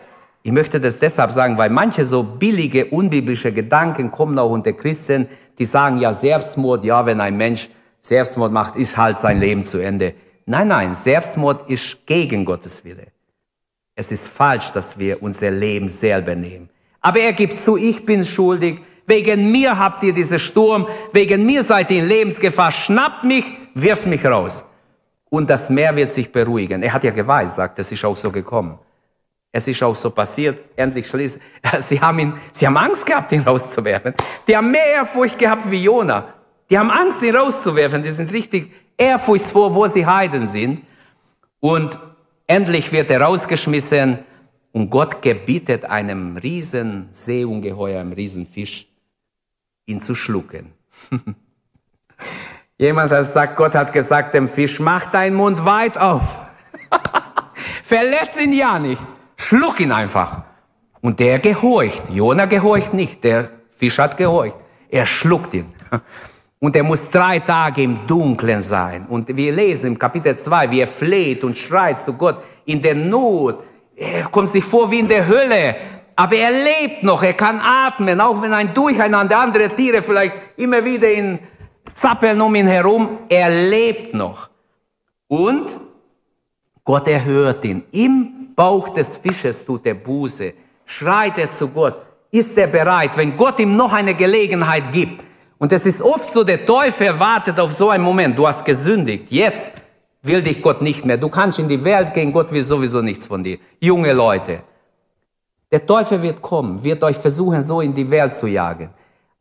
Ich 0.42 0.50
möchte 0.50 0.80
das 0.80 0.98
deshalb 0.98 1.30
sagen, 1.30 1.58
weil 1.58 1.68
manche 1.68 2.06
so 2.06 2.22
billige, 2.22 2.86
unbiblische 2.86 3.52
Gedanken 3.52 4.10
kommen 4.10 4.38
auch 4.38 4.48
unter 4.48 4.72
Christen, 4.72 5.28
die 5.58 5.66
sagen, 5.66 5.98
ja, 5.98 6.14
Selbstmord, 6.14 6.84
ja, 6.84 7.04
wenn 7.04 7.20
ein 7.20 7.36
Mensch 7.36 7.68
Selbstmord 8.00 8.50
macht, 8.50 8.76
ist 8.76 8.96
halt 8.96 9.18
sein 9.18 9.38
Leben 9.38 9.66
zu 9.66 9.76
Ende. 9.76 10.14
Nein, 10.46 10.68
nein, 10.68 10.94
Selbstmord 10.94 11.68
ist 11.68 12.06
gegen 12.06 12.46
Gottes 12.46 12.82
Wille. 12.82 13.08
Es 13.94 14.10
ist 14.10 14.26
falsch, 14.26 14.72
dass 14.72 14.98
wir 14.98 15.22
unser 15.22 15.50
Leben 15.50 15.90
selber 15.90 16.34
nehmen. 16.34 16.70
Aber 17.02 17.20
er 17.20 17.34
gibt 17.34 17.62
zu, 17.62 17.76
ich 17.76 18.06
bin 18.06 18.24
schuldig. 18.24 18.80
Wegen 19.06 19.50
mir 19.50 19.78
habt 19.78 20.02
ihr 20.02 20.12
diesen 20.12 20.38
Sturm. 20.38 20.86
Wegen 21.12 21.44
mir 21.44 21.64
seid 21.64 21.90
ihr 21.90 22.02
in 22.02 22.08
Lebensgefahr. 22.08 22.70
Schnappt 22.70 23.24
mich, 23.24 23.44
wirft 23.74 24.06
mich 24.06 24.24
raus. 24.24 24.64
Und 25.28 25.48
das 25.48 25.70
Meer 25.70 25.96
wird 25.96 26.10
sich 26.10 26.30
beruhigen. 26.30 26.82
Er 26.82 26.92
hat 26.92 27.04
ja 27.04 27.10
geweissagt, 27.10 27.78
das 27.78 27.90
ist 27.90 28.04
auch 28.04 28.16
so 28.16 28.30
gekommen. 28.30 28.78
Es 29.50 29.68
ist 29.68 29.82
auch 29.82 29.96
so 29.96 30.10
passiert. 30.10 30.58
Endlich 30.76 31.06
schließt. 31.06 31.38
Sie 31.80 32.00
haben 32.00 32.18
ihn, 32.18 32.34
sie 32.52 32.66
haben 32.66 32.76
Angst 32.76 33.04
gehabt, 33.04 33.32
ihn 33.32 33.42
rauszuwerfen. 33.42 34.14
Die 34.48 34.56
haben 34.56 34.70
mehr 34.70 34.86
Ehrfurcht 34.86 35.38
gehabt 35.38 35.70
wie 35.70 35.84
Jona. 35.84 36.32
Die 36.70 36.78
haben 36.78 36.90
Angst, 36.90 37.22
ihn 37.22 37.36
rauszuwerfen. 37.36 38.02
Die 38.02 38.10
sind 38.10 38.32
richtig 38.32 38.72
ehrfurchtsvoll, 38.96 39.74
wo 39.74 39.86
sie 39.88 40.06
Heiden 40.06 40.46
sind. 40.46 40.82
Und 41.60 41.98
endlich 42.46 42.92
wird 42.92 43.10
er 43.10 43.22
rausgeschmissen 43.22 44.18
und 44.72 44.90
Gott 44.90 45.20
gebietet 45.20 45.84
einem 45.84 46.38
riesen 46.38 47.08
Seeungeheuer, 47.10 48.00
einem 48.00 48.12
riesen 48.12 48.46
Fisch, 48.46 48.86
ihn 49.92 50.00
zu 50.00 50.14
schlucken. 50.14 50.72
Jemand 52.78 53.12
hat 53.12 53.20
gesagt, 53.20 53.56
Gott 53.56 53.74
hat 53.74 53.92
gesagt 53.92 54.34
dem 54.34 54.48
Fisch, 54.48 54.80
mach 54.80 55.06
deinen 55.06 55.36
Mund 55.36 55.64
weit 55.64 55.96
auf. 55.98 56.22
Verletz 57.84 58.36
ihn 58.42 58.52
ja 58.52 58.78
nicht. 58.78 59.00
Schluck 59.36 59.78
ihn 59.80 59.92
einfach. 59.92 60.42
Und 61.00 61.20
der 61.20 61.38
gehorcht. 61.38 62.02
Jona 62.10 62.46
gehorcht 62.46 62.94
nicht. 62.94 63.22
Der 63.22 63.50
Fisch 63.76 63.98
hat 63.98 64.16
gehorcht. 64.16 64.56
Er 64.88 65.06
schluckt 65.06 65.54
ihn. 65.54 65.72
Und 66.58 66.76
er 66.76 66.84
muss 66.84 67.10
drei 67.10 67.40
Tage 67.40 67.82
im 67.82 68.06
Dunkeln 68.06 68.62
sein. 68.62 69.06
Und 69.08 69.36
wir 69.36 69.52
lesen 69.52 69.88
im 69.88 69.98
Kapitel 69.98 70.36
2, 70.36 70.70
wie 70.70 70.80
er 70.80 70.86
fleht 70.86 71.42
und 71.42 71.58
schreit 71.58 71.98
zu 71.98 72.12
Gott 72.12 72.36
in 72.66 72.80
der 72.80 72.94
Not. 72.94 73.64
Er 73.96 74.22
kommt 74.26 74.48
sich 74.48 74.62
vor 74.62 74.88
wie 74.88 75.00
in 75.00 75.08
der 75.08 75.26
Hölle. 75.26 75.74
Aber 76.16 76.36
er 76.36 76.50
lebt 76.50 77.02
noch, 77.02 77.22
er 77.22 77.32
kann 77.34 77.60
atmen, 77.60 78.20
auch 78.20 78.42
wenn 78.42 78.52
ein 78.52 78.74
Durcheinander, 78.74 79.38
andere 79.38 79.74
Tiere 79.74 80.02
vielleicht 80.02 80.34
immer 80.56 80.84
wieder 80.84 81.10
in 81.10 81.38
zappeln 81.94 82.40
um 82.40 82.54
ihn 82.54 82.66
herum. 82.66 83.18
Er 83.28 83.48
lebt 83.48 84.14
noch. 84.14 84.48
Und 85.28 85.78
Gott 86.84 87.08
erhört 87.08 87.64
ihn. 87.64 87.84
Im 87.92 88.54
Bauch 88.54 88.90
des 88.90 89.16
Fisches 89.16 89.64
tut 89.64 89.86
er 89.86 89.94
Buße. 89.94 90.52
Schreit 90.84 91.38
er 91.38 91.50
zu 91.50 91.68
Gott. 91.68 91.96
Ist 92.30 92.56
er 92.58 92.66
bereit, 92.66 93.16
wenn 93.16 93.36
Gott 93.36 93.58
ihm 93.60 93.76
noch 93.76 93.92
eine 93.92 94.14
Gelegenheit 94.14 94.92
gibt, 94.92 95.22
und 95.62 95.70
es 95.70 95.86
ist 95.86 96.02
oft 96.02 96.32
so, 96.32 96.42
der 96.42 96.66
Teufel 96.66 97.20
wartet 97.20 97.60
auf 97.60 97.70
so 97.70 97.90
einen 97.90 98.02
Moment. 98.02 98.36
Du 98.36 98.48
hast 98.48 98.64
gesündigt. 98.64 99.26
Jetzt 99.28 99.70
will 100.20 100.42
dich 100.42 100.60
Gott 100.60 100.82
nicht 100.82 101.04
mehr. 101.04 101.16
Du 101.16 101.28
kannst 101.28 101.60
in 101.60 101.68
die 101.68 101.84
Welt 101.84 102.14
gehen. 102.14 102.32
Gott 102.32 102.50
will 102.50 102.64
sowieso 102.64 103.00
nichts 103.00 103.28
von 103.28 103.44
dir. 103.44 103.58
Junge 103.78 104.12
Leute. 104.12 104.64
Der 105.72 105.86
Teufel 105.86 106.20
wird 106.20 106.42
kommen, 106.42 106.84
wird 106.84 107.02
euch 107.02 107.16
versuchen, 107.16 107.62
so 107.62 107.80
in 107.80 107.94
die 107.94 108.10
Welt 108.10 108.34
zu 108.34 108.46
jagen. 108.46 108.90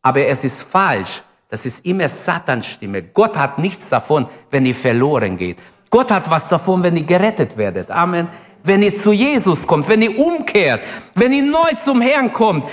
Aber 0.01 0.25
es 0.25 0.45
ist 0.45 0.63
falsch. 0.63 1.21
Das 1.49 1.65
ist 1.65 1.85
immer 1.85 2.07
Satans 2.07 2.65
Stimme. 2.65 3.03
Gott 3.03 3.37
hat 3.37 3.59
nichts 3.59 3.89
davon, 3.89 4.25
wenn 4.49 4.65
ihr 4.65 4.73
verloren 4.73 5.35
geht. 5.35 5.57
Gott 5.89 6.09
hat 6.09 6.31
was 6.31 6.47
davon, 6.47 6.81
wenn 6.81 6.95
ihr 6.95 7.03
gerettet 7.03 7.57
werdet. 7.57 7.91
Amen. 7.91 8.29
Wenn 8.63 8.81
ihr 8.81 8.95
zu 8.95 9.11
Jesus 9.11 9.67
kommt, 9.67 9.89
wenn 9.89 10.01
ihr 10.01 10.17
umkehrt, 10.17 10.81
wenn 11.15 11.33
ihr 11.33 11.43
neu 11.43 11.71
zum 11.83 11.99
Herrn 11.99 12.31
kommt, 12.31 12.63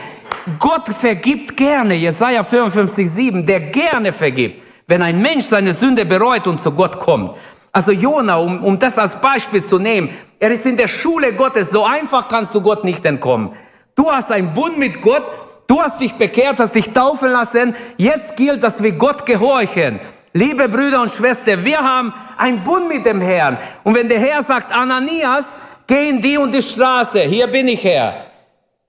Gott 0.61 0.89
vergibt 0.89 1.57
gerne, 1.57 1.95
Jesaja 1.95 2.45
55, 2.45 3.11
7, 3.11 3.47
der 3.47 3.59
gerne 3.59 4.13
vergibt, 4.13 4.63
wenn 4.87 5.03
ein 5.03 5.21
Mensch 5.21 5.47
seine 5.47 5.75
Sünde 5.75 6.05
bereut 6.05 6.47
und 6.47 6.61
zu 6.61 6.71
Gott 6.71 7.01
kommt. 7.01 7.33
Also 7.73 7.91
Jona, 7.91 8.37
um, 8.37 8.63
um 8.63 8.79
das 8.79 8.97
als 8.99 9.17
Beispiel 9.21 9.65
zu 9.65 9.81
nehmen, 9.81 10.11
er 10.39 10.51
ist 10.51 10.67
in 10.67 10.77
der 10.77 10.89
Schule 10.89 11.33
Gottes, 11.33 11.71
so 11.71 11.85
einfach 11.85 12.29
kannst 12.29 12.55
du 12.55 12.61
Gott 12.61 12.85
nicht 12.85 13.05
entkommen. 13.05 13.53
Du 13.95 14.11
hast 14.11 14.31
einen 14.31 14.55
Bund 14.55 14.79
mit 14.79 15.01
Gott, 15.01 15.25
du 15.67 15.81
hast 15.81 16.01
dich 16.01 16.15
bekehrt, 16.15 16.59
hast 16.61 16.75
dich 16.75 16.91
taufen 16.91 17.31
lassen, 17.31 17.75
jetzt 17.97 18.37
gilt, 18.37 18.63
dass 18.63 18.83
wir 18.83 18.93
Gott 18.93 19.27
gehorchen. 19.27 20.01
Liebe 20.33 20.69
Brüder 20.69 21.03
und 21.03 21.11
Schwestern, 21.11 21.65
wir 21.65 21.79
haben 21.79 22.13
einen 22.37 22.63
Bund 22.63 22.89
mit 22.89 23.05
dem 23.05 23.21
Herrn. 23.21 23.59
Und 23.83 23.95
wenn 23.95 24.09
der 24.09 24.21
Herr 24.21 24.43
sagt, 24.43 24.73
Ananias, 24.73 25.59
geh 25.87 26.11
in 26.11 26.21
die 26.21 26.39
und 26.39 26.55
die 26.55 26.63
Straße, 26.63 27.21
hier 27.23 27.49
bin 27.49 27.67
ich 27.67 27.83
Herr. 27.83 28.27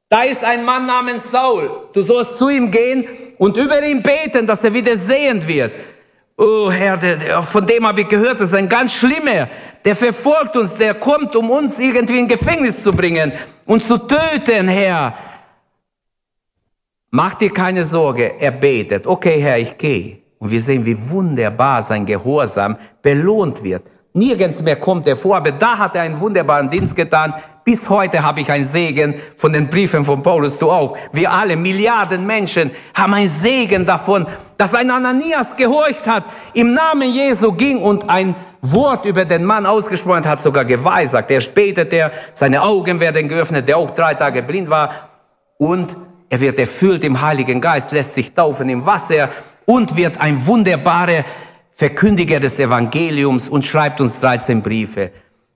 Da 0.09 0.23
ist 0.23 0.43
ein 0.43 0.65
Mann 0.65 0.85
namens 0.85 1.31
Saul. 1.31 1.69
Du 1.93 2.01
sollst 2.01 2.37
zu 2.37 2.49
ihm 2.49 2.69
gehen 2.69 3.07
und 3.37 3.57
über 3.57 3.81
ihn 3.83 4.03
beten, 4.03 4.45
dass 4.45 4.63
er 4.63 4.73
wieder 4.73 4.95
sehend 4.95 5.47
wird. 5.47 5.71
Oh 6.41 6.71
Herr, 6.71 6.95
der, 6.95 7.17
der, 7.17 7.43
von 7.43 7.65
dem 7.65 7.85
habe 7.85 7.99
ich 7.99 8.07
gehört, 8.07 8.39
das 8.39 8.47
ist 8.47 8.53
ein 8.53 8.69
ganz 8.69 8.93
schlimmer. 8.93 9.49
Der 9.83 9.93
verfolgt 9.93 10.55
uns, 10.55 10.75
der 10.75 10.93
kommt, 10.93 11.35
um 11.35 11.49
uns 11.49 11.77
irgendwie 11.77 12.17
in 12.17 12.29
Gefängnis 12.29 12.81
zu 12.81 12.93
bringen, 12.93 13.33
uns 13.65 13.85
zu 13.85 13.97
töten, 13.97 14.69
Herr. 14.69 15.13
Mach 17.11 17.35
dir 17.35 17.51
keine 17.51 17.83
Sorge, 17.83 18.39
er 18.39 18.51
betet. 18.51 19.05
Okay, 19.05 19.41
Herr, 19.41 19.57
ich 19.57 19.77
gehe. 19.77 20.19
Und 20.37 20.49
wir 20.49 20.61
sehen, 20.61 20.85
wie 20.85 20.97
wunderbar 21.09 21.81
sein 21.81 22.05
Gehorsam 22.05 22.77
belohnt 23.01 23.61
wird. 23.61 23.83
Nirgends 24.13 24.61
mehr 24.61 24.77
kommt 24.77 25.07
er 25.07 25.17
vor, 25.17 25.35
aber 25.35 25.51
da 25.51 25.77
hat 25.77 25.95
er 25.95 26.03
einen 26.03 26.21
wunderbaren 26.21 26.69
Dienst 26.69 26.95
getan. 26.95 27.33
Bis 27.65 27.89
heute 27.89 28.23
habe 28.23 28.39
ich 28.39 28.49
einen 28.49 28.63
Segen 28.63 29.15
von 29.35 29.51
den 29.51 29.67
Briefen 29.67 30.05
von 30.05 30.23
Paulus, 30.23 30.57
du 30.57 30.71
auch. 30.71 30.97
Wir 31.11 31.33
alle, 31.33 31.57
Milliarden 31.57 32.25
Menschen, 32.25 32.71
haben 32.93 33.13
einen 33.13 33.29
Segen 33.29 33.85
davon, 33.85 34.25
dass 34.59 34.73
ein 34.73 34.91
Ananias 34.91 35.55
gehorcht 35.55 36.05
hat, 36.05 36.25
im 36.53 36.73
Namen 36.73 37.09
Jesu 37.13 37.53
ging 37.53 37.81
und 37.81 38.09
ein 38.09 38.35
Wort 38.61 39.05
über 39.05 39.23
den 39.23 39.45
Mann 39.45 39.65
ausgesprochen 39.65 40.27
hat, 40.27 40.41
sogar 40.41 40.65
geweissagt. 40.65 41.31
Er 41.31 41.39
betet, 41.39 41.93
er, 41.93 42.11
seine 42.33 42.61
Augen 42.61 42.99
werden 42.99 43.29
geöffnet, 43.29 43.69
der 43.69 43.77
auch 43.77 43.91
drei 43.91 44.15
Tage 44.15 44.43
blind 44.43 44.69
war. 44.69 45.11
Und 45.57 45.95
er 46.29 46.41
wird 46.41 46.59
erfüllt 46.59 47.05
im 47.05 47.21
Heiligen 47.21 47.61
Geist, 47.61 47.93
lässt 47.93 48.15
sich 48.15 48.33
taufen 48.33 48.67
im 48.67 48.85
Wasser 48.85 49.29
und 49.63 49.95
wird 49.95 50.19
ein 50.19 50.45
wunderbarer 50.45 51.23
Verkündiger 51.73 52.41
des 52.41 52.59
Evangeliums 52.59 53.47
und 53.47 53.65
schreibt 53.65 54.01
uns 54.01 54.19
13 54.19 54.61
Briefe. 54.61 55.11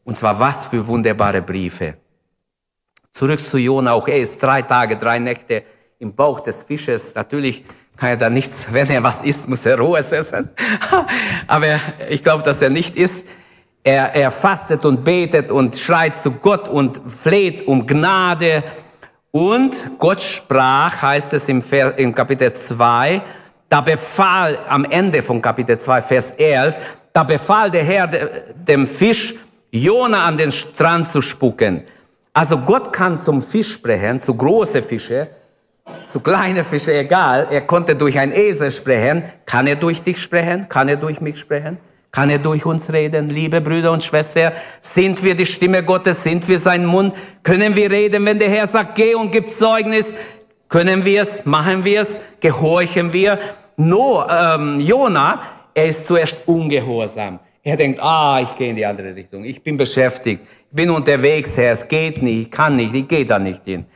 Und 0.05 0.17
zwar 0.17 0.39
was 0.39 0.67
für 0.67 0.87
wunderbare 0.87 1.41
Briefe. 1.41 1.95
Zurück 3.11 3.43
zu 3.43 3.57
Jona, 3.57 3.91
auch 3.91 4.07
er 4.07 4.19
ist 4.19 4.41
drei 4.41 4.61
Tage, 4.61 4.95
drei 4.95 5.19
Nächte 5.19 5.63
im 5.99 6.15
Bauch 6.15 6.39
des 6.39 6.63
Fisches. 6.63 7.13
Natürlich 7.15 7.65
kann 7.97 8.09
er 8.09 8.17
da 8.17 8.29
nichts, 8.29 8.67
wenn 8.71 8.89
er 8.89 9.03
was 9.03 9.21
isst, 9.21 9.47
muss 9.47 9.65
er 9.65 9.77
rohes 9.77 10.11
essen. 10.11 10.49
Aber 11.47 11.79
ich 12.09 12.23
glaube, 12.23 12.43
dass 12.43 12.61
er 12.61 12.69
nicht 12.69 12.95
isst. 12.95 13.23
Er, 13.85 14.15
er 14.15 14.31
fastet 14.31 14.85
und 14.85 15.03
betet 15.03 15.51
und 15.51 15.75
schreit 15.77 16.15
zu 16.15 16.31
Gott 16.31 16.69
und 16.69 17.01
fleht 17.21 17.67
um 17.67 17.85
Gnade. 17.85 18.63
Und 19.31 19.75
Gott 19.99 20.21
sprach, 20.21 21.01
heißt 21.01 21.33
es 21.33 21.49
im, 21.49 21.61
Vers, 21.61 21.95
im 21.97 22.15
Kapitel 22.15 22.53
2, 22.53 23.21
da 23.67 23.81
befahl, 23.81 24.57
am 24.69 24.85
Ende 24.85 25.21
von 25.21 25.41
Kapitel 25.41 25.77
2, 25.77 26.01
Vers 26.01 26.31
11, 26.37 26.77
da 27.11 27.23
befahl 27.23 27.71
der 27.71 27.83
Herr 27.83 28.07
dem 28.07 28.87
Fisch, 28.87 29.35
Jona 29.71 30.25
an 30.25 30.37
den 30.37 30.51
Strand 30.51 31.11
zu 31.11 31.21
spucken. 31.21 31.83
Also 32.31 32.59
Gott 32.59 32.93
kann 32.93 33.17
zum 33.17 33.41
Fisch 33.41 33.73
sprechen, 33.73 34.21
zu 34.21 34.35
große 34.35 34.83
Fische, 34.83 35.27
zu 36.13 36.19
kleine 36.19 36.63
Fische, 36.63 36.93
egal. 36.93 37.47
Er 37.49 37.61
konnte 37.61 37.95
durch 37.95 38.19
ein 38.19 38.31
Esel 38.31 38.69
sprechen. 38.69 39.23
Kann 39.47 39.65
er 39.65 39.75
durch 39.75 40.03
dich 40.03 40.21
sprechen? 40.21 40.69
Kann 40.69 40.87
er 40.87 40.95
durch 40.95 41.21
mich 41.21 41.39
sprechen? 41.39 41.79
Kann 42.11 42.29
er 42.29 42.37
durch 42.37 42.67
uns 42.67 42.93
reden, 42.93 43.29
liebe 43.29 43.61
Brüder 43.61 43.91
und 43.91 44.03
Schwestern? 44.03 44.53
Sind 44.79 45.23
wir 45.23 45.33
die 45.33 45.47
Stimme 45.47 45.81
Gottes? 45.81 46.23
Sind 46.23 46.47
wir 46.47 46.59
sein 46.59 46.85
Mund? 46.85 47.15
Können 47.41 47.75
wir 47.75 47.89
reden, 47.89 48.23
wenn 48.27 48.37
der 48.37 48.49
Herr 48.49 48.67
sagt, 48.67 48.93
geh 48.93 49.15
und 49.15 49.31
gib 49.31 49.51
Zeugnis? 49.51 50.13
Können 50.69 51.03
wir 51.03 51.23
es? 51.23 51.43
Machen 51.47 51.83
wir 51.83 52.01
es? 52.01 52.15
Gehorchen 52.39 53.11
wir? 53.11 53.39
No, 53.75 54.23
ähm, 54.29 54.79
Jona, 54.81 55.41
er 55.73 55.87
ist 55.87 56.05
zuerst 56.05 56.37
ungehorsam. 56.45 57.39
Er 57.63 57.75
denkt, 57.75 57.99
ah, 58.03 58.39
ich 58.39 58.55
gehe 58.55 58.69
in 58.69 58.75
die 58.75 58.85
andere 58.85 59.15
Richtung. 59.15 59.43
Ich 59.43 59.63
bin 59.63 59.77
beschäftigt. 59.77 60.43
Ich 60.69 60.75
bin 60.75 60.91
unterwegs, 60.91 61.57
Herr. 61.57 61.71
Es 61.71 61.87
geht 61.87 62.21
nicht. 62.21 62.41
Ich 62.43 62.51
kann 62.51 62.75
nicht. 62.75 62.93
Ich 62.93 63.07
gehe 63.07 63.25
da 63.25 63.39
nicht 63.39 63.63
hin. 63.65 63.87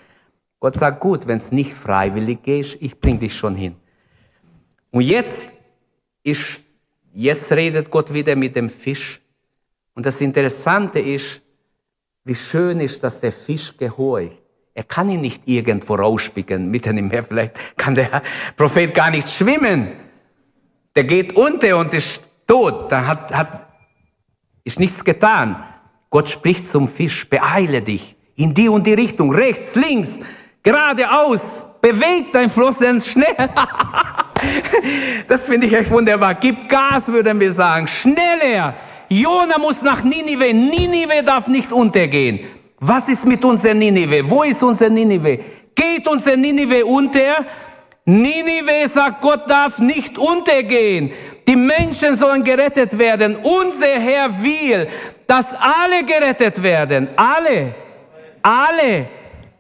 Gott 0.60 0.76
sagt, 0.76 1.00
gut, 1.00 1.28
wenn 1.28 1.38
es 1.38 1.52
nicht 1.52 1.74
freiwillig 1.74 2.42
geht, 2.42 2.78
ich 2.80 3.00
bring 3.00 3.20
dich 3.20 3.36
schon 3.36 3.56
hin. 3.56 3.76
Und 4.92 5.02
jetzt 5.02 5.52
ist 6.24 6.62
Jetzt 7.20 7.52
redet 7.52 7.90
Gott 7.90 8.14
wieder 8.14 8.36
mit 8.36 8.56
dem 8.56 8.70
Fisch. 8.70 9.20
Und 9.96 10.06
das 10.06 10.22
Interessante 10.22 11.00
ist, 11.00 11.42
wie 12.26 12.36
schön 12.36 12.80
ist, 12.80 13.04
dass 13.04 13.20
der 13.20 13.32
Fisch 13.32 13.76
gehorcht. 13.76 14.40
Er 14.76 14.84
kann 14.84 15.10
ihn 15.10 15.22
nicht 15.22 15.42
irgendwo 15.46 15.96
rauspicken, 15.96 16.70
mitten 16.70 16.96
im 16.96 17.08
Meer. 17.08 17.24
Vielleicht 17.24 17.56
kann 17.76 17.96
der 17.96 18.22
Prophet 18.56 18.94
gar 18.94 19.10
nicht 19.10 19.28
schwimmen. 19.28 19.94
Der 20.96 21.06
geht 21.06 21.36
unter 21.36 21.80
und 21.80 21.92
ist 21.96 22.22
tot. 22.46 22.92
Da 22.92 23.08
hat, 23.08 23.34
hat, 23.34 23.68
ist 24.64 24.80
nichts 24.80 25.04
getan. 25.04 25.64
Gott 26.12 26.30
spricht 26.30 26.68
zum 26.68 26.88
Fisch, 26.88 27.28
beeile 27.28 27.82
dich 27.82 28.16
in 28.36 28.54
die 28.54 28.70
und 28.70 28.86
die 28.86 28.94
Richtung, 28.94 29.34
rechts, 29.34 29.74
links, 29.74 30.20
geradeaus, 30.64 31.64
bewegt 31.82 32.34
dein 32.34 32.50
Floss 32.50 32.78
denn 32.78 33.02
schnell. 33.02 33.36
Das 35.28 35.42
finde 35.42 35.68
ich 35.68 35.74
echt 35.74 35.90
wunderbar. 35.90 36.36
Gib 36.36 36.70
Gas, 36.70 37.08
würden 37.08 37.40
wir 37.40 37.52
sagen. 37.52 37.88
Schneller. 37.88 38.76
Jona 39.10 39.58
muss 39.58 39.82
nach 39.82 40.04
Ninive. 40.04 40.54
Ninive 40.54 41.24
darf 41.24 41.48
nicht 41.48 41.72
untergehen. 41.72 42.42
Was 42.80 43.10
ist 43.10 43.26
mit 43.26 43.44
unser 43.44 43.74
Ninive? 43.74 44.30
Wo 44.30 44.44
ist 44.44 44.62
unser 44.62 44.90
Ninive? 44.90 45.40
Geht 45.74 46.08
unser 46.08 46.36
Ninive 46.38 46.86
unter? 46.86 47.46
Ninive 48.06 48.88
sagt, 48.88 49.22
Gott 49.22 49.50
darf 49.50 49.80
nicht 49.80 50.18
untergehen. 50.18 51.12
Die 51.48 51.56
Menschen 51.56 52.18
sollen 52.18 52.44
gerettet 52.44 52.98
werden. 52.98 53.36
Unser 53.38 54.00
Herr 54.00 54.30
will, 54.42 54.88
dass 55.26 55.48
alle 55.54 56.04
gerettet 56.06 56.62
werden. 56.62 57.10
Alle. 57.16 57.74
Alle. 58.42 59.08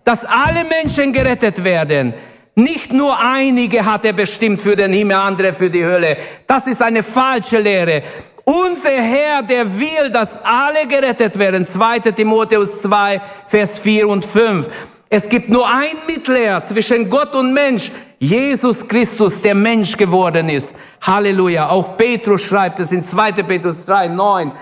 Dass 0.07 0.23
alle 0.23 0.63
Menschen 0.63 1.11
gerettet 1.11 1.61
werden. 1.65 2.13
Nicht 2.55 2.93
nur 2.93 3.19
einige 3.19 3.83
hat 3.83 4.05
er 4.05 4.13
bestimmt 4.13 4.57
für 4.57 4.73
den 4.73 4.93
Himmel, 4.93 5.17
andere 5.17 5.51
für 5.51 5.69
die 5.69 5.83
Hölle. 5.83 6.15
Das 6.47 6.65
ist 6.65 6.81
eine 6.81 7.03
falsche 7.03 7.59
Lehre. 7.59 8.03
Unser 8.45 9.01
Herr, 9.01 9.43
der 9.43 9.77
will, 9.77 10.09
dass 10.09 10.39
alle 10.41 10.87
gerettet 10.87 11.37
werden. 11.37 11.67
2. 11.67 11.99
Timotheus 12.11 12.83
2, 12.83 13.19
Vers 13.49 13.79
4 13.79 14.07
und 14.07 14.23
5. 14.23 14.69
Es 15.09 15.27
gibt 15.27 15.49
nur 15.49 15.67
ein 15.67 15.97
Mittler 16.07 16.63
zwischen 16.63 17.09
Gott 17.09 17.35
und 17.35 17.53
Mensch. 17.53 17.91
Jesus 18.17 18.87
Christus, 18.87 19.41
der 19.41 19.55
Mensch 19.55 19.97
geworden 19.97 20.47
ist. 20.47 20.73
Halleluja. 21.01 21.67
Auch 21.67 21.97
Petrus 21.97 22.43
schreibt 22.43 22.79
es 22.79 22.93
in 22.93 23.03
2. 23.03 23.33
Petrus 23.43 23.85
3, 23.85 24.07
9. 24.07 24.53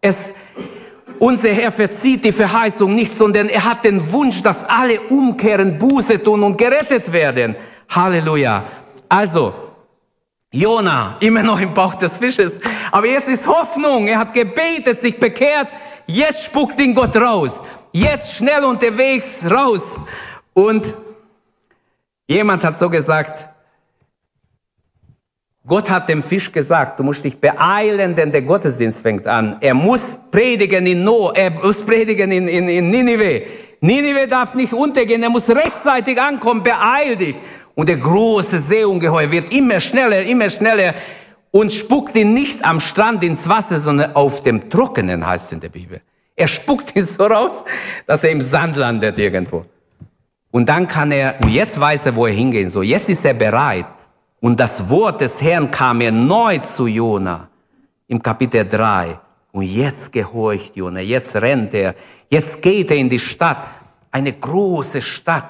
Es, 0.00 0.32
unser 1.24 1.48
Herr 1.48 1.72
verzieht 1.72 2.22
die 2.22 2.32
Verheißung 2.32 2.94
nicht, 2.94 3.16
sondern 3.16 3.48
er 3.48 3.64
hat 3.64 3.84
den 3.84 4.12
Wunsch, 4.12 4.42
dass 4.42 4.62
alle 4.62 5.00
umkehren, 5.00 5.78
Buße 5.78 6.22
tun 6.22 6.42
und 6.42 6.58
gerettet 6.58 7.10
werden. 7.12 7.56
Halleluja. 7.88 8.64
Also, 9.08 9.54
Jona, 10.52 11.16
immer 11.20 11.42
noch 11.42 11.58
im 11.58 11.72
Bauch 11.72 11.94
des 11.94 12.18
Fisches. 12.18 12.60
Aber 12.92 13.06
jetzt 13.06 13.28
ist 13.28 13.46
Hoffnung. 13.46 14.06
Er 14.06 14.18
hat 14.18 14.34
gebetet, 14.34 14.98
sich 15.00 15.18
bekehrt. 15.18 15.68
Jetzt 16.06 16.44
spuckt 16.44 16.78
ihn 16.78 16.94
Gott 16.94 17.16
raus. 17.16 17.62
Jetzt 17.92 18.34
schnell 18.34 18.62
unterwegs 18.62 19.26
raus. 19.50 19.82
Und 20.52 20.92
jemand 22.28 22.62
hat 22.64 22.76
so 22.76 22.90
gesagt, 22.90 23.48
Gott 25.66 25.88
hat 25.88 26.10
dem 26.10 26.22
Fisch 26.22 26.52
gesagt, 26.52 26.98
du 26.98 27.04
musst 27.04 27.24
dich 27.24 27.40
beeilen, 27.40 28.14
denn 28.14 28.30
der 28.30 28.42
Gottesdienst 28.42 29.00
fängt 29.00 29.26
an. 29.26 29.56
Er 29.60 29.72
muss 29.72 30.18
predigen 30.30 30.86
in 30.86 31.02
No, 31.02 31.30
er 31.34 31.50
muss 31.50 31.82
predigen 31.82 32.30
in, 32.30 32.48
in, 32.48 32.68
in 32.68 32.90
Ninive. 32.90 33.42
Ninive 33.80 34.26
darf 34.28 34.54
nicht 34.54 34.74
untergehen, 34.74 35.22
er 35.22 35.30
muss 35.30 35.48
rechtzeitig 35.48 36.20
ankommen, 36.20 36.62
beeil 36.62 37.16
dich. 37.16 37.36
Und 37.74 37.88
der 37.88 37.96
große 37.96 38.60
Seeungeheuer 38.60 39.30
wird 39.30 39.54
immer 39.54 39.80
schneller, 39.80 40.22
immer 40.22 40.50
schneller 40.50 40.94
und 41.50 41.72
spuckt 41.72 42.14
ihn 42.14 42.34
nicht 42.34 42.62
am 42.62 42.78
Strand 42.78 43.24
ins 43.24 43.48
Wasser, 43.48 43.80
sondern 43.80 44.14
auf 44.14 44.42
dem 44.42 44.68
Trockenen, 44.68 45.26
heißt 45.26 45.46
es 45.46 45.52
in 45.52 45.60
der 45.60 45.70
Bibel. 45.70 46.02
Er 46.36 46.48
spuckt 46.48 46.94
ihn 46.94 47.06
so 47.06 47.24
raus, 47.24 47.64
dass 48.06 48.22
er 48.22 48.30
im 48.30 48.42
Sand 48.42 48.76
landet 48.76 49.18
irgendwo. 49.18 49.64
Und 50.50 50.68
dann 50.68 50.86
kann 50.86 51.10
er, 51.10 51.36
und 51.42 51.50
jetzt 51.50 51.80
weiß 51.80 52.04
er, 52.06 52.16
wo 52.16 52.26
er 52.26 52.34
hingehen 52.34 52.68
soll. 52.68 52.84
Jetzt 52.84 53.08
ist 53.08 53.24
er 53.24 53.34
bereit. 53.34 53.86
Und 54.44 54.60
das 54.60 54.90
Wort 54.90 55.22
des 55.22 55.40
Herrn 55.40 55.70
kam 55.70 56.02
erneut 56.02 56.66
zu 56.66 56.86
Jona 56.86 57.48
im 58.08 58.22
Kapitel 58.22 58.68
3. 58.68 59.18
Und 59.52 59.62
jetzt 59.62 60.12
gehorcht 60.12 60.76
Jona, 60.76 61.00
jetzt 61.00 61.34
rennt 61.36 61.72
er, 61.72 61.94
jetzt 62.28 62.60
geht 62.60 62.90
er 62.90 62.98
in 62.98 63.08
die 63.08 63.18
Stadt, 63.18 63.66
eine 64.10 64.34
große 64.34 65.00
Stadt 65.00 65.48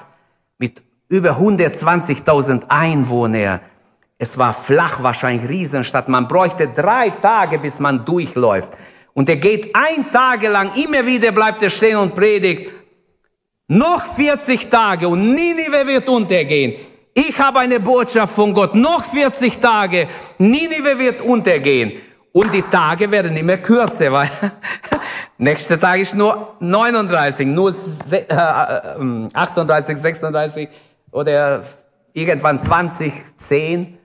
mit 0.59 0.81
über 1.09 1.31
120.000 1.31 2.69
Einwohnern. 2.69 3.59
Es 4.17 4.37
war 4.37 4.53
flach, 4.53 5.03
wahrscheinlich 5.03 5.49
Riesenstadt. 5.49 6.07
Man 6.07 6.29
bräuchte 6.29 6.69
drei 6.69 7.09
Tage, 7.09 7.59
bis 7.59 7.81
man 7.81 8.05
durchläuft. 8.05 8.71
Und 9.13 9.27
er 9.27 9.35
geht 9.35 9.75
ein 9.75 10.09
Tage 10.13 10.47
lang, 10.47 10.71
immer 10.81 11.05
wieder 11.05 11.33
bleibt 11.33 11.61
er 11.61 11.69
stehen 11.69 11.97
und 11.97 12.15
predigt. 12.15 12.71
Noch 13.67 14.05
40 14.05 14.69
Tage 14.69 15.09
und 15.09 15.33
Ninive 15.33 15.85
wird 15.85 16.07
untergehen. 16.07 16.75
Ich 17.17 17.39
habe 17.39 17.59
eine 17.59 17.79
Botschaft 17.79 18.35
von 18.35 18.53
Gott. 18.53 18.75
Noch 18.75 19.01
40 19.05 19.61
Tage. 19.61 20.09
Ninive 20.37 20.99
wird 20.99 21.21
untergehen. 21.21 21.93
Und 22.33 22.53
die 22.53 22.61
Tage 22.61 23.09
werden 23.09 23.37
immer 23.37 23.55
kürzer, 23.55 24.11
weil 24.11 24.29
nächster 25.37 25.79
Tag 25.79 26.01
ist 26.01 26.13
nur 26.13 26.57
39, 26.59 27.47
nur 27.47 27.73
38, 29.33 29.97
36 29.97 30.67
äh, 30.67 30.69
oder 31.11 31.63
irgendwann 32.11 32.59
20, 32.59 33.13
10. 33.37 33.97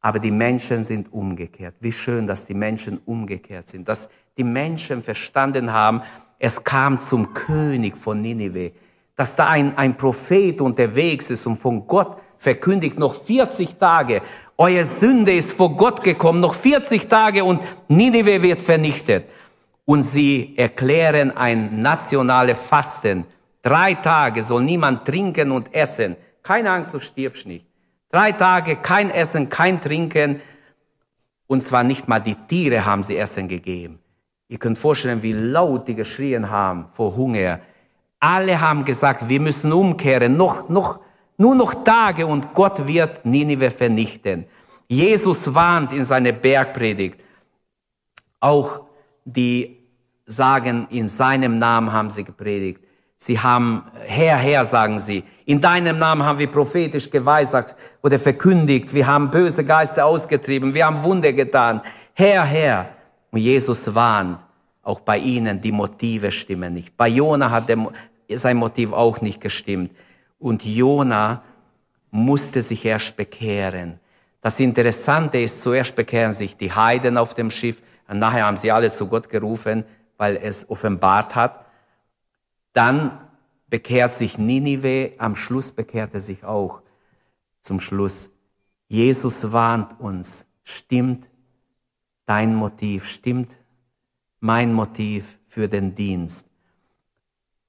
Aber 0.00 0.18
die 0.18 0.30
Menschen 0.30 0.82
sind 0.82 1.12
umgekehrt. 1.12 1.74
Wie 1.80 1.92
schön, 1.92 2.26
dass 2.26 2.46
die 2.46 2.54
Menschen 2.54 3.02
umgekehrt 3.04 3.68
sind, 3.68 3.86
dass 3.86 4.08
die 4.38 4.44
Menschen 4.44 5.02
verstanden 5.02 5.74
haben, 5.74 6.00
es 6.38 6.64
kam 6.64 6.98
zum 6.98 7.34
König 7.34 7.98
von 7.98 8.22
Ninive, 8.22 8.72
dass 9.14 9.36
da 9.36 9.48
ein, 9.48 9.76
ein 9.76 9.94
Prophet 9.94 10.58
unterwegs 10.62 11.28
ist 11.28 11.46
und 11.46 11.58
von 11.58 11.86
Gott 11.86 12.16
verkündigt, 12.40 12.98
noch 12.98 13.14
40 13.14 13.76
Tage, 13.76 14.22
euer 14.56 14.84
Sünde 14.84 15.32
ist 15.32 15.52
vor 15.52 15.76
Gott 15.76 16.02
gekommen, 16.02 16.40
noch 16.40 16.54
40 16.54 17.06
Tage 17.06 17.44
und 17.44 17.62
Ninive 17.88 18.42
wird 18.42 18.60
vernichtet. 18.60 19.26
Und 19.84 20.02
sie 20.02 20.54
erklären 20.56 21.36
ein 21.36 21.80
nationale 21.82 22.54
Fasten. 22.54 23.24
Drei 23.62 23.94
Tage 23.94 24.42
soll 24.42 24.62
niemand 24.62 25.04
trinken 25.04 25.50
und 25.50 25.74
essen. 25.74 26.16
Keine 26.42 26.70
Angst, 26.70 26.94
du 26.94 26.98
stirbst 26.98 27.46
nicht. 27.46 27.66
Drei 28.10 28.32
Tage 28.32 28.76
kein 28.76 29.10
Essen, 29.10 29.48
kein 29.48 29.80
Trinken. 29.80 30.40
Und 31.46 31.62
zwar 31.62 31.84
nicht 31.84 32.08
mal 32.08 32.20
die 32.20 32.34
Tiere 32.34 32.86
haben 32.86 33.02
sie 33.02 33.16
Essen 33.16 33.48
gegeben. 33.48 33.98
Ihr 34.48 34.58
könnt 34.58 34.78
vorstellen, 34.78 35.22
wie 35.22 35.32
laut 35.32 35.88
die 35.88 35.94
geschrien 35.94 36.50
haben 36.50 36.86
vor 36.94 37.16
Hunger. 37.16 37.60
Alle 38.18 38.60
haben 38.60 38.84
gesagt, 38.84 39.28
wir 39.28 39.40
müssen 39.40 39.72
umkehren. 39.72 40.36
Noch, 40.36 40.68
noch 40.68 41.00
Nur 41.40 41.54
noch 41.54 41.84
Tage 41.84 42.26
und 42.26 42.52
Gott 42.52 42.86
wird 42.86 43.24
Ninive 43.24 43.70
vernichten. 43.70 44.44
Jesus 44.86 45.54
warnt 45.54 45.90
in 45.90 46.04
seiner 46.04 46.32
Bergpredigt. 46.32 47.18
Auch 48.40 48.80
die 49.24 49.78
sagen, 50.26 50.86
in 50.90 51.08
seinem 51.08 51.54
Namen 51.54 51.90
haben 51.90 52.10
sie 52.10 52.24
gepredigt. 52.24 52.82
Sie 53.16 53.38
haben, 53.38 53.84
Herr, 54.06 54.36
Herr, 54.36 54.66
sagen 54.66 55.00
sie, 55.00 55.24
in 55.46 55.62
deinem 55.62 55.98
Namen 55.98 56.22
haben 56.24 56.38
wir 56.38 56.50
prophetisch 56.50 57.10
geweissagt 57.10 57.74
oder 58.02 58.18
verkündigt, 58.18 58.92
wir 58.92 59.06
haben 59.06 59.30
böse 59.30 59.64
Geister 59.64 60.04
ausgetrieben, 60.04 60.74
wir 60.74 60.84
haben 60.84 61.02
Wunder 61.02 61.32
getan. 61.32 61.80
Herr, 62.12 62.44
Herr. 62.44 62.88
Und 63.30 63.40
Jesus 63.40 63.94
warnt, 63.94 64.40
auch 64.82 65.00
bei 65.00 65.16
ihnen, 65.16 65.58
die 65.58 65.72
Motive 65.72 66.30
stimmen 66.32 66.74
nicht. 66.74 66.94
Bei 66.98 67.08
Jona 67.08 67.50
hat 67.50 67.70
der, 67.70 67.78
sein 68.34 68.58
Motiv 68.58 68.92
auch 68.92 69.22
nicht 69.22 69.40
gestimmt. 69.40 69.90
Und 70.40 70.64
Jona 70.64 71.44
musste 72.10 72.62
sich 72.62 72.84
erst 72.84 73.16
bekehren. 73.16 74.00
Das 74.40 74.58
Interessante 74.58 75.38
ist, 75.38 75.62
zuerst 75.62 75.94
bekehren 75.94 76.32
sich 76.32 76.56
die 76.56 76.72
Heiden 76.72 77.16
auf 77.16 77.34
dem 77.34 77.50
Schiff, 77.50 77.82
und 78.08 78.18
nachher 78.18 78.46
haben 78.46 78.56
sie 78.56 78.72
alle 78.72 78.90
zu 78.90 79.06
Gott 79.06 79.28
gerufen, 79.28 79.84
weil 80.16 80.36
es 80.36 80.68
offenbart 80.68 81.36
hat. 81.36 81.64
Dann 82.72 83.20
bekehrt 83.68 84.14
sich 84.14 84.36
Ninive, 84.36 85.12
am 85.18 85.36
Schluss 85.36 85.70
bekehrt 85.70 86.12
er 86.14 86.20
sich 86.20 86.42
auch. 86.42 86.82
Zum 87.62 87.78
Schluss. 87.78 88.30
Jesus 88.88 89.52
warnt 89.52 90.00
uns, 90.00 90.44
stimmt 90.64 91.28
dein 92.26 92.56
Motiv, 92.56 93.06
stimmt 93.06 93.56
mein 94.40 94.72
Motiv 94.72 95.38
für 95.46 95.68
den 95.68 95.94
Dienst. 95.94 96.48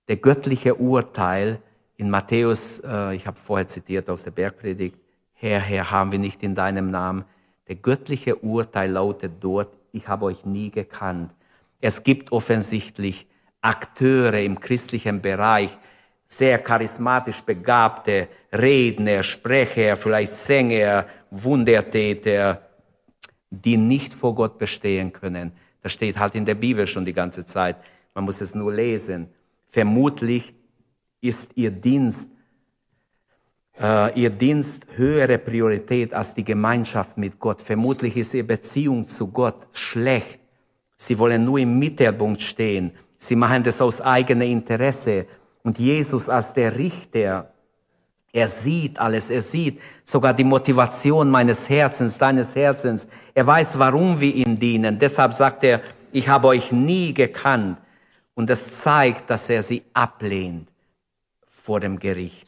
Der 0.07 0.17
göttliche 0.17 0.75
Urteil 0.75 1.61
in 2.01 2.09
Matthäus, 2.09 2.81
äh, 2.83 3.15
ich 3.15 3.27
habe 3.27 3.37
vorher 3.39 3.67
zitiert 3.67 4.09
aus 4.09 4.23
der 4.23 4.31
Bergpredigt, 4.31 4.97
Herr, 5.33 5.59
Herr, 5.59 5.91
haben 5.91 6.11
wir 6.11 6.17
nicht 6.17 6.41
in 6.41 6.55
deinem 6.55 6.89
Namen. 6.89 7.25
Der 7.67 7.75
göttliche 7.75 8.37
Urteil 8.37 8.89
lautet 8.89 9.33
dort, 9.39 9.77
ich 9.91 10.07
habe 10.07 10.25
euch 10.25 10.43
nie 10.43 10.71
gekannt. 10.71 11.31
Es 11.79 12.03
gibt 12.03 12.31
offensichtlich 12.31 13.27
Akteure 13.61 14.41
im 14.41 14.59
christlichen 14.59 15.21
Bereich, 15.21 15.77
sehr 16.27 16.57
charismatisch 16.57 17.41
begabte 17.41 18.27
Redner, 18.51 19.21
Sprecher, 19.21 19.95
vielleicht 19.95 20.33
Sänger, 20.33 21.05
Wundertäter, 21.29 22.67
die 23.51 23.77
nicht 23.77 24.13
vor 24.13 24.33
Gott 24.33 24.57
bestehen 24.57 25.13
können. 25.13 25.51
Das 25.83 25.91
steht 25.91 26.17
halt 26.17 26.33
in 26.33 26.45
der 26.45 26.55
Bibel 26.55 26.87
schon 26.87 27.05
die 27.05 27.13
ganze 27.13 27.45
Zeit. 27.45 27.75
Man 28.15 28.23
muss 28.23 28.41
es 28.41 28.55
nur 28.55 28.73
lesen. 28.73 29.27
Vermutlich 29.67 30.53
ist 31.21 31.51
ihr 31.55 31.69
Dienst, 31.69 32.29
äh, 33.79 34.19
ihr 34.19 34.31
Dienst 34.31 34.85
höhere 34.95 35.37
Priorität 35.37 36.13
als 36.13 36.33
die 36.33 36.43
Gemeinschaft 36.43 37.17
mit 37.17 37.39
Gott. 37.39 37.61
Vermutlich 37.61 38.17
ist 38.17 38.33
ihre 38.33 38.43
Beziehung 38.45 39.07
zu 39.07 39.27
Gott 39.27 39.67
schlecht. 39.71 40.39
Sie 40.97 41.17
wollen 41.17 41.45
nur 41.45 41.59
im 41.59 41.77
Mittelpunkt 41.77 42.41
stehen. 42.41 42.91
Sie 43.17 43.35
machen 43.35 43.63
das 43.63 43.81
aus 43.81 44.01
eigenem 44.01 44.49
Interesse. 44.49 45.27
Und 45.63 45.77
Jesus 45.77 46.27
als 46.27 46.53
der 46.53 46.75
Richter, 46.75 47.53
er 48.33 48.47
sieht 48.47 48.97
alles, 48.97 49.29
er 49.29 49.41
sieht 49.41 49.79
sogar 50.05 50.33
die 50.33 50.43
Motivation 50.43 51.29
meines 51.29 51.69
Herzens, 51.69 52.17
deines 52.17 52.55
Herzens. 52.55 53.07
Er 53.35 53.45
weiß, 53.45 53.77
warum 53.77 54.19
wir 54.19 54.33
ihm 54.33 54.57
dienen. 54.57 54.97
Deshalb 54.97 55.35
sagt 55.35 55.63
er, 55.63 55.81
ich 56.11 56.27
habe 56.27 56.47
euch 56.47 56.71
nie 56.71 57.13
gekannt. 57.13 57.77
Und 58.33 58.49
das 58.49 58.81
zeigt, 58.81 59.29
dass 59.29 59.49
er 59.49 59.61
sie 59.61 59.83
ablehnt 59.93 60.70
vor 61.63 61.79
dem 61.79 61.99
Gericht. 61.99 62.47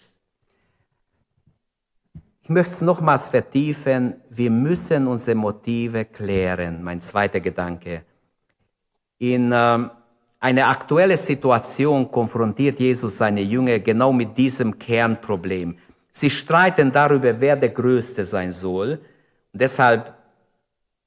Ich 2.41 2.49
möchte 2.49 2.71
es 2.71 2.81
nochmals 2.81 3.27
vertiefen. 3.27 4.15
Wir 4.29 4.51
müssen 4.51 5.07
unsere 5.07 5.35
Motive 5.35 6.05
klären. 6.05 6.83
Mein 6.83 6.99
zweiter 6.99 7.39
Gedanke. 7.39 8.03
In 9.19 9.51
ähm, 9.53 9.91
eine 10.39 10.67
aktuelle 10.67 11.15
Situation 11.15 12.11
konfrontiert 12.11 12.79
Jesus 12.79 13.17
seine 13.17 13.41
Jünger 13.41 13.79
genau 13.79 14.11
mit 14.11 14.37
diesem 14.37 14.77
Kernproblem. 14.77 15.77
Sie 16.11 16.29
streiten 16.29 16.91
darüber, 16.91 17.39
wer 17.39 17.55
der 17.55 17.69
Größte 17.69 18.25
sein 18.25 18.51
soll. 18.51 18.99
Und 19.53 19.61
deshalb 19.61 20.13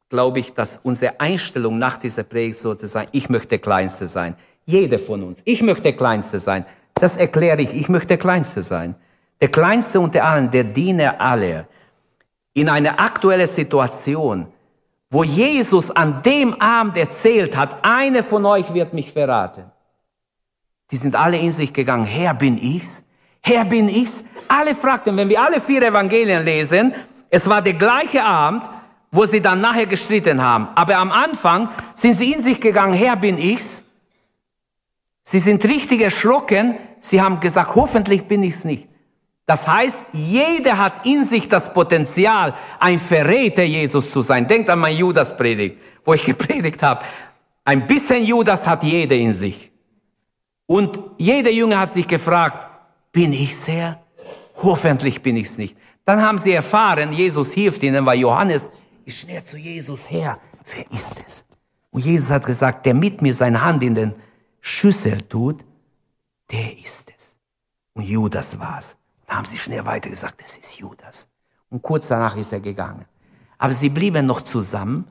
glaube 0.09 0.39
ich, 0.39 0.55
dass 0.55 0.81
unsere 0.83 1.21
Einstellung 1.21 1.77
nach 1.77 1.99
dieser 1.99 2.23
Predigt 2.23 2.61
sollte 2.61 2.89
sein, 2.89 3.09
ich 3.13 3.29
möchte 3.29 3.49
der 3.49 3.59
Kleinste 3.59 4.09
sein. 4.09 4.37
Jeder 4.65 4.99
von 4.99 5.23
uns. 5.23 5.43
Ich 5.45 5.63
möchte 5.63 5.83
der 5.83 5.97
Kleinste 5.97 6.41
sein. 6.41 6.65
Das 7.01 7.17
erkläre 7.17 7.63
ich. 7.63 7.75
Ich 7.75 7.89
möchte 7.89 8.09
der 8.09 8.19
Kleinste 8.19 8.63
sein. 8.63 8.95
Der 9.41 9.49
Kleinste 9.49 10.01
unter 10.01 10.25
allen, 10.25 10.51
der 10.51 10.65
Diener 10.65 11.21
aller. 11.21 11.67
In 12.55 12.69
einer 12.69 12.99
aktuellen 12.99 13.47
Situation 13.47 14.47
wo 15.11 15.23
Jesus 15.23 15.91
an 15.91 16.23
dem 16.23 16.61
Abend 16.61 16.97
erzählt 16.97 17.57
hat, 17.57 17.85
eine 17.85 18.23
von 18.23 18.45
euch 18.45 18.73
wird 18.75 18.93
mich 18.93 19.13
verraten. 19.13 19.65
Die 20.91 20.97
sind 20.97 21.15
alle 21.15 21.39
in 21.39 21.53
sich 21.53 21.73
gegangen, 21.73 22.05
Herr 22.05 22.35
bin 22.35 22.59
ich's? 22.59 23.05
Herr 23.41 23.65
bin 23.65 23.89
ich's? 23.89 24.25
Alle 24.49 24.75
fragten, 24.75 25.17
wenn 25.17 25.29
wir 25.29 25.41
alle 25.41 25.61
vier 25.61 25.83
Evangelien 25.83 26.45
lesen, 26.45 26.95
es 27.31 27.49
war 27.49 27.63
der 27.63 27.75
gleiche 27.75 28.25
Abend, 28.25 28.63
wo 29.11 29.25
sie 29.27 29.41
dann 29.41 29.61
nachher 29.61 29.87
gestritten 29.87 30.43
haben. 30.43 30.69
Aber 30.75 30.97
am 30.97 31.11
Anfang 31.11 31.69
sind 31.95 32.19
sie 32.19 32.33
in 32.33 32.43
sich 32.43 32.61
gegangen, 32.61 32.95
Herr 32.95 33.17
bin 33.17 33.39
ich's? 33.39 33.83
Sie 35.29 35.41
sind 35.41 35.65
richtig 35.65 36.03
erschrocken, 36.03 36.77
sie 37.01 37.21
haben 37.21 37.41
gesagt, 37.41 37.75
hoffentlich 37.75 38.29
bin 38.29 38.45
ich's 38.45 38.65
nicht. 38.65 38.87
Das 39.45 39.67
heißt, 39.67 39.99
jeder 40.13 40.79
hat 40.79 41.05
in 41.05 41.25
sich 41.25 41.49
das 41.49 41.73
Potenzial, 41.73 42.55
ein 42.79 43.01
Verräter 43.01 43.65
Jesus 43.65 44.13
zu 44.13 44.23
sein. 44.23 44.47
Denkt 44.47 44.71
an 44.71 44.79
mein 44.79 44.97
Judas-Predigt, 44.97 45.79
wo 46.05 46.15
ich 46.15 46.25
gepredigt 46.27 46.81
habe. 46.81 47.05
Ein 47.65 47.89
bisschen 47.89 48.23
Judas 48.23 48.69
hat 48.69 48.85
jeder 48.85 49.17
in 49.17 49.33
sich. 49.33 49.73
Und 50.67 50.97
jeder 51.19 51.51
Jünger 51.51 51.81
hat 51.81 51.93
sich 51.93 52.07
gefragt, 52.07 52.65
bin 53.11 53.33
ich's 53.33 53.67
Herr? 53.67 54.01
Hoffentlich 54.63 55.23
bin 55.23 55.37
ich's 55.37 55.59
nicht. 55.59 55.77
Dann 56.05 56.23
haben 56.23 56.39
sie 56.39 56.53
erfahren, 56.53 57.11
Jesus 57.13 57.53
hilft 57.53 57.83
ihnen, 57.83 58.07
weil 58.07 58.21
Johannes 58.21 58.71
ist 59.05 59.19
schnell 59.19 59.43
zu 59.43 59.57
Jesus 59.57 60.09
her. 60.09 60.39
Wer 60.73 60.89
ist 60.93 61.17
es? 61.27 61.45
Und 61.91 62.05
Jesus 62.05 62.31
hat 62.31 62.47
gesagt, 62.47 62.87
der 62.87 62.95
mit 62.95 63.23
mir 63.23 63.35
seine 63.35 63.61
Hand 63.61 63.83
in 63.83 63.95
den 63.97 64.15
Schüssel 64.69 65.23
tut, 65.23 65.65
der 66.51 66.77
ist 66.85 67.13
es. 67.17 67.37
Und 67.95 68.03
Judas 68.03 68.59
war's. 68.59 68.97
Da 69.25 69.37
haben 69.37 69.45
sie 69.45 69.59
schnell 69.59 69.87
weiter 69.87 70.11
gesagt, 70.11 70.43
es 70.45 70.57
ist 70.57 70.75
Judas. 70.81 71.29
Und 71.71 71.83
kurz 71.83 72.09
danach 72.09 72.37
ist 72.37 72.53
er 72.53 72.59
gegangen. 72.59 73.05
Aber 73.59 73.73
sie 73.73 73.91
blieben 73.91 74.27
noch 74.27 74.41
zusammen 74.43 75.07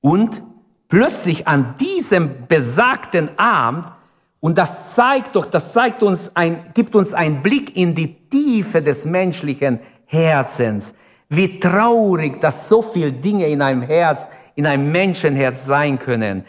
und 0.00 0.42
plötzlich 0.88 1.46
an 1.46 1.76
diesem 1.78 2.48
besagten 2.48 3.38
Abend, 3.38 3.92
und 4.40 4.58
das 4.58 4.96
zeigt 4.96 5.36
doch, 5.36 5.46
das 5.46 5.72
zeigt 5.72 6.02
uns 6.02 6.32
ein, 6.34 6.72
gibt 6.74 6.96
uns 6.96 7.14
einen 7.14 7.44
Blick 7.44 7.76
in 7.76 7.94
die 7.94 8.28
Tiefe 8.28 8.82
des 8.82 9.04
menschlichen 9.04 9.78
Herzens. 10.06 10.94
Wie 11.28 11.60
traurig, 11.60 12.40
dass 12.40 12.68
so 12.68 12.82
viele 12.82 13.12
Dinge 13.12 13.46
in 13.46 13.62
einem 13.62 13.82
Herz, 13.82 14.26
in 14.56 14.66
einem 14.66 14.90
Menschenherz 14.90 15.64
sein 15.64 16.00
können. 16.00 16.44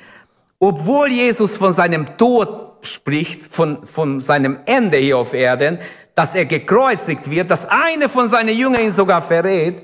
Obwohl 0.60 1.12
Jesus 1.12 1.58
von 1.58 1.74
seinem 1.74 2.18
Tod 2.18 2.66
spricht, 2.82 3.46
von, 3.46 3.86
von 3.86 4.22
seinem 4.22 4.60
Ende 4.66 4.98
hier 4.98 5.18
auf 5.18 5.34
Erden, 5.34 5.80
dass 6.14 6.36
er 6.36 6.46
gekreuzigt 6.46 7.30
wird, 7.30 7.52
dass 7.52 7.68
eine 7.68 8.08
von 8.08 8.30
seinen 8.30 8.56
Jüngern 8.58 8.82
ihn 8.82 8.92
sogar 8.92 9.22
verrät. 9.22 9.82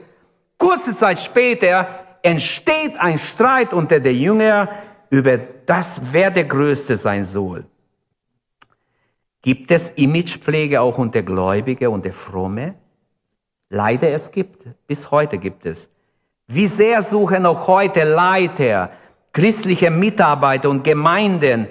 Kurze 0.57 0.97
Zeit 0.97 1.19
später 1.19 1.87
entsteht 2.21 2.97
ein 2.99 3.17
Streit 3.17 3.73
unter 3.73 3.99
den 3.99 4.17
Jüngern 4.17 4.69
über 5.09 5.37
das, 5.37 5.99
wer 6.11 6.31
der 6.31 6.45
Größte 6.45 6.95
sein 6.95 7.23
soll. 7.23 7.65
Gibt 9.41 9.71
es 9.71 9.89
Imagepflege 9.95 10.79
auch 10.79 10.97
unter 10.97 11.23
Gläubige 11.23 11.89
und 11.89 12.05
der 12.05 12.13
Fromme? 12.13 12.75
Leider 13.69 14.09
es 14.09 14.31
gibt, 14.31 14.67
bis 14.87 15.09
heute 15.11 15.37
gibt 15.37 15.65
es. 15.65 15.89
Wie 16.47 16.67
sehr 16.67 17.01
suchen 17.01 17.45
auch 17.45 17.67
heute 17.67 18.03
Leiter, 18.03 18.91
christliche 19.33 19.89
Mitarbeiter 19.89 20.69
und 20.69 20.83
Gemeinden 20.83 21.67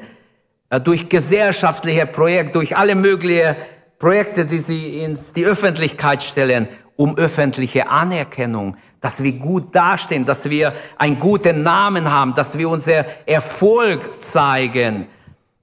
äh, 0.71 0.81
durch 0.81 1.09
gesellschaftliche 1.09 2.07
Projekte, 2.07 2.53
durch 2.55 2.77
alle 2.77 2.95
möglichen 2.95 3.57
Projekte, 3.99 4.47
die 4.47 4.59
sie 4.59 5.01
ins 5.01 5.33
die 5.33 5.45
Öffentlichkeit 5.45 6.23
stellen, 6.23 6.69
um 6.97 7.17
öffentliche 7.17 7.89
Anerkennung, 7.89 8.77
dass 9.01 9.23
wir 9.23 9.33
gut 9.33 9.75
dastehen, 9.75 10.27
dass 10.27 10.49
wir 10.49 10.75
einen 10.99 11.19
guten 11.19 11.63
Namen 11.63 12.11
haben, 12.11 12.35
dass 12.35 12.57
wir 12.57 12.69
unser 12.69 13.07
Erfolg 13.27 14.23
zeigen. 14.23 15.07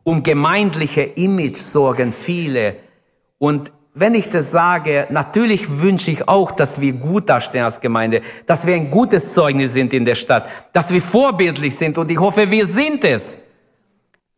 Um 0.03 0.23
gemeindliche 0.23 1.01
Image 1.01 1.57
sorgen 1.57 2.13
viele. 2.13 2.75
Und 3.37 3.71
wenn 3.99 4.13
ich 4.13 4.29
das 4.29 4.51
sage, 4.51 5.07
natürlich 5.09 5.81
wünsche 5.81 6.11
ich 6.11 6.27
auch, 6.27 6.51
dass 6.51 6.79
wir 6.79 6.93
gut 6.93 7.29
dastehen 7.29 7.63
als 7.63 7.81
Gemeinde, 7.81 8.21
dass 8.45 8.65
wir 8.67 8.75
ein 8.75 8.91
gutes 8.91 9.33
Zeugnis 9.33 9.73
sind 9.73 9.93
in 9.93 10.05
der 10.05 10.15
Stadt, 10.15 10.47
dass 10.71 10.91
wir 10.91 11.01
vorbildlich 11.01 11.75
sind 11.75 11.97
und 11.97 12.11
ich 12.11 12.19
hoffe, 12.19 12.49
wir 12.49 12.65
sind 12.65 13.03
es. 13.03 13.37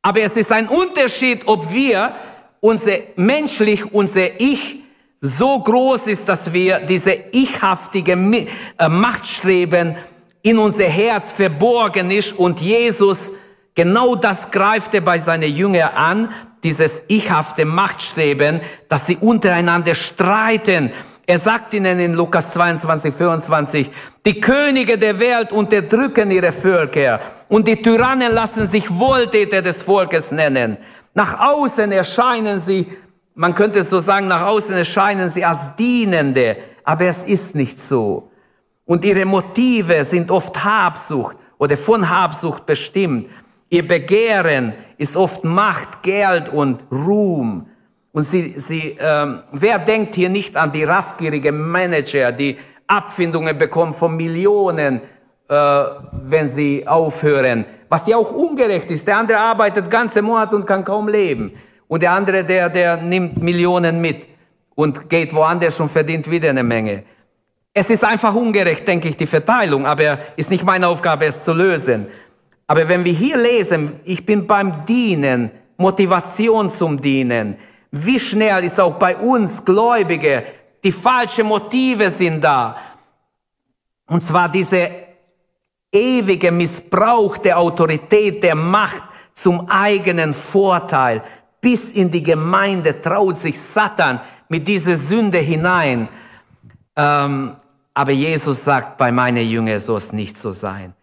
Aber 0.01 0.21
es 0.21 0.35
ist 0.37 0.51
ein 0.51 0.67
Unterschied, 0.67 1.41
ob 1.45 1.71
wir 1.73 2.13
unser 2.61 2.97
menschlich, 3.15 3.93
unser 3.93 4.39
Ich 4.39 4.77
so 5.21 5.59
groß 5.59 6.07
ist, 6.07 6.29
dass 6.29 6.53
wir 6.53 6.79
diese 6.79 7.17
ichhaftige 7.31 8.13
äh, 8.13 8.89
Machtstreben 8.89 9.95
in 10.41 10.57
unser 10.57 10.85
Herz 10.85 11.31
verborgen 11.31 12.11
ist 12.11 12.31
und 12.31 12.61
Jesus 12.61 13.33
genau 13.75 14.15
das 14.15 14.51
greift 14.51 14.93
er 14.93 15.01
bei 15.01 15.19
seinen 15.19 15.53
Jüngern 15.53 15.93
an, 15.93 16.33
dieses 16.63 17.03
ichhafte 17.07 17.65
Machtstreben, 17.65 18.61
dass 18.87 19.05
sie 19.05 19.17
untereinander 19.17 19.95
streiten. 19.95 20.91
Er 21.25 21.39
sagt 21.39 21.73
ihnen 21.73 21.99
in 21.99 22.13
Lukas 22.13 22.53
22, 22.53 23.13
24, 23.13 23.91
die 24.25 24.41
Könige 24.41 24.97
der 24.97 25.19
Welt 25.19 25.51
unterdrücken 25.51 26.31
ihre 26.31 26.51
Völker 26.51 27.19
und 27.47 27.67
die 27.67 27.81
Tyrannen 27.81 28.33
lassen 28.33 28.67
sich 28.67 28.89
Wohltäter 28.89 29.61
des 29.61 29.83
Volkes 29.83 30.31
nennen. 30.31 30.77
Nach 31.13 31.39
außen 31.39 31.91
erscheinen 31.91 32.59
sie, 32.59 32.87
man 33.35 33.55
könnte 33.55 33.83
so 33.83 33.99
sagen, 33.99 34.27
nach 34.27 34.41
außen 34.41 34.73
erscheinen 34.73 35.29
sie 35.29 35.45
als 35.45 35.75
Dienende, 35.77 36.57
aber 36.83 37.05
es 37.05 37.23
ist 37.23 37.55
nicht 37.55 37.79
so. 37.79 38.31
Und 38.85 39.05
ihre 39.05 39.25
Motive 39.25 40.03
sind 40.03 40.31
oft 40.31 40.63
Habsucht 40.63 41.37
oder 41.59 41.77
von 41.77 42.09
Habsucht 42.09 42.65
bestimmt. 42.65 43.29
Ihr 43.69 43.87
Begehren 43.87 44.73
ist 44.97 45.15
oft 45.15 45.43
Macht, 45.43 46.01
Geld 46.01 46.49
und 46.49 46.85
Ruhm. 46.91 47.67
Und 48.11 48.23
sie, 48.23 48.59
sie, 48.59 48.97
ähm, 48.99 49.43
wer 49.51 49.77
denkt 49.77 50.15
hier 50.15 50.29
nicht 50.29 50.57
an 50.57 50.71
die 50.71 50.83
raffgierigen 50.83 51.69
Manager, 51.69 52.31
die 52.31 52.57
Abfindungen 52.87 53.55
bekommen 53.57 53.93
von 53.93 54.15
Millionen, 54.15 55.01
äh, 55.47 55.83
wenn 56.23 56.47
sie 56.47 56.87
aufhören, 56.87 57.65
was 57.87 58.07
ja 58.07 58.17
auch 58.17 58.31
ungerecht 58.31 58.89
ist. 58.89 59.07
Der 59.07 59.17
andere 59.17 59.37
arbeitet 59.37 59.89
ganze 59.89 60.23
Monat 60.23 60.53
und 60.53 60.65
kann 60.65 60.83
kaum 60.83 61.07
leben. 61.07 61.51
Und 61.87 62.01
der 62.01 62.11
andere, 62.11 62.43
der, 62.43 62.69
der 62.69 62.97
nimmt 62.97 63.41
Millionen 63.41 64.01
mit 64.01 64.25
und 64.73 65.09
geht 65.09 65.33
woanders 65.33 65.79
und 65.79 65.89
verdient 65.89 66.29
wieder 66.29 66.49
eine 66.49 66.63
Menge. 66.63 67.03
Es 67.73 67.89
ist 67.91 68.03
einfach 68.03 68.33
ungerecht, 68.33 68.87
denke 68.87 69.09
ich, 69.09 69.17
die 69.17 69.27
Verteilung, 69.27 69.85
aber 69.85 70.17
ist 70.35 70.49
nicht 70.49 70.63
meine 70.63 70.87
Aufgabe, 70.87 71.25
es 71.25 71.43
zu 71.43 71.53
lösen. 71.53 72.07
Aber 72.69 72.87
wenn 72.87 73.03
wir 73.03 73.13
hier 73.13 73.35
lesen, 73.35 73.99
ich 74.03 74.23
bin 74.23 74.45
beim 74.45 74.85
Dienen, 74.85 75.49
Motivation 75.77 76.69
zum 76.69 77.01
Dienen, 77.01 77.55
wie 77.89 78.19
schnell 78.19 78.63
ist 78.63 78.79
auch 78.79 78.93
bei 78.93 79.17
uns 79.17 79.65
Gläubige, 79.65 80.43
die 80.83 80.91
falschen 80.91 81.47
Motive 81.47 82.11
sind 82.11 82.41
da. 82.43 82.77
Und 84.05 84.21
zwar 84.21 84.49
diese 84.49 84.87
ewige 85.91 86.51
Missbrauch 86.51 87.39
der 87.39 87.57
Autorität, 87.57 88.43
der 88.43 88.53
Macht 88.53 89.01
zum 89.33 89.67
eigenen 89.67 90.31
Vorteil. 90.31 91.23
Bis 91.59 91.91
in 91.91 92.11
die 92.11 92.21
Gemeinde 92.21 93.01
traut 93.01 93.39
sich 93.39 93.59
Satan 93.59 94.19
mit 94.47 94.67
dieser 94.67 94.95
Sünde 94.95 95.39
hinein. 95.39 96.07
Ähm, 96.95 97.55
aber 97.95 98.11
Jesus 98.11 98.63
sagt, 98.63 98.99
bei 98.99 99.11
meinen 99.11 99.49
Jüngern 99.49 99.79
soll 99.79 99.97
es 99.97 100.13
nicht 100.13 100.37
so 100.37 100.53
sein. 100.53 100.93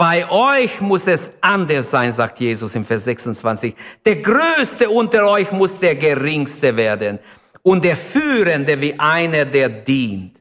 Bei 0.00 0.30
euch 0.30 0.80
muss 0.80 1.06
es 1.06 1.30
anders 1.42 1.90
sein, 1.90 2.10
sagt 2.10 2.40
Jesus 2.40 2.74
im 2.74 2.86
Vers 2.86 3.04
26. 3.04 3.74
Der 4.06 4.16
Größte 4.16 4.88
unter 4.88 5.28
euch 5.28 5.52
muss 5.52 5.78
der 5.78 5.94
Geringste 5.94 6.74
werden 6.74 7.18
und 7.60 7.84
der 7.84 7.96
Führende 7.96 8.80
wie 8.80 8.98
einer, 8.98 9.44
der 9.44 9.68
dient. 9.68 10.40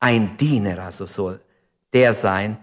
Ein 0.00 0.38
Diener 0.38 0.78
also 0.78 1.04
soll 1.04 1.38
der 1.92 2.14
sein, 2.14 2.56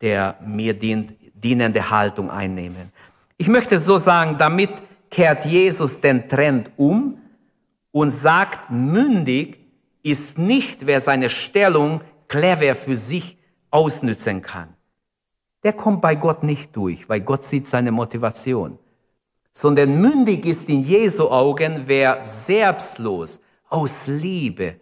der 0.00 0.36
mir 0.44 0.74
dient, 0.74 1.12
dienende 1.34 1.88
Haltung 1.88 2.32
einnehmen. 2.32 2.90
Ich 3.36 3.46
möchte 3.46 3.78
so 3.78 3.98
sagen, 3.98 4.36
damit 4.36 4.70
kehrt 5.08 5.44
Jesus 5.44 6.00
den 6.00 6.28
Trend 6.28 6.72
um 6.74 7.16
und 7.92 8.10
sagt, 8.10 8.72
mündig 8.72 9.60
ist 10.02 10.36
nicht, 10.36 10.84
wer 10.84 11.00
seine 11.00 11.30
Stellung 11.30 12.00
clever 12.26 12.74
für 12.74 12.96
sich 12.96 13.38
ausnützen 13.70 14.42
kann 14.42 14.73
der 15.64 15.72
kommt 15.72 16.02
bei 16.02 16.14
Gott 16.14 16.42
nicht 16.42 16.76
durch, 16.76 17.08
weil 17.08 17.22
Gott 17.22 17.44
sieht 17.44 17.66
seine 17.66 17.90
Motivation. 17.90 18.78
Sondern 19.50 20.00
mündig 20.00 20.44
ist 20.46 20.68
in 20.68 20.80
Jesu 20.80 21.28
Augen, 21.28 21.84
wer 21.86 22.24
selbstlos 22.24 23.40
aus 23.70 23.90
Liebe 24.06 24.76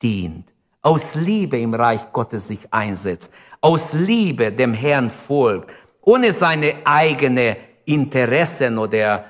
dient, 0.00 0.52
aus 0.82 1.14
Liebe 1.14 1.58
im 1.58 1.74
Reich 1.74 2.12
Gottes 2.12 2.48
sich 2.48 2.72
einsetzt, 2.72 3.32
aus 3.60 3.92
Liebe 3.92 4.52
dem 4.52 4.72
Herrn 4.72 5.10
folgt, 5.10 5.70
ohne 6.02 6.32
seine 6.32 6.74
eigene 6.84 7.56
Interessen 7.84 8.78
oder 8.78 9.24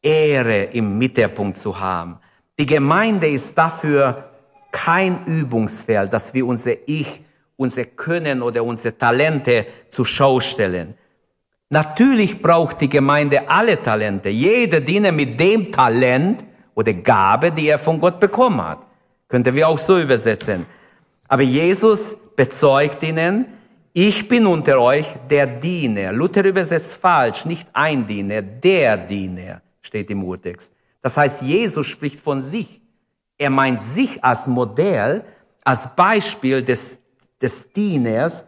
Ehre 0.00 0.64
im 0.64 0.96
Mittelpunkt 0.96 1.58
zu 1.58 1.78
haben. 1.78 2.18
Die 2.58 2.66
Gemeinde 2.66 3.28
ist 3.28 3.56
dafür 3.58 4.30
kein 4.70 5.24
Übungsfeld, 5.26 6.12
dass 6.12 6.32
wir 6.32 6.46
unser 6.46 6.72
Ich 6.86 7.25
unser 7.56 7.84
Können 7.84 8.42
oder 8.42 8.64
unsere 8.64 8.96
Talente 8.96 9.66
zur 9.90 10.06
Schau 10.06 10.40
stellen. 10.40 10.94
Natürlich 11.70 12.40
braucht 12.40 12.80
die 12.80 12.88
Gemeinde 12.88 13.48
alle 13.48 13.80
Talente. 13.82 14.28
Jeder 14.28 14.80
diene 14.80 15.10
mit 15.10 15.40
dem 15.40 15.72
Talent 15.72 16.44
oder 16.74 16.92
Gabe, 16.92 17.50
die 17.50 17.68
er 17.68 17.78
von 17.78 17.98
Gott 17.98 18.20
bekommen 18.20 18.62
hat. 18.62 18.78
Könnte 19.28 19.52
wir 19.54 19.68
auch 19.68 19.78
so 19.78 19.98
übersetzen. 19.98 20.66
Aber 21.26 21.42
Jesus 21.42 22.16
bezeugt 22.36 23.02
ihnen, 23.02 23.46
ich 23.92 24.28
bin 24.28 24.46
unter 24.46 24.78
euch 24.78 25.06
der 25.28 25.46
Diener. 25.46 26.12
Luther 26.12 26.44
übersetzt 26.44 26.94
falsch, 26.94 27.46
nicht 27.46 27.66
ein 27.72 28.06
Diener, 28.06 28.42
der 28.42 28.98
Diener 28.98 29.62
steht 29.80 30.10
im 30.10 30.22
Urtext. 30.22 30.72
Das 31.02 31.16
heißt, 31.16 31.42
Jesus 31.42 31.86
spricht 31.86 32.20
von 32.20 32.40
sich. 32.40 32.80
Er 33.38 33.50
meint 33.50 33.80
sich 33.80 34.22
als 34.22 34.46
Modell, 34.46 35.24
als 35.64 35.94
Beispiel 35.96 36.62
des 36.62 36.98
des 37.40 37.70
Dieners. 37.72 38.46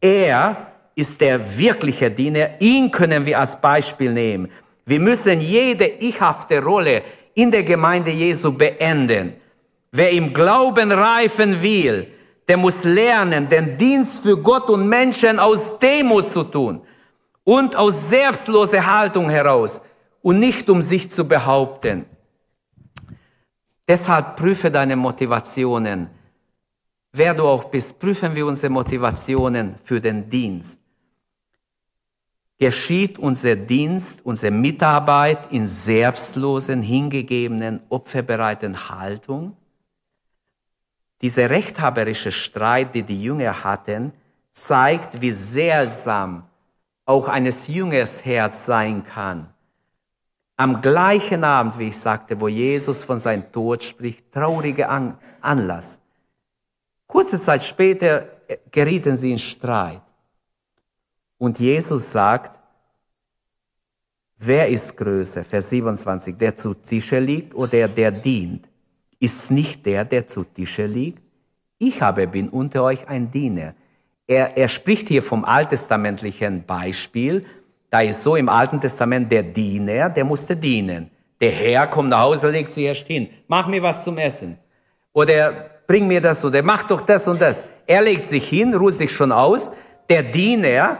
Er 0.00 0.72
ist 0.94 1.20
der 1.20 1.58
wirkliche 1.58 2.10
Diener. 2.10 2.60
Ihn 2.60 2.90
können 2.90 3.26
wir 3.26 3.38
als 3.38 3.60
Beispiel 3.60 4.12
nehmen. 4.12 4.50
Wir 4.86 5.00
müssen 5.00 5.40
jede 5.40 5.86
ichhafte 5.86 6.62
Rolle 6.62 7.02
in 7.34 7.50
der 7.50 7.62
Gemeinde 7.62 8.10
Jesu 8.10 8.52
beenden. 8.52 9.34
Wer 9.92 10.10
im 10.10 10.32
Glauben 10.32 10.92
reifen 10.92 11.62
will, 11.62 12.06
der 12.48 12.56
muss 12.56 12.84
lernen, 12.84 13.48
den 13.48 13.76
Dienst 13.76 14.20
für 14.22 14.36
Gott 14.36 14.68
und 14.68 14.88
Menschen 14.88 15.38
aus 15.38 15.78
Demut 15.78 16.28
zu 16.28 16.44
tun 16.44 16.82
und 17.44 17.76
aus 17.76 17.94
selbstloser 18.08 18.84
Haltung 18.84 19.28
heraus 19.28 19.80
und 20.22 20.38
nicht 20.38 20.68
um 20.68 20.82
sich 20.82 21.10
zu 21.10 21.26
behaupten. 21.26 22.06
Deshalb 23.88 24.36
prüfe 24.36 24.70
deine 24.70 24.96
Motivationen 24.96 26.10
wer 27.12 27.34
du 27.34 27.44
auch 27.46 27.64
bist, 27.64 27.98
prüfen 27.98 28.34
wir 28.34 28.46
unsere 28.46 28.72
Motivationen 28.72 29.76
für 29.84 30.00
den 30.00 30.28
Dienst. 30.28 30.78
Geschieht 32.58 33.18
unser 33.18 33.56
Dienst, 33.56 34.20
unsere 34.24 34.52
Mitarbeit 34.52 35.50
in 35.50 35.66
selbstlosen, 35.66 36.82
hingegebenen, 36.82 37.80
opferbereiten 37.88 38.90
Haltung? 38.90 39.56
Dieser 41.22 41.48
rechthaberische 41.48 42.32
Streit, 42.32 42.94
den 42.94 43.06
die 43.06 43.22
Jünger 43.22 43.64
hatten, 43.64 44.12
zeigt, 44.52 45.20
wie 45.22 45.32
seltsam 45.32 46.44
auch 47.06 47.28
eines 47.28 47.66
Jüngers 47.66 48.24
Herz 48.24 48.66
sein 48.66 49.04
kann. 49.04 49.48
Am 50.56 50.82
gleichen 50.82 51.44
Abend, 51.44 51.78
wie 51.78 51.88
ich 51.88 51.98
sagte, 51.98 52.38
wo 52.38 52.46
Jesus 52.46 53.02
von 53.02 53.18
seinem 53.18 53.50
Tod 53.50 53.82
spricht, 53.82 54.30
trauriger 54.30 55.16
Anlass. 55.40 56.00
Kurze 57.10 57.40
Zeit 57.40 57.64
später 57.64 58.28
gerieten 58.70 59.16
sie 59.16 59.32
in 59.32 59.38
Streit. 59.40 60.00
Und 61.38 61.58
Jesus 61.58 62.12
sagt, 62.12 62.60
wer 64.38 64.68
ist 64.68 64.96
größer? 64.96 65.42
Vers 65.42 65.70
27, 65.70 66.36
der 66.36 66.54
zu 66.54 66.72
Tische 66.72 67.18
liegt 67.18 67.52
oder 67.52 67.88
der 67.88 68.12
dient? 68.12 68.68
Ist 69.18 69.50
nicht 69.50 69.84
der, 69.86 70.04
der 70.04 70.28
zu 70.28 70.44
Tische 70.44 70.86
liegt? 70.86 71.20
Ich 71.78 72.00
aber 72.00 72.26
bin 72.26 72.48
unter 72.48 72.84
euch 72.84 73.08
ein 73.08 73.28
Diener. 73.28 73.74
Er, 74.28 74.56
er 74.56 74.68
spricht 74.68 75.08
hier 75.08 75.24
vom 75.24 75.44
alttestamentlichen 75.44 76.64
Beispiel. 76.64 77.44
Da 77.90 78.02
ist 78.02 78.22
so 78.22 78.36
im 78.36 78.48
Alten 78.48 78.80
Testament 78.80 79.32
der 79.32 79.42
Diener, 79.42 80.10
der 80.10 80.24
musste 80.24 80.54
dienen. 80.54 81.10
Der 81.40 81.50
Herr 81.50 81.88
kommt 81.88 82.10
nach 82.10 82.20
Hause, 82.20 82.50
legt 82.50 82.70
sich 82.70 82.84
erst 82.84 83.08
hin. 83.08 83.30
Mach 83.48 83.66
mir 83.66 83.82
was 83.82 84.04
zum 84.04 84.16
Essen. 84.16 84.58
Oder 85.12 85.79
bring 85.90 86.06
mir 86.06 86.20
das 86.20 86.44
oder 86.44 86.62
mach 86.62 86.84
doch 86.84 87.00
das 87.00 87.26
und 87.26 87.40
das. 87.40 87.64
Er 87.84 88.02
legt 88.02 88.24
sich 88.24 88.48
hin, 88.48 88.72
ruht 88.74 88.94
sich 88.94 89.12
schon 89.12 89.32
aus. 89.32 89.72
Der 90.08 90.22
Diener, 90.22 90.98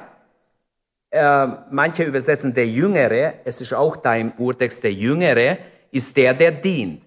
äh, 1.13 1.47
manche 1.71 2.03
übersetzen 2.03 2.53
der 2.53 2.67
Jüngere, 2.67 3.35
es 3.45 3.61
ist 3.61 3.73
auch 3.73 3.97
da 3.97 4.17
im 4.17 4.33
Urtext 4.37 4.83
der 4.83 4.93
Jüngere, 4.93 5.59
ist 5.93 6.17
der, 6.17 6.35
der 6.35 6.51
dient. 6.51 7.03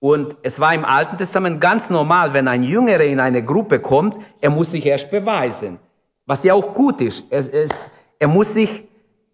Und 0.00 0.36
es 0.42 0.58
war 0.58 0.72
im 0.72 0.86
Alten 0.86 1.18
Testament 1.18 1.60
ganz 1.60 1.90
normal, 1.90 2.32
wenn 2.32 2.48
ein 2.48 2.62
Jüngerer 2.62 3.04
in 3.04 3.20
eine 3.20 3.44
Gruppe 3.44 3.80
kommt, 3.80 4.16
er 4.40 4.48
muss 4.48 4.70
sich 4.70 4.86
erst 4.86 5.10
beweisen. 5.10 5.78
Was 6.24 6.42
ja 6.44 6.54
auch 6.54 6.72
gut 6.72 7.02
ist. 7.02 7.24
Es, 7.28 7.46
es, 7.46 7.90
er 8.18 8.28
muss 8.28 8.54
sich 8.54 8.84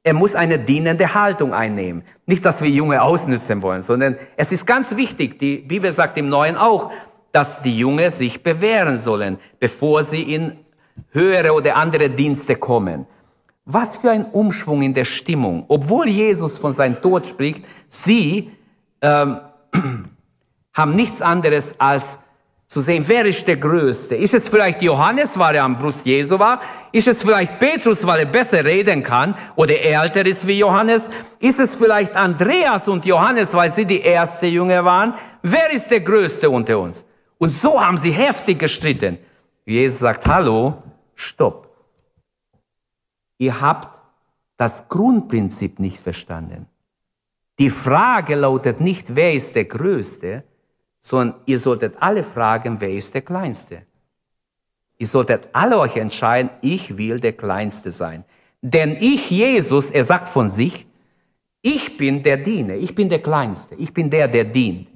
er 0.04 0.14
muss 0.14 0.34
eine 0.34 0.58
dienende 0.58 1.12
Haltung 1.12 1.52
einnehmen. 1.52 2.02
Nicht, 2.24 2.42
dass 2.44 2.62
wir 2.62 2.70
Junge 2.70 3.02
ausnützen 3.02 3.60
wollen, 3.60 3.82
sondern 3.82 4.16
es 4.36 4.50
ist 4.52 4.66
ganz 4.66 4.96
wichtig, 4.96 5.38
die 5.38 5.58
Bibel 5.58 5.92
sagt 5.92 6.16
im 6.16 6.30
Neuen 6.30 6.56
auch, 6.56 6.90
dass 7.38 7.62
die 7.62 7.78
Junge 7.78 8.10
sich 8.10 8.42
bewähren 8.42 8.96
sollen, 8.96 9.38
bevor 9.60 10.02
sie 10.02 10.22
in 10.22 10.56
höhere 11.12 11.52
oder 11.52 11.76
andere 11.76 12.10
Dienste 12.10 12.56
kommen. 12.56 13.06
Was 13.64 13.96
für 13.96 14.10
ein 14.10 14.24
Umschwung 14.24 14.82
in 14.82 14.92
der 14.92 15.04
Stimmung. 15.04 15.64
Obwohl 15.68 16.08
Jesus 16.08 16.58
von 16.58 16.72
seinem 16.72 17.00
Tod 17.00 17.28
spricht, 17.28 17.64
sie 17.90 18.50
ähm, 19.02 19.38
haben 20.74 20.96
nichts 20.96 21.22
anderes 21.22 21.76
als 21.78 22.18
zu 22.66 22.80
sehen, 22.80 23.04
wer 23.06 23.24
ist 23.24 23.46
der 23.46 23.56
Größte? 23.56 24.16
Ist 24.16 24.34
es 24.34 24.48
vielleicht 24.48 24.82
Johannes, 24.82 25.38
weil 25.38 25.54
er 25.54 25.62
am 25.62 25.78
Brust 25.78 26.04
Jesu 26.06 26.40
war? 26.40 26.60
Ist 26.90 27.06
es 27.06 27.22
vielleicht 27.22 27.60
Petrus, 27.60 28.04
weil 28.04 28.18
er 28.18 28.26
besser 28.26 28.64
reden 28.64 29.04
kann 29.04 29.36
oder 29.54 29.78
älter 29.80 30.26
ist 30.26 30.44
wie 30.44 30.58
Johannes? 30.58 31.02
Ist 31.38 31.60
es 31.60 31.76
vielleicht 31.76 32.16
Andreas 32.16 32.88
und 32.88 33.06
Johannes, 33.06 33.54
weil 33.54 33.72
sie 33.72 33.84
die 33.84 34.00
erste 34.00 34.48
Jünger 34.48 34.84
waren? 34.84 35.14
Wer 35.40 35.70
ist 35.70 35.88
der 35.92 36.00
Größte 36.00 36.50
unter 36.50 36.80
uns? 36.80 37.04
Und 37.38 37.50
so 37.50 37.80
haben 37.80 37.98
sie 37.98 38.10
heftig 38.10 38.58
gestritten. 38.58 39.18
Jesus 39.64 40.00
sagt, 40.00 40.26
hallo, 40.26 40.82
stopp. 41.14 41.68
Ihr 43.38 43.60
habt 43.60 44.00
das 44.56 44.88
Grundprinzip 44.88 45.78
nicht 45.78 45.98
verstanden. 45.98 46.66
Die 47.58 47.70
Frage 47.70 48.34
lautet 48.34 48.80
nicht, 48.80 49.14
wer 49.14 49.32
ist 49.32 49.54
der 49.54 49.64
Größte, 49.64 50.44
sondern 51.00 51.40
ihr 51.46 51.58
solltet 51.58 51.96
alle 52.00 52.24
fragen, 52.24 52.80
wer 52.80 52.90
ist 52.90 53.14
der 53.14 53.22
Kleinste. 53.22 53.82
Ihr 54.98 55.06
solltet 55.06 55.48
alle 55.52 55.78
euch 55.78 55.96
entscheiden, 55.96 56.50
ich 56.60 56.96
will 56.96 57.20
der 57.20 57.32
Kleinste 57.32 57.92
sein. 57.92 58.24
Denn 58.60 58.96
ich, 59.00 59.30
Jesus, 59.30 59.90
er 59.90 60.02
sagt 60.04 60.28
von 60.28 60.48
sich, 60.48 60.86
ich 61.62 61.96
bin 61.96 62.22
der 62.22 62.36
Diener, 62.36 62.74
ich 62.74 62.94
bin 62.94 63.08
der 63.08 63.22
Kleinste, 63.22 63.76
ich 63.76 63.94
bin 63.94 64.10
der, 64.10 64.26
der 64.26 64.44
dient. 64.44 64.88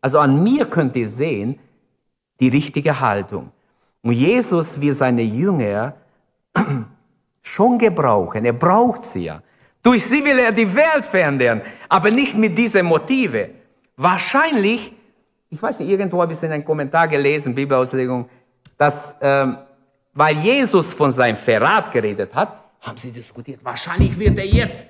Also 0.00 0.18
an 0.18 0.42
mir 0.42 0.64
könnt 0.66 0.96
ihr 0.96 1.08
sehen, 1.08 1.58
die 2.40 2.48
richtige 2.48 2.98
Haltung. 2.98 3.52
Und 4.02 4.12
Jesus 4.12 4.80
will 4.80 4.94
seine 4.94 5.22
Jünger 5.22 5.94
schon 7.42 7.78
gebrauchen, 7.78 8.44
er 8.44 8.54
braucht 8.54 9.04
sie 9.04 9.24
ja. 9.24 9.42
Durch 9.82 10.04
sie 10.04 10.24
will 10.24 10.38
er 10.38 10.52
die 10.52 10.74
Welt 10.74 11.06
verändern, 11.06 11.62
aber 11.88 12.10
nicht 12.10 12.36
mit 12.36 12.56
diesen 12.56 12.84
Motive. 12.86 13.50
Wahrscheinlich 13.96 14.92
ich 15.50 15.60
weiß 15.60 15.80
nicht, 15.80 15.88
irgendwo 15.88 16.22
habe 16.22 16.32
ich 16.32 16.38
es 16.38 16.44
in 16.44 16.52
einem 16.52 16.64
Kommentar 16.64 17.08
gelesen, 17.08 17.54
Bibelauslegung, 17.54 18.28
dass, 18.78 19.16
ähm, 19.20 19.58
weil 20.14 20.36
Jesus 20.36 20.94
von 20.94 21.10
seinem 21.10 21.36
Verrat 21.36 21.90
geredet 21.90 22.32
hat, 22.34 22.56
haben 22.80 22.96
sie 22.96 23.10
diskutiert, 23.10 23.62
wahrscheinlich 23.64 24.16
wird 24.18 24.38
er 24.38 24.46
jetzt 24.46 24.86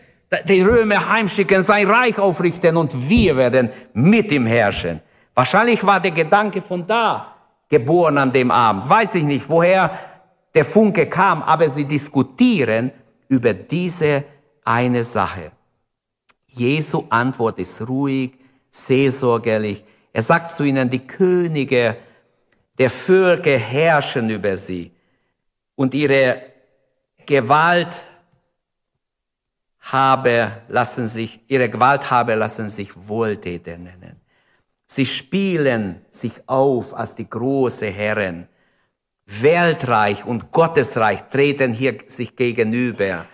die 0.47 0.61
Römer 0.61 1.09
heimschicken, 1.09 1.63
sein 1.63 1.89
Reich 1.89 2.19
aufrichten 2.19 2.77
und 2.77 3.09
wir 3.09 3.37
werden 3.37 3.71
mit 3.95 4.31
ihm 4.31 4.47
herrschen. 4.47 5.01
Wahrscheinlich 5.35 5.85
war 5.85 5.99
der 5.99 6.13
Gedanke 6.13 6.61
von 6.61 6.87
da 6.87 7.35
geboren 7.71 8.19
an 8.19 8.33
dem 8.33 8.51
Abend. 8.51 8.91
Weiß 8.91 9.15
ich 9.15 9.25
nicht, 9.25 9.49
woher 9.49 9.99
der 10.55 10.67
Funke 10.67 11.07
kam, 11.07 11.43
aber 11.43 11.69
sie 11.69 11.85
diskutieren 11.85 12.91
über 13.29 13.55
diese 13.55 14.25
eine 14.65 15.05
Sache. 15.05 15.53
Jesu 16.49 17.07
Antwort 17.09 17.59
ist 17.59 17.81
ruhig, 17.89 18.33
seelsorgerlich. 18.71 19.85
Er 20.13 20.23
sagt 20.23 20.51
zu 20.57 20.65
ihnen, 20.65 20.91
die 20.91 21.07
Könige 21.07 21.97
der 22.77 22.91
Völker 22.91 23.57
herrschen 23.57 24.29
über 24.31 24.57
sie 24.57 24.91
und 25.77 25.95
ihre 25.95 26.43
Gewalt 27.25 28.05
habe 29.81 30.63
lassen 30.69 31.09
sich, 31.09 31.41
ihre 31.47 31.69
Gewalthaber 31.69 32.37
lassen 32.37 32.69
sich 32.69 32.91
Wohltäter 33.09 33.79
nennen. 33.79 34.20
Sie 34.93 35.07
spielen 35.07 36.05
sich 36.11 36.33
auf 36.49 36.99
als 36.99 37.15
die 37.15 37.31
große 37.31 37.87
Herren. 37.87 38.49
Weltreich 39.25 40.25
und 40.25 40.51
Gottesreich 40.51 41.29
treten 41.31 41.73
hier 41.73 41.99
sich 42.09 42.35
gegenüber. 42.35 43.25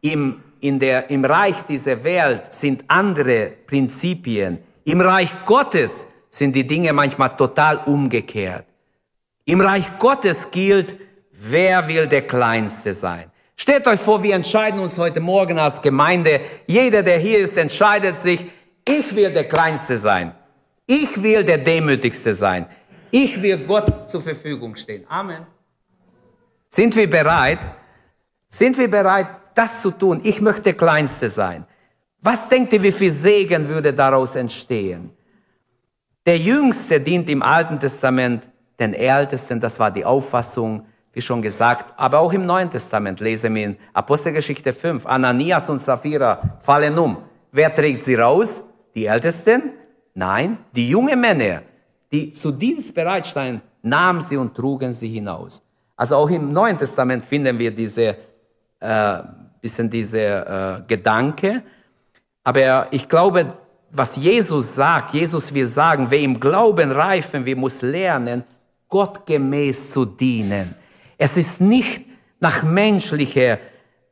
Im, 0.00 0.40
in 0.60 0.78
der, 0.78 1.10
Im 1.10 1.24
Reich 1.24 1.60
dieser 1.62 2.04
Welt 2.04 2.54
sind 2.54 2.84
andere 2.86 3.52
Prinzipien. 3.66 4.58
Im 4.84 5.00
Reich 5.00 5.44
Gottes 5.44 6.06
sind 6.30 6.54
die 6.54 6.68
Dinge 6.68 6.92
manchmal 6.92 7.36
total 7.36 7.78
umgekehrt. 7.78 8.66
Im 9.44 9.60
Reich 9.60 9.98
Gottes 9.98 10.52
gilt, 10.52 10.94
wer 11.32 11.88
will 11.88 12.06
der 12.06 12.28
Kleinste 12.28 12.94
sein. 12.94 13.24
Stellt 13.56 13.88
euch 13.88 14.00
vor, 14.00 14.22
wir 14.22 14.36
entscheiden 14.36 14.78
uns 14.78 14.96
heute 14.98 15.18
Morgen 15.18 15.58
als 15.58 15.82
Gemeinde. 15.82 16.42
Jeder, 16.68 17.02
der 17.02 17.18
hier 17.18 17.40
ist, 17.40 17.56
entscheidet 17.56 18.18
sich, 18.18 18.46
ich 18.86 19.16
will 19.16 19.32
der 19.32 19.48
Kleinste 19.48 19.98
sein. 19.98 20.36
Ich 20.86 21.22
will 21.22 21.44
der 21.44 21.58
Demütigste 21.58 22.34
sein. 22.34 22.66
Ich 23.10 23.40
will 23.42 23.58
Gott 23.58 24.10
zur 24.10 24.22
Verfügung 24.22 24.74
stehen. 24.76 25.04
Amen. 25.08 25.46
Sind 26.68 26.96
wir 26.96 27.08
bereit? 27.08 27.60
Sind 28.48 28.78
wir 28.78 28.90
bereit, 28.90 29.28
das 29.54 29.82
zu 29.82 29.90
tun? 29.90 30.20
Ich 30.24 30.40
möchte 30.40 30.62
der 30.62 30.74
Kleinste 30.74 31.28
sein. 31.28 31.66
Was 32.20 32.48
denkt 32.48 32.72
ihr, 32.72 32.82
wie 32.82 32.92
viel 32.92 33.10
Segen 33.10 33.68
würde 33.68 33.92
daraus 33.92 34.36
entstehen? 34.36 35.10
Der 36.24 36.38
Jüngste 36.38 37.00
dient 37.00 37.28
im 37.28 37.42
Alten 37.42 37.78
Testament 37.80 38.48
den 38.78 38.94
Ältesten, 38.94 39.60
das 39.60 39.78
war 39.78 39.90
die 39.90 40.04
Auffassung, 40.04 40.86
wie 41.12 41.20
schon 41.20 41.42
gesagt, 41.42 41.92
aber 41.96 42.20
auch 42.20 42.32
im 42.32 42.46
Neuen 42.46 42.70
Testament 42.70 43.20
lesen 43.20 43.54
wir 43.54 43.64
in 43.64 43.76
Apostelgeschichte 43.92 44.72
5, 44.72 45.04
Ananias 45.04 45.68
und 45.68 45.82
Sapphira 45.82 46.58
fallen 46.60 46.96
um. 46.98 47.18
Wer 47.50 47.74
trägt 47.74 48.02
sie 48.02 48.14
raus? 48.14 48.64
Die 48.94 49.06
Ältesten? 49.06 49.72
Nein, 50.14 50.58
die 50.74 50.88
jungen 50.88 51.20
Männer, 51.20 51.62
die 52.12 52.32
zu 52.32 52.52
Dienst 52.52 52.94
bereit 52.94 53.26
standen, 53.26 53.62
nahmen 53.82 54.20
sie 54.20 54.36
und 54.36 54.54
trugen 54.54 54.92
sie 54.92 55.08
hinaus. 55.08 55.62
Also 55.96 56.16
auch 56.16 56.30
im 56.30 56.52
Neuen 56.52 56.78
Testament 56.78 57.24
finden 57.24 57.58
wir 57.58 57.70
diese, 57.70 58.16
äh, 58.80 59.18
bisschen 59.60 59.88
diese 59.88 60.18
äh, 60.20 60.82
Gedanke. 60.86 61.62
Aber 62.44 62.88
ich 62.90 63.08
glaube, 63.08 63.54
was 63.90 64.16
Jesus 64.16 64.74
sagt, 64.74 65.14
Jesus 65.14 65.52
will 65.52 65.66
sagen, 65.66 66.06
wer 66.08 66.20
im 66.20 66.40
Glauben 66.40 66.90
reifen 66.90 67.44
wir 67.44 67.56
muss 67.56 67.82
lernen, 67.82 68.44
Gott 68.88 69.26
gemäß 69.26 69.90
zu 69.90 70.04
dienen. 70.04 70.74
Es 71.16 71.36
ist 71.36 71.60
nicht 71.60 72.04
nach 72.40 72.62
menschlicher, 72.62 73.58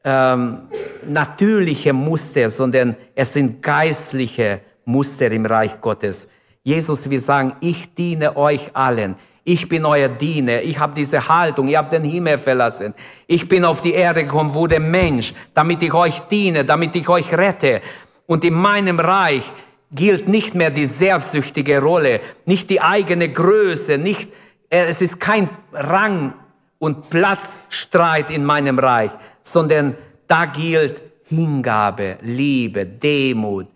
ähm, 0.04 0.68
natürlicher 1.06 1.92
Muster, 1.92 2.48
sondern 2.48 2.96
es 3.14 3.32
sind 3.32 3.62
geistliche 3.62 4.60
Muster 4.84 5.30
im 5.30 5.46
Reich 5.46 5.80
Gottes. 5.80 6.28
Jesus 6.62 7.08
will 7.08 7.20
sagen, 7.20 7.54
ich 7.60 7.94
diene 7.94 8.36
euch 8.36 8.70
allen. 8.74 9.16
Ich 9.44 9.68
bin 9.68 9.84
euer 9.86 10.08
Diener. 10.08 10.62
Ich 10.62 10.78
habe 10.78 10.94
diese 10.94 11.26
Haltung. 11.28 11.68
Ihr 11.68 11.78
habt 11.78 11.92
den 11.92 12.04
Himmel 12.04 12.38
verlassen. 12.38 12.94
Ich 13.26 13.48
bin 13.48 13.64
auf 13.64 13.80
die 13.80 13.94
Erde 13.94 14.24
gekommen, 14.24 14.54
wurde 14.54 14.78
Mensch, 14.78 15.32
damit 15.54 15.82
ich 15.82 15.94
euch 15.94 16.20
diene, 16.30 16.64
damit 16.64 16.94
ich 16.94 17.08
euch 17.08 17.32
rette. 17.32 17.80
Und 18.26 18.44
in 18.44 18.54
meinem 18.54 19.00
Reich 19.00 19.42
gilt 19.90 20.28
nicht 20.28 20.54
mehr 20.54 20.70
die 20.70 20.86
selbstsüchtige 20.86 21.80
Rolle, 21.80 22.20
nicht 22.44 22.70
die 22.70 22.80
eigene 22.80 23.28
Größe, 23.28 23.98
nicht, 23.98 24.30
äh, 24.68 24.84
es 24.84 25.00
ist 25.00 25.18
kein 25.18 25.48
Rang 25.72 26.34
und 26.78 27.10
Platzstreit 27.10 28.30
in 28.30 28.44
meinem 28.44 28.78
Reich, 28.78 29.10
sondern 29.42 29.96
da 30.28 30.46
gilt 30.46 31.00
Hingabe, 31.24 32.18
Liebe, 32.22 32.86
Demut, 32.86 33.66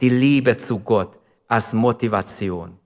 die 0.00 0.08
Liebe 0.08 0.56
zu 0.56 0.78
Gott 0.80 1.18
als 1.48 1.72
Motivation. 1.72 2.78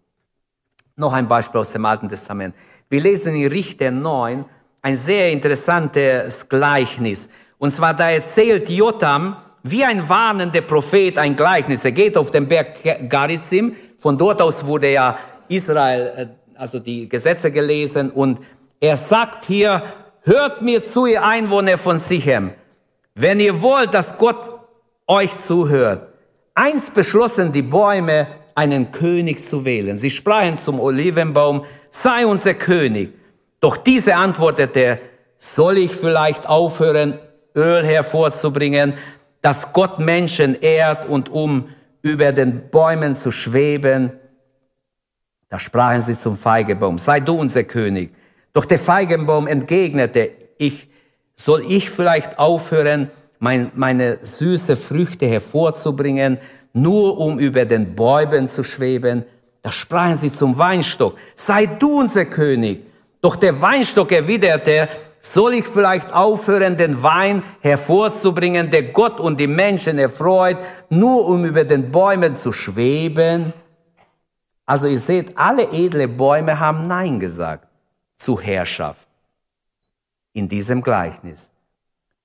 Noch 0.96 1.12
ein 1.12 1.26
Beispiel 1.28 1.60
aus 1.60 1.72
dem 1.72 1.84
Alten 1.84 2.08
Testament. 2.08 2.54
Wir 2.88 3.00
lesen 3.00 3.34
in 3.34 3.50
Richter 3.50 3.90
9 3.90 4.44
ein 4.82 4.96
sehr 4.96 5.30
interessantes 5.30 6.48
Gleichnis. 6.48 7.28
Und 7.58 7.74
zwar 7.74 7.94
da 7.94 8.10
erzählt 8.10 8.68
Jotam, 8.68 9.36
wie 9.62 9.84
ein 9.84 10.08
warnender 10.08 10.62
Prophet 10.62 11.18
ein 11.18 11.36
Gleichnis. 11.36 11.84
Er 11.84 11.92
geht 11.92 12.16
auf 12.16 12.30
den 12.30 12.48
Berg 12.48 13.08
Garizim. 13.08 13.74
Von 13.98 14.16
dort 14.16 14.40
aus 14.40 14.64
wurde 14.64 14.92
ja 14.92 15.18
Israel, 15.48 16.12
äh, 16.16 16.58
also 16.58 16.78
die 16.78 17.08
Gesetze 17.08 17.50
gelesen. 17.50 18.10
Und 18.10 18.40
er 18.78 18.96
sagt 18.96 19.44
hier, 19.44 19.82
hört 20.22 20.62
mir 20.62 20.82
zu, 20.82 21.06
ihr 21.06 21.22
Einwohner 21.22 21.76
von 21.76 21.98
Sichem. 21.98 22.52
Wenn 23.14 23.40
ihr 23.40 23.60
wollt, 23.60 23.92
dass 23.92 24.16
Gott 24.16 24.60
euch 25.06 25.36
zuhört. 25.36 26.09
Eins 26.60 26.90
beschlossen 26.90 27.52
die 27.52 27.62
Bäume, 27.62 28.26
einen 28.54 28.92
König 28.92 29.42
zu 29.46 29.64
wählen. 29.64 29.96
Sie 29.96 30.10
sprachen 30.10 30.58
zum 30.58 30.78
Olivenbaum, 30.78 31.64
sei 31.88 32.26
unser 32.26 32.52
König. 32.52 33.14
Doch 33.60 33.78
diese 33.78 34.14
antwortete, 34.14 34.98
soll 35.38 35.78
ich 35.78 35.92
vielleicht 35.92 36.46
aufhören, 36.46 37.18
Öl 37.56 37.82
hervorzubringen, 37.82 38.92
dass 39.40 39.72
Gott 39.72 40.00
Menschen 40.00 40.54
ehrt 40.60 41.08
und 41.08 41.30
um 41.30 41.70
über 42.02 42.30
den 42.32 42.68
Bäumen 42.68 43.16
zu 43.16 43.30
schweben. 43.30 44.12
Da 45.48 45.58
sprachen 45.58 46.02
sie 46.02 46.18
zum 46.18 46.36
Feigenbaum, 46.36 46.98
sei 46.98 47.20
du 47.20 47.36
unser 47.36 47.64
König. 47.64 48.14
Doch 48.52 48.66
der 48.66 48.78
Feigenbaum 48.78 49.46
entgegnete, 49.46 50.32
ich, 50.58 50.88
soll 51.36 51.64
ich 51.66 51.88
vielleicht 51.88 52.38
aufhören, 52.38 53.10
mein, 53.40 53.72
meine 53.74 54.24
süße 54.24 54.76
Früchte 54.76 55.26
hervorzubringen, 55.26 56.38
nur 56.72 57.18
um 57.18 57.40
über 57.40 57.64
den 57.64 57.96
Bäumen 57.96 58.48
zu 58.48 58.62
schweben. 58.62 59.24
Da 59.62 59.72
sprachen 59.72 60.14
sie 60.14 60.30
zum 60.30 60.56
Weinstock, 60.56 61.16
sei 61.34 61.66
du 61.66 62.00
unser 62.00 62.26
König. 62.26 62.86
Doch 63.20 63.36
der 63.36 63.60
Weinstock 63.60 64.12
erwiderte, 64.12 64.88
soll 65.20 65.54
ich 65.54 65.66
vielleicht 65.66 66.12
aufhören, 66.12 66.76
den 66.76 67.02
Wein 67.02 67.42
hervorzubringen, 67.60 68.70
der 68.70 68.84
Gott 68.84 69.20
und 69.20 69.38
die 69.38 69.46
Menschen 69.46 69.98
erfreut, 69.98 70.56
nur 70.88 71.26
um 71.26 71.44
über 71.44 71.64
den 71.64 71.90
Bäumen 71.90 72.36
zu 72.36 72.52
schweben? 72.52 73.52
Also 74.64 74.86
ihr 74.86 74.98
seht, 74.98 75.36
alle 75.36 75.72
edle 75.72 76.08
Bäume 76.08 76.58
haben 76.58 76.86
Nein 76.86 77.20
gesagt 77.20 77.66
zu 78.16 78.40
Herrschaft 78.40 79.08
in 80.32 80.48
diesem 80.48 80.82
Gleichnis. 80.82 81.50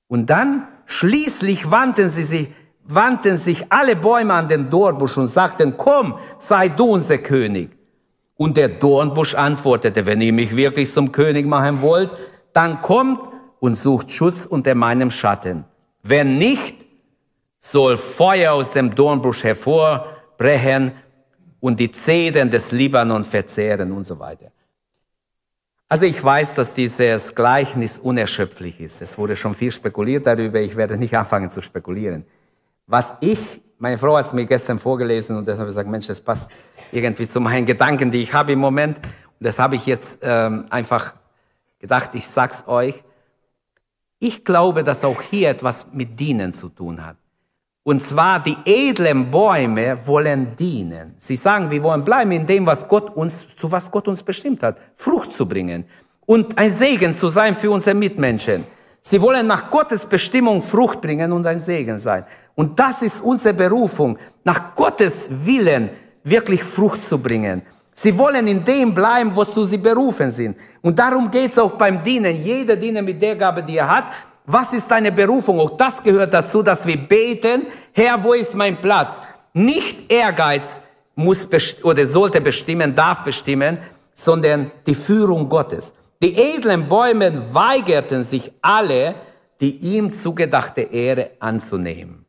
Und 0.07 0.29
dann 0.29 0.67
schließlich 0.85 1.69
wandten 1.71 2.09
sie 2.09 2.23
sich, 2.23 2.49
wandten 2.83 3.37
sich 3.37 3.65
alle 3.69 3.95
Bäume 3.95 4.33
an 4.33 4.47
den 4.47 4.69
Dornbusch 4.69 5.17
und 5.17 5.27
sagten, 5.27 5.75
komm, 5.77 6.15
sei 6.39 6.69
du 6.69 6.85
unser 6.85 7.17
König. 7.17 7.71
Und 8.37 8.57
der 8.57 8.67
Dornbusch 8.67 9.33
antwortete, 9.35 10.05
wenn 10.05 10.21
ihr 10.21 10.33
mich 10.33 10.55
wirklich 10.55 10.91
zum 10.91 11.11
König 11.11 11.45
machen 11.45 11.81
wollt, 11.81 12.11
dann 12.53 12.81
kommt 12.81 13.21
und 13.59 13.75
sucht 13.75 14.11
Schutz 14.11 14.45
unter 14.45 14.75
meinem 14.75 15.09
Schatten. 15.09 15.65
Wenn 16.03 16.37
nicht, 16.37 16.75
soll 17.61 17.97
Feuer 17.97 18.53
aus 18.53 18.73
dem 18.73 18.93
Dornbusch 18.93 19.43
hervorbrechen 19.43 20.91
und 21.59 21.79
die 21.79 21.91
Zedern 21.91 22.51
des 22.51 22.71
Libanon 22.71 23.23
verzehren 23.23 23.91
und 23.91 24.05
so 24.05 24.19
weiter. 24.19 24.51
Also 25.95 26.07
ich 26.07 26.21
weiß, 26.21 26.55
dass 26.55 26.73
dieses 26.73 27.35
Gleichnis 27.35 27.97
unerschöpflich 27.97 28.81
ist. 28.81 29.01
Es 29.01 29.17
wurde 29.17 29.37
schon 29.37 29.55
viel 29.55 29.71
spekuliert 29.71 30.25
darüber. 30.25 30.59
Ich 30.59 30.75
werde 30.75 30.97
nicht 30.97 31.17
anfangen 31.17 31.49
zu 31.49 31.61
spekulieren. 31.61 32.25
Was 32.85 33.15
ich, 33.21 33.61
meine 33.77 33.97
Frau 33.97 34.17
hat 34.17 34.25
es 34.25 34.33
mir 34.33 34.45
gestern 34.45 34.77
vorgelesen 34.77 35.37
und 35.37 35.47
deshalb 35.47 35.59
habe 35.59 35.69
ich 35.69 35.75
gesagt, 35.75 35.89
Mensch, 35.89 36.07
das 36.07 36.19
passt 36.19 36.51
irgendwie 36.91 37.29
zu 37.29 37.39
meinen 37.39 37.65
Gedanken, 37.65 38.11
die 38.11 38.23
ich 38.23 38.33
habe 38.33 38.51
im 38.51 38.59
Moment. 38.59 38.97
Und 38.97 39.05
das 39.39 39.57
habe 39.57 39.77
ich 39.77 39.85
jetzt 39.85 40.19
ähm, 40.21 40.65
einfach 40.69 41.13
gedacht, 41.79 42.09
ich 42.11 42.27
sag's 42.27 42.67
euch. 42.67 43.01
Ich 44.19 44.43
glaube, 44.43 44.83
dass 44.83 45.05
auch 45.05 45.21
hier 45.21 45.49
etwas 45.49 45.93
mit 45.93 46.19
Dienen 46.19 46.51
zu 46.51 46.67
tun 46.67 47.05
hat. 47.05 47.15
Und 47.87 48.01
zwar 48.01 48.39
die 48.39 48.57
edlen 48.65 49.29
Bäume 49.29 49.95
wollen 50.07 50.55
dienen. 50.55 51.13
Sie 51.19 51.35
sagen, 51.35 51.69
wir 51.69 51.83
wollen 51.83 52.03
bleiben 52.03 52.31
in 52.31 52.47
dem, 52.47 52.65
was 52.65 52.87
Gott 52.87 53.15
uns, 53.15 53.45
zu 53.55 53.71
was 53.71 53.91
Gott 53.91 54.07
uns 54.07 54.23
bestimmt 54.23 54.63
hat, 54.63 54.77
Frucht 54.95 55.31
zu 55.31 55.47
bringen 55.47 55.85
und 56.25 56.57
ein 56.57 56.71
Segen 56.71 57.13
zu 57.13 57.29
sein 57.29 57.53
für 57.53 57.69
unsere 57.69 57.95
Mitmenschen. 57.95 58.63
Sie 59.01 59.21
wollen 59.21 59.45
nach 59.45 59.69
Gottes 59.69 60.03
Bestimmung 60.03 60.63
Frucht 60.63 60.99
bringen 60.99 61.31
und 61.31 61.45
ein 61.45 61.59
Segen 61.59 61.99
sein. 61.99 62.25
Und 62.55 62.79
das 62.79 63.03
ist 63.03 63.21
unsere 63.21 63.53
Berufung, 63.53 64.17
nach 64.43 64.73
Gottes 64.73 65.27
Willen 65.29 65.91
wirklich 66.23 66.63
Frucht 66.63 67.03
zu 67.03 67.19
bringen. 67.19 67.61
Sie 67.93 68.17
wollen 68.17 68.47
in 68.47 68.65
dem 68.65 68.95
bleiben, 68.95 69.35
wozu 69.35 69.63
sie 69.63 69.77
berufen 69.77 70.31
sind. 70.31 70.57
Und 70.81 70.97
darum 70.97 71.29
geht 71.29 71.51
es 71.51 71.59
auch 71.59 71.73
beim 71.73 72.03
Dienen. 72.03 72.35
Jeder 72.35 72.75
Diener 72.75 73.03
mit 73.03 73.21
der 73.21 73.35
Gabe, 73.35 73.61
die 73.61 73.77
er 73.77 73.95
hat, 73.95 74.05
was 74.45 74.73
ist 74.73 74.89
deine 74.89 75.11
Berufung? 75.11 75.59
Auch 75.59 75.77
das 75.77 76.01
gehört 76.03 76.33
dazu, 76.33 76.61
dass 76.61 76.85
wir 76.85 76.97
beten, 76.97 77.63
Herr, 77.93 78.23
wo 78.23 78.33
ist 78.33 78.53
mein 78.53 78.79
Platz? 78.79 79.21
Nicht 79.53 80.11
Ehrgeiz 80.11 80.81
muss 81.15 81.47
oder 81.83 82.05
sollte 82.05 82.41
bestimmen, 82.41 82.93
darf 82.93 83.23
bestimmen, 83.23 83.77
sondern 84.13 84.71
die 84.85 84.95
Führung 84.95 85.49
Gottes. 85.49 85.93
Die 86.21 86.35
edlen 86.35 86.87
Bäume 86.87 87.53
weigerten 87.53 88.23
sich 88.23 88.51
alle, 88.61 89.15
die 89.61 89.77
ihm 89.77 90.11
zugedachte 90.11 90.81
Ehre 90.81 91.31
anzunehmen. 91.39 92.25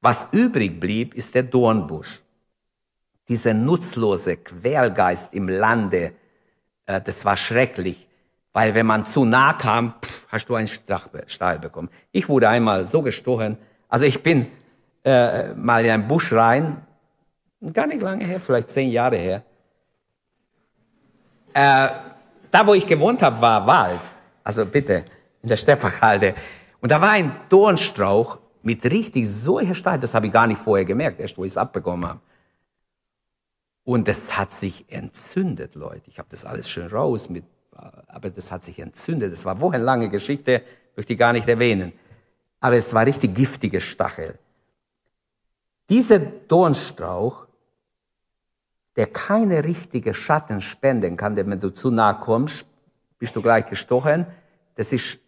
Was 0.00 0.28
übrig 0.32 0.80
blieb, 0.80 1.14
ist 1.14 1.34
der 1.34 1.44
Dornbusch. 1.44 2.20
Dieser 3.28 3.54
nutzlose 3.54 4.36
Quälgeist 4.36 5.32
im 5.32 5.48
Lande, 5.48 6.12
äh, 6.86 7.00
das 7.00 7.24
war 7.24 7.36
schrecklich. 7.36 8.08
Weil 8.52 8.74
wenn 8.74 8.86
man 8.86 9.04
zu 9.04 9.24
nah 9.24 9.52
kam, 9.54 9.94
pff, 10.02 10.21
hast 10.32 10.48
du 10.48 10.54
einen 10.54 10.66
Stahl 10.66 11.58
bekommen. 11.58 11.90
Ich 12.10 12.28
wurde 12.28 12.48
einmal 12.48 12.86
so 12.86 13.02
gestochen. 13.02 13.58
Also 13.88 14.06
ich 14.06 14.22
bin 14.22 14.46
äh, 15.04 15.52
mal 15.54 15.84
in 15.84 15.90
einen 15.90 16.08
Busch 16.08 16.32
rein, 16.32 16.78
gar 17.72 17.86
nicht 17.86 18.00
lange 18.00 18.24
her, 18.24 18.40
vielleicht 18.40 18.70
zehn 18.70 18.90
Jahre 18.90 19.18
her. 19.18 19.42
Äh, 21.52 21.88
da, 22.50 22.66
wo 22.66 22.72
ich 22.72 22.86
gewohnt 22.86 23.22
habe, 23.22 23.40
war 23.40 23.66
Wald. 23.66 24.00
Also 24.42 24.64
bitte, 24.64 25.04
in 25.42 25.48
der 25.50 25.56
Stepperhalde. 25.58 26.34
Und 26.80 26.90
da 26.90 27.00
war 27.00 27.10
ein 27.10 27.32
Dornstrauch 27.50 28.38
mit 28.62 28.84
richtig 28.86 29.28
solcher 29.28 29.74
Stahl. 29.74 30.00
Das 30.00 30.14
habe 30.14 30.26
ich 30.26 30.32
gar 30.32 30.46
nicht 30.46 30.60
vorher 30.60 30.86
gemerkt, 30.86 31.20
erst 31.20 31.36
wo 31.36 31.44
ich 31.44 31.52
es 31.52 31.56
abbekommen 31.58 32.08
habe. 32.08 32.20
Und 33.84 34.08
es 34.08 34.38
hat 34.38 34.52
sich 34.52 34.86
entzündet, 34.88 35.74
Leute. 35.74 36.08
Ich 36.08 36.18
habe 36.18 36.28
das 36.30 36.44
alles 36.44 36.70
schön 36.70 36.86
raus 36.86 37.28
mit 37.28 37.44
aber 37.72 38.30
das 38.30 38.50
hat 38.50 38.64
sich 38.64 38.78
entzündet. 38.78 39.32
Das 39.32 39.44
war 39.44 39.60
wochenlange 39.60 40.08
Geschichte, 40.08 40.62
möchte 40.96 41.12
ich 41.12 41.18
gar 41.18 41.32
nicht 41.32 41.48
erwähnen. 41.48 41.92
Aber 42.60 42.76
es 42.76 42.92
war 42.94 43.06
richtig 43.06 43.34
giftige 43.34 43.80
Stachel. 43.80 44.38
Dieser 45.88 46.18
Dornstrauch, 46.18 47.46
der 48.96 49.06
keine 49.06 49.64
richtige 49.64 50.14
Schatten 50.14 50.60
spenden 50.60 51.16
kann, 51.16 51.34
denn 51.34 51.50
wenn 51.50 51.60
du 51.60 51.72
zu 51.72 51.90
nah 51.90 52.14
kommst, 52.14 52.64
bist 53.18 53.34
du 53.36 53.42
gleich 53.42 53.66
gestochen. 53.66 54.26
Das 54.76 54.92
ist, 54.92 55.18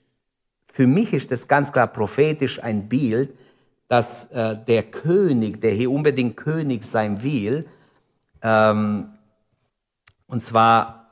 für 0.66 0.86
mich 0.86 1.12
ist 1.12 1.30
das 1.30 1.48
ganz 1.48 1.72
klar 1.72 1.86
prophetisch 1.86 2.62
ein 2.62 2.88
Bild, 2.88 3.36
dass 3.88 4.26
äh, 4.26 4.56
der 4.66 4.84
König, 4.84 5.60
der 5.60 5.72
hier 5.72 5.90
unbedingt 5.90 6.36
König 6.36 6.84
sein 6.84 7.22
will, 7.22 7.68
ähm, 8.42 9.10
und 10.26 10.40
zwar 10.40 11.03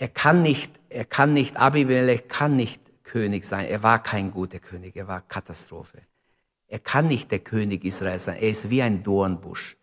er 0.00 0.08
kann 0.08 0.40
nicht, 0.40 0.72
er 0.88 1.04
kann 1.04 1.34
nicht, 1.34 1.58
Abimelech 1.58 2.26
kann 2.26 2.56
nicht 2.56 2.80
König 3.04 3.44
sein. 3.44 3.66
Er 3.66 3.82
war 3.82 4.02
kein 4.02 4.30
guter 4.30 4.58
König, 4.58 4.96
er 4.96 5.06
war 5.06 5.20
Katastrophe. 5.20 5.98
Er 6.68 6.78
kann 6.78 7.06
nicht 7.08 7.30
der 7.30 7.40
König 7.40 7.84
Israel 7.84 8.18
sein. 8.18 8.36
Er 8.36 8.48
ist 8.48 8.70
wie 8.70 8.80
ein 8.80 9.02
Dornbusch. 9.02 9.76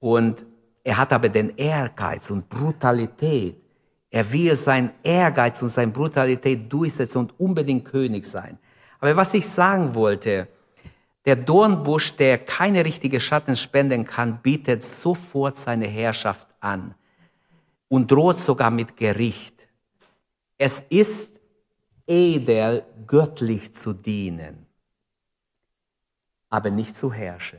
Und 0.00 0.44
er 0.84 0.98
hat 0.98 1.14
aber 1.14 1.30
den 1.30 1.56
Ehrgeiz 1.56 2.28
und 2.28 2.50
Brutalität. 2.50 3.56
Er 4.10 4.30
will 4.30 4.54
sein 4.54 4.92
Ehrgeiz 5.02 5.62
und 5.62 5.70
seine 5.70 5.92
Brutalität 5.92 6.70
durchsetzen 6.70 7.18
und 7.18 7.40
unbedingt 7.40 7.86
König 7.86 8.26
sein. 8.26 8.58
Aber 9.00 9.16
was 9.16 9.32
ich 9.32 9.48
sagen 9.48 9.94
wollte, 9.94 10.46
der 11.24 11.36
Dornbusch, 11.36 12.16
der 12.16 12.36
keine 12.36 12.84
richtige 12.84 13.18
Schatten 13.18 13.56
spenden 13.56 14.04
kann, 14.04 14.42
bietet 14.42 14.84
sofort 14.84 15.56
seine 15.56 15.86
Herrschaft 15.86 16.48
an 16.60 16.94
und 17.92 18.10
droht 18.10 18.40
sogar 18.40 18.70
mit 18.70 18.96
Gericht. 18.96 19.68
Es 20.56 20.82
ist 20.88 21.38
edel, 22.06 22.84
göttlich 23.06 23.74
zu 23.74 23.92
dienen, 23.92 24.64
aber 26.48 26.70
nicht 26.70 26.96
zu 26.96 27.12
herrschen. 27.12 27.58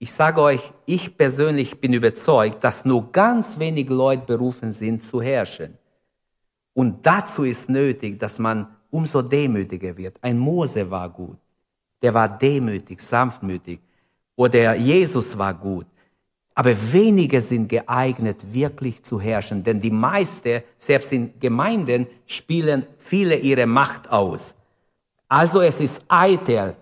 Ich 0.00 0.12
sage 0.12 0.40
euch, 0.40 0.72
ich 0.86 1.16
persönlich 1.16 1.80
bin 1.80 1.92
überzeugt, 1.92 2.64
dass 2.64 2.84
nur 2.84 3.12
ganz 3.12 3.60
wenig 3.60 3.88
Leute 3.90 4.26
berufen 4.26 4.72
sind 4.72 5.04
zu 5.04 5.22
herrschen. 5.22 5.78
Und 6.74 7.06
dazu 7.06 7.44
ist 7.44 7.68
nötig, 7.68 8.18
dass 8.18 8.40
man 8.40 8.74
umso 8.90 9.22
demütiger 9.22 9.96
wird. 9.96 10.18
Ein 10.20 10.36
Mose 10.36 10.90
war 10.90 11.08
gut. 11.08 11.38
Der 12.02 12.12
war 12.12 12.28
demütig, 12.28 13.00
sanftmütig. 13.02 13.78
Oder 14.34 14.74
Jesus 14.74 15.38
war 15.38 15.54
gut. 15.54 15.86
Aber 16.58 16.74
wenige 16.92 17.40
sind 17.40 17.68
geeignet, 17.68 18.52
wirklich 18.52 19.04
zu 19.04 19.20
herrschen, 19.20 19.62
denn 19.62 19.80
die 19.80 19.92
meisten, 19.92 20.60
selbst 20.76 21.12
in 21.12 21.38
Gemeinden, 21.38 22.08
spielen 22.26 22.84
viele 22.98 23.36
ihre 23.36 23.64
Macht 23.64 24.10
aus. 24.10 24.56
Also 25.28 25.60
es 25.60 25.78
ist 25.78 26.02
eitel, 26.08 26.74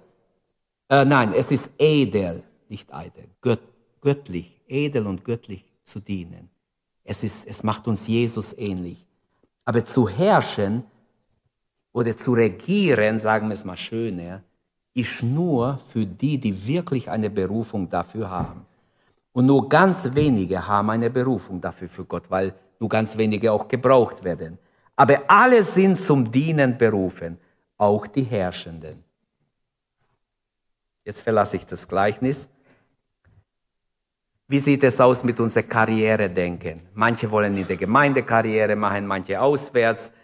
äh, 0.88 1.04
nein, 1.04 1.34
es 1.34 1.50
ist 1.50 1.68
edel, 1.78 2.42
nicht 2.70 2.90
eitel, 2.90 3.24
gött, 3.42 3.60
göttlich, 4.00 4.62
edel 4.66 5.06
und 5.06 5.26
göttlich 5.26 5.66
zu 5.84 6.00
dienen. 6.00 6.48
Es 7.04 7.22
ist, 7.22 7.46
es 7.46 7.62
macht 7.62 7.86
uns 7.86 8.06
Jesus 8.06 8.54
ähnlich. 8.56 9.04
Aber 9.66 9.84
zu 9.84 10.08
herrschen 10.08 10.84
oder 11.92 12.16
zu 12.16 12.32
regieren, 12.32 13.18
sagen 13.18 13.48
wir 13.48 13.52
es 13.52 13.66
mal 13.66 13.76
schöner, 13.76 14.42
ist 14.94 15.22
nur 15.22 15.76
für 15.92 16.06
die, 16.06 16.38
die 16.38 16.66
wirklich 16.66 17.10
eine 17.10 17.28
Berufung 17.28 17.90
dafür 17.90 18.30
haben. 18.30 18.64
Und 19.36 19.44
nur 19.44 19.68
ganz 19.68 20.14
wenige 20.14 20.66
haben 20.66 20.88
eine 20.88 21.10
Berufung 21.10 21.60
dafür 21.60 21.90
für 21.90 22.06
Gott, 22.06 22.30
weil 22.30 22.54
nur 22.80 22.88
ganz 22.88 23.18
wenige 23.18 23.52
auch 23.52 23.68
gebraucht 23.68 24.24
werden. 24.24 24.56
Aber 24.96 25.24
alle 25.28 25.62
sind 25.62 25.98
zum 25.98 26.32
Dienen 26.32 26.78
berufen, 26.78 27.36
auch 27.76 28.06
die 28.06 28.22
Herrschenden. 28.22 29.04
Jetzt 31.04 31.20
verlasse 31.20 31.56
ich 31.56 31.66
das 31.66 31.86
Gleichnis. 31.86 32.48
Wie 34.48 34.58
sieht 34.58 34.82
es 34.82 34.98
aus 35.02 35.22
mit 35.22 35.38
unserem 35.38 35.68
Karrieredenken? 35.68 36.80
Manche 36.94 37.30
wollen 37.30 37.58
in 37.58 37.66
der 37.66 37.76
Gemeinde 37.76 38.22
Karriere 38.22 38.74
machen, 38.74 39.06
manche 39.06 39.38
auswärts. 39.38 40.14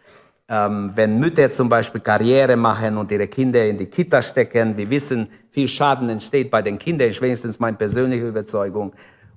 Ähm, 0.49 0.91
wenn 0.95 1.19
Mütter 1.19 1.51
zum 1.51 1.69
Beispiel 1.69 2.01
Karriere 2.01 2.57
machen 2.57 2.97
und 2.97 3.11
ihre 3.11 3.29
Kinder 3.29 3.65
in 3.65 3.79
die 3.79 3.87
Kita 3.87 4.21
stecken, 4.21 4.77
wir 4.77 4.91
wissen, 4.91 5.29
viel 5.51 5.69
Schaden 5.69 6.09
entsteht 6.09 6.51
bei 6.51 6.63
den 6.63 6.79
Kindern, 6.79 7.09
ist 7.09 7.23
wenigstens 7.23 7.59
meine 7.59 7.77
persönliche 7.77 8.27
Überzeugung. 8.27 8.93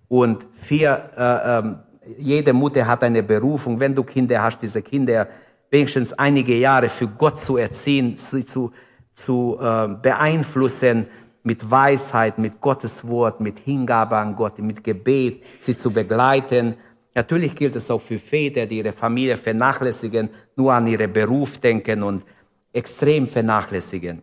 Und 0.08 0.46
vier, 0.54 1.10
äh, 1.18 1.60
ähm, 1.60 1.80
jede 2.18 2.54
Mutter 2.54 2.86
hat 2.86 3.04
eine 3.04 3.24
Berufung. 3.24 3.80
Wenn 3.80 3.96
du 3.96 4.04
Kinder 4.04 4.42
hast, 4.42 4.62
diese 4.62 4.82
Kinder 4.82 5.28
wenigstens 5.70 6.14
einige 6.14 6.56
Jahre 6.56 6.90
für 6.90 7.08
Gott 7.08 7.40
zu 7.40 7.58
erziehen, 7.58 8.16
sie 8.18 8.46
zu, 8.46 8.72
zu 9.14 9.58
äh, 9.60 9.88
beeinflussen, 9.88 11.08
mit 11.46 11.70
Weisheit, 11.70 12.40
mit 12.40 12.60
Gottes 12.60 13.08
Wort, 13.08 13.40
mit 13.40 13.60
Hingabe 13.60 14.18
an 14.18 14.36
Gott, 14.36 14.58
mit 14.58 14.84
Gebet, 14.84 15.44
sie 15.60 15.78
zu 15.78 15.92
begleiten. 15.92 16.74
Natürlich 17.16 17.56
gilt 17.56 17.78
es 17.78 17.90
auch 17.90 18.02
für 18.02 18.20
Väter, 18.20 18.66
die 18.66 18.80
ihre 18.80 18.92
Familie 18.92 19.38
vernachlässigen, 19.38 20.30
nur 20.58 20.74
an 20.74 20.86
ihren 20.86 21.12
Beruf 21.12 21.58
denken 21.58 22.04
und 22.04 22.26
extrem 22.74 23.26
vernachlässigen. 23.26 24.22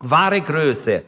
Wahre 0.00 0.42
Größe 0.42 1.02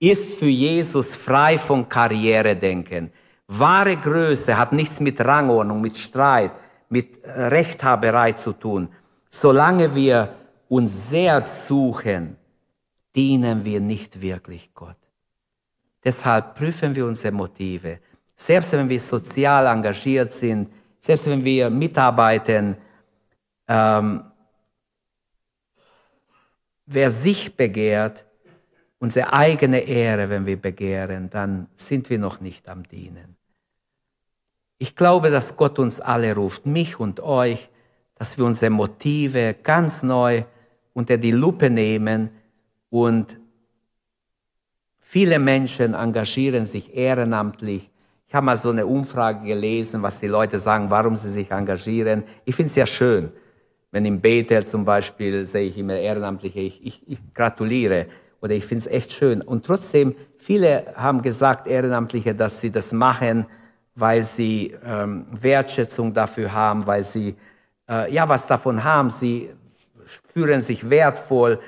ist 0.00 0.34
für 0.34 0.48
Jesus 0.48 1.14
frei 1.14 1.56
von 1.56 1.88
Karrieredenken. 1.88 3.12
Wahre 3.46 3.96
Größe 3.96 4.58
hat 4.58 4.72
nichts 4.72 4.98
mit 4.98 5.20
Rangordnung, 5.20 5.80
mit 5.80 5.96
Streit, 5.96 6.50
mit 6.88 7.24
Rechthaberei 7.24 8.32
zu 8.32 8.52
tun. 8.54 8.88
Solange 9.30 9.94
wir 9.94 10.34
uns 10.68 11.10
selbst 11.10 11.68
suchen, 11.68 12.36
dienen 13.14 13.64
wir 13.64 13.80
nicht 13.80 14.20
wirklich 14.20 14.74
Gott. 14.74 14.96
Deshalb 16.02 16.56
prüfen 16.56 16.94
wir 16.96 17.06
unsere 17.06 17.32
Motive. 17.32 18.00
Selbst 18.36 18.72
wenn 18.72 18.88
wir 18.88 19.00
sozial 19.00 19.66
engagiert 19.66 20.32
sind, 20.32 20.70
selbst 21.00 21.26
wenn 21.26 21.44
wir 21.44 21.70
mitarbeiten, 21.70 22.76
ähm, 23.68 24.24
wer 26.86 27.10
sich 27.10 27.56
begehrt, 27.56 28.24
unsere 28.98 29.32
eigene 29.32 29.80
Ehre, 29.80 30.28
wenn 30.28 30.46
wir 30.46 30.60
begehren, 30.60 31.30
dann 31.30 31.68
sind 31.76 32.10
wir 32.10 32.18
noch 32.18 32.40
nicht 32.40 32.68
am 32.68 32.82
Dienen. 32.84 33.36
Ich 34.78 34.96
glaube, 34.96 35.30
dass 35.30 35.56
Gott 35.56 35.78
uns 35.78 36.00
alle 36.00 36.34
ruft, 36.34 36.66
mich 36.66 36.98
und 36.98 37.20
euch, 37.20 37.68
dass 38.16 38.38
wir 38.38 38.44
unsere 38.44 38.70
Motive 38.70 39.54
ganz 39.62 40.02
neu 40.02 40.44
unter 40.92 41.16
die 41.18 41.32
Lupe 41.32 41.70
nehmen, 41.70 42.30
und 42.94 43.40
viele 45.00 45.40
Menschen 45.40 45.94
engagieren 45.94 46.64
sich 46.64 46.94
ehrenamtlich. 46.94 47.90
Ich 48.26 48.34
habe 48.34 48.46
mal 48.46 48.56
so 48.56 48.70
eine 48.70 48.86
Umfrage 48.86 49.46
gelesen, 49.46 50.02
was 50.02 50.20
die 50.20 50.26
Leute 50.26 50.58
sagen, 50.58 50.90
warum 50.90 51.16
sie 51.16 51.30
sich 51.30 51.50
engagieren. 51.50 52.24
Ich 52.44 52.54
finde 52.54 52.70
es 52.70 52.76
ja 52.76 52.86
schön. 52.86 53.30
Wenn 53.90 54.04
im 54.06 54.20
Bethel 54.20 54.66
zum 54.66 54.84
Beispiel 54.84 55.46
sehe 55.46 55.68
ich 55.68 55.78
immer 55.78 55.94
Ehrenamtliche, 55.94 56.60
ich, 56.60 56.84
ich, 56.84 57.02
ich 57.06 57.34
gratuliere 57.34 58.06
oder 58.40 58.54
ich 58.54 58.66
finde 58.66 58.86
es 58.86 58.86
echt 58.88 59.12
schön. 59.12 59.40
Und 59.40 59.64
trotzdem, 59.64 60.14
viele 60.38 60.94
haben 60.96 61.22
gesagt, 61.22 61.66
Ehrenamtliche, 61.66 62.34
dass 62.34 62.60
sie 62.60 62.70
das 62.70 62.92
machen, 62.92 63.46
weil 63.94 64.24
sie 64.24 64.74
ähm, 64.84 65.26
Wertschätzung 65.30 66.12
dafür 66.12 66.52
haben, 66.52 66.86
weil 66.86 67.04
sie 67.04 67.36
äh, 67.88 68.12
ja 68.12 68.28
was 68.28 68.46
davon 68.46 68.82
haben. 68.82 69.10
Sie 69.10 69.50
fühlen 70.04 70.60
sich 70.60 70.90
wertvoll 70.90 71.60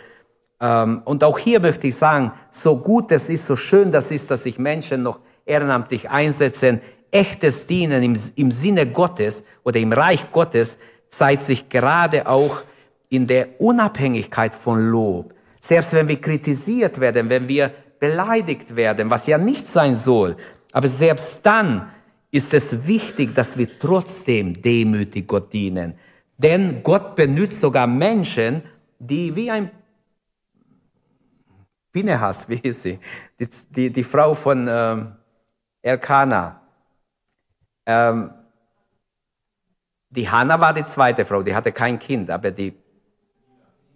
ähm, 0.60 1.02
und 1.04 1.22
auch 1.22 1.38
hier 1.38 1.60
möchte 1.60 1.86
ich 1.86 1.96
sagen, 1.96 2.32
so 2.50 2.76
gut 2.78 3.12
es 3.12 3.28
ist, 3.28 3.46
so 3.46 3.56
schön 3.56 3.92
das 3.92 4.10
ist, 4.10 4.30
dass 4.30 4.44
sich 4.44 4.58
Menschen 4.58 5.02
noch 5.02 5.20
ehrenamtlich 5.46 6.10
einsetzen, 6.10 6.80
echtes 7.10 7.66
Dienen 7.66 8.02
im, 8.02 8.18
im 8.34 8.50
Sinne 8.50 8.86
Gottes 8.86 9.44
oder 9.64 9.78
im 9.80 9.92
Reich 9.92 10.30
Gottes 10.30 10.78
zeigt 11.08 11.42
sich 11.42 11.68
gerade 11.68 12.26
auch 12.28 12.62
in 13.08 13.26
der 13.26 13.60
Unabhängigkeit 13.60 14.54
von 14.54 14.90
Lob. 14.90 15.32
Selbst 15.60 15.92
wenn 15.92 16.08
wir 16.08 16.20
kritisiert 16.20 17.00
werden, 17.00 17.30
wenn 17.30 17.48
wir 17.48 17.72
beleidigt 17.98 18.76
werden, 18.76 19.08
was 19.08 19.26
ja 19.26 19.38
nicht 19.38 19.66
sein 19.66 19.96
soll, 19.96 20.36
aber 20.72 20.88
selbst 20.88 21.40
dann 21.42 21.90
ist 22.30 22.52
es 22.52 22.86
wichtig, 22.86 23.34
dass 23.34 23.56
wir 23.56 23.78
trotzdem 23.78 24.60
demütig 24.60 25.26
Gott 25.26 25.52
dienen. 25.52 25.94
Denn 26.36 26.82
Gott 26.82 27.16
benutzt 27.16 27.60
sogar 27.60 27.86
Menschen, 27.86 28.62
die 28.98 29.34
wie 29.34 29.50
ein 29.50 29.70
Pinehas, 31.92 32.46
wie 32.48 32.56
hieß 32.56 32.82
sie? 32.82 32.98
Die, 33.40 33.48
die, 33.70 33.90
die 33.90 34.04
Frau 34.04 34.34
von 34.34 34.68
ähm, 34.68 35.15
Elkana. 35.86 36.60
Ähm, 37.86 38.30
die 40.10 40.28
Hanna 40.28 40.60
war 40.60 40.72
die 40.72 40.84
zweite 40.84 41.24
Frau, 41.24 41.42
die 41.42 41.54
hatte 41.54 41.72
kein 41.72 41.98
Kind, 41.98 42.30
aber 42.30 42.50
die 42.50 42.72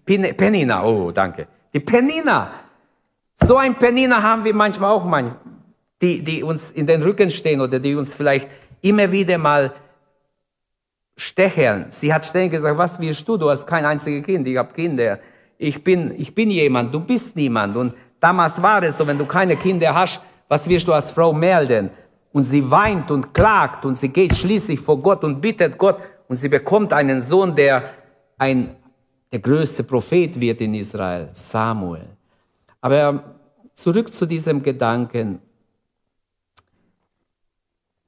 Pin 0.05 0.22
Penina, 0.36 0.84
oh, 0.84 1.11
danke. 1.12 1.47
Die 1.72 1.80
Penina. 1.80 2.51
So 3.34 3.57
ein 3.57 3.74
Penina 3.74 4.22
haben 4.22 4.45
wir 4.45 4.55
manchmal 4.55 4.91
auch 4.91 5.05
manchmal, 5.05 5.36
die, 6.03 6.22
die 6.22 6.43
uns 6.43 6.70
in 6.70 6.86
den 6.86 7.03
Rücken 7.03 7.30
stehen 7.30 7.61
oder 7.61 7.78
die 7.78 7.95
uns 7.95 8.12
vielleicht 8.12 8.49
immer 8.80 9.11
wieder 9.12 9.38
mal 9.38 9.72
stecheln. 11.16 11.86
Sie 11.91 12.12
hat 12.12 12.24
ständig 12.24 12.53
gesagt, 12.53 12.76
was 12.78 12.99
willst 13.01 13.28
du? 13.28 13.36
Du 13.36 13.51
hast 13.51 13.66
kein 13.66 13.84
einziges 13.84 14.24
Kind, 14.24 14.47
ich 14.47 14.57
habe 14.57 14.72
Kinder 14.72 15.18
ich 15.61 15.84
bin, 15.84 16.14
ich 16.16 16.34
bin 16.34 16.51
jemand, 16.51 16.93
du 16.93 17.01
bist 17.01 17.36
niemand. 17.36 17.76
Und 17.76 17.93
damals 18.18 18.61
war 18.62 18.82
es 18.82 18.97
so, 18.97 19.07
wenn 19.07 19.18
du 19.18 19.26
keine 19.26 19.57
Kinder 19.57 19.95
hast, 19.95 20.20
was 20.51 20.69
wirst 20.69 20.89
du 20.89 20.93
als 20.93 21.13
Frau 21.13 21.33
melden? 21.33 21.91
Und 22.33 22.43
sie 22.43 22.69
weint 22.69 23.11
und 23.13 23.33
klagt 23.33 23.85
und 23.85 23.97
sie 23.97 24.09
geht 24.09 24.35
schließlich 24.35 24.81
vor 24.81 24.99
Gott 25.01 25.23
und 25.23 25.41
bittet 25.41 25.79
Gott 25.79 25.99
und 26.29 26.37
sie 26.37 26.49
bekommt 26.49 26.93
einen 26.93 27.21
Sohn, 27.21 27.55
der 27.55 27.95
ein, 28.37 28.75
der 29.33 29.39
größte 29.39 29.85
Prophet 29.85 30.39
wird 30.41 30.61
in 30.61 30.75
Israel, 30.75 31.31
Samuel. 31.35 32.09
Aber 32.81 33.37
zurück 33.75 34.13
zu 34.13 34.27
diesem 34.27 34.61
Gedanken. 34.61 35.41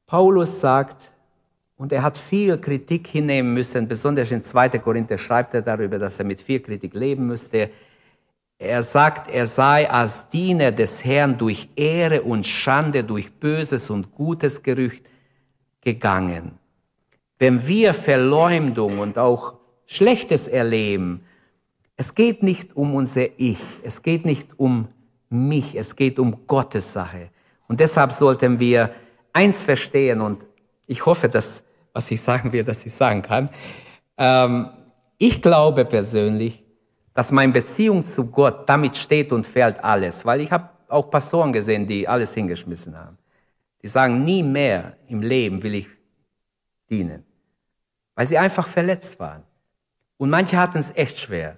Paulus 0.06 0.58
sagt, 0.58 1.10
und 1.76 1.92
er 1.92 2.02
hat 2.02 2.18
viel 2.18 2.58
Kritik 2.58 3.06
hinnehmen 3.06 3.54
müssen, 3.54 3.86
besonders 3.86 4.32
in 4.32 4.42
2. 4.42 4.68
Korinther 4.78 5.16
schreibt 5.16 5.54
er 5.54 5.62
darüber, 5.62 5.98
dass 5.98 6.18
er 6.18 6.24
mit 6.24 6.40
viel 6.40 6.60
Kritik 6.60 6.94
leben 6.94 7.26
müsste. 7.26 7.70
Er 8.62 8.84
sagt, 8.84 9.28
er 9.28 9.48
sei 9.48 9.90
als 9.90 10.28
Diener 10.30 10.70
des 10.70 11.04
Herrn 11.04 11.36
durch 11.36 11.68
Ehre 11.74 12.22
und 12.22 12.46
Schande, 12.46 13.02
durch 13.02 13.32
böses 13.32 13.90
und 13.90 14.12
gutes 14.12 14.62
Gerücht 14.62 15.02
gegangen. 15.80 16.52
Wenn 17.38 17.66
wir 17.66 17.92
Verleumdung 17.92 19.00
und 19.00 19.18
auch 19.18 19.54
Schlechtes 19.86 20.46
erleben, 20.46 21.24
es 21.96 22.14
geht 22.14 22.44
nicht 22.44 22.76
um 22.76 22.94
unser 22.94 23.26
Ich, 23.36 23.58
es 23.82 24.02
geht 24.02 24.24
nicht 24.24 24.48
um 24.56 24.88
mich, 25.28 25.74
es 25.74 25.96
geht 25.96 26.20
um 26.20 26.46
Gottes 26.46 26.92
Sache. 26.92 27.30
Und 27.66 27.80
deshalb 27.80 28.12
sollten 28.12 28.60
wir 28.60 28.94
eins 29.32 29.60
verstehen 29.60 30.20
und 30.20 30.46
ich 30.86 31.04
hoffe, 31.04 31.28
dass 31.28 31.64
was 31.92 32.10
ich 32.10 32.20
sagen 32.20 32.52
will, 32.52 32.64
dass 32.64 32.86
ich 32.86 32.94
sagen 32.94 33.22
kann. 33.22 33.48
Ähm, 34.16 34.70
ich 35.18 35.42
glaube 35.42 35.84
persönlich, 35.84 36.64
dass 37.14 37.30
meine 37.30 37.52
Beziehung 37.52 38.04
zu 38.04 38.30
Gott 38.30 38.68
damit 38.68 38.96
steht 38.96 39.32
und 39.32 39.46
fällt 39.46 39.82
alles, 39.82 40.24
weil 40.24 40.40
ich 40.40 40.50
habe 40.50 40.68
auch 40.88 41.10
Pastoren 41.10 41.52
gesehen, 41.52 41.86
die 41.86 42.06
alles 42.06 42.34
hingeschmissen 42.34 42.96
haben. 42.98 43.18
Die 43.82 43.88
sagen, 43.88 44.24
nie 44.24 44.42
mehr 44.42 44.96
im 45.08 45.22
Leben 45.22 45.62
will 45.62 45.74
ich 45.74 45.88
dienen, 46.88 47.24
weil 48.14 48.26
sie 48.26 48.38
einfach 48.38 48.68
verletzt 48.68 49.18
waren. 49.18 49.42
Und 50.18 50.30
manche 50.30 50.56
hatten 50.56 50.78
es 50.78 50.94
echt 50.94 51.18
schwer. 51.18 51.56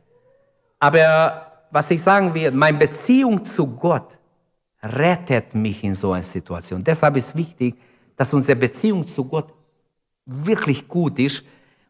Aber 0.79 1.53
was 1.71 1.91
ich 1.91 2.03
sagen 2.03 2.33
will, 2.35 2.51
meine 2.53 2.79
Beziehung 2.79 3.45
zu 3.45 3.67
Gott 3.67 4.17
rettet 4.83 5.55
mich 5.55 5.83
in 5.83 5.95
so 5.95 6.13
einer 6.13 6.23
Situation. 6.23 6.83
Deshalb 6.85 7.17
ist 7.17 7.37
wichtig, 7.37 7.77
dass 8.17 8.33
unsere 8.33 8.57
Beziehung 8.57 9.07
zu 9.07 9.25
Gott 9.25 9.53
wirklich 10.25 10.87
gut 10.87 11.19
ist, 11.19 11.45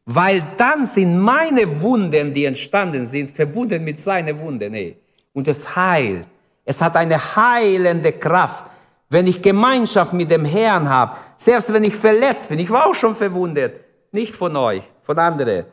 weil 0.07 0.43
dann 0.57 0.87
sind 0.87 1.19
meine 1.19 1.81
Wunden, 1.81 2.35
die 2.35 2.45
entstanden 2.45 3.07
sind, 3.07 3.31
verbunden 3.31 3.83
mit 3.83 3.99
seinen 3.99 4.39
Wunden. 4.39 4.73
Nee. 4.73 4.97
Und 5.33 5.49
es 5.49 5.75
heilt. 5.75 6.29
Es 6.65 6.81
hat 6.81 6.97
eine 6.97 7.19
heilende 7.37 8.13
Kraft. 8.13 8.71
Wenn 9.09 9.27
ich 9.27 9.41
Gemeinschaft 9.41 10.13
mit 10.13 10.31
dem 10.31 10.45
Herrn 10.45 10.89
habe, 10.89 11.17
selbst 11.37 11.73
wenn 11.73 11.85
ich 11.85 11.95
verletzt 11.95 12.49
bin, 12.49 12.59
ich 12.59 12.71
war 12.71 12.87
auch 12.87 12.95
schon 12.95 13.15
verwundet, 13.15 13.81
nicht 14.13 14.35
von 14.35 14.57
euch, 14.57 14.83
von 15.03 15.19
anderen. 15.19 15.67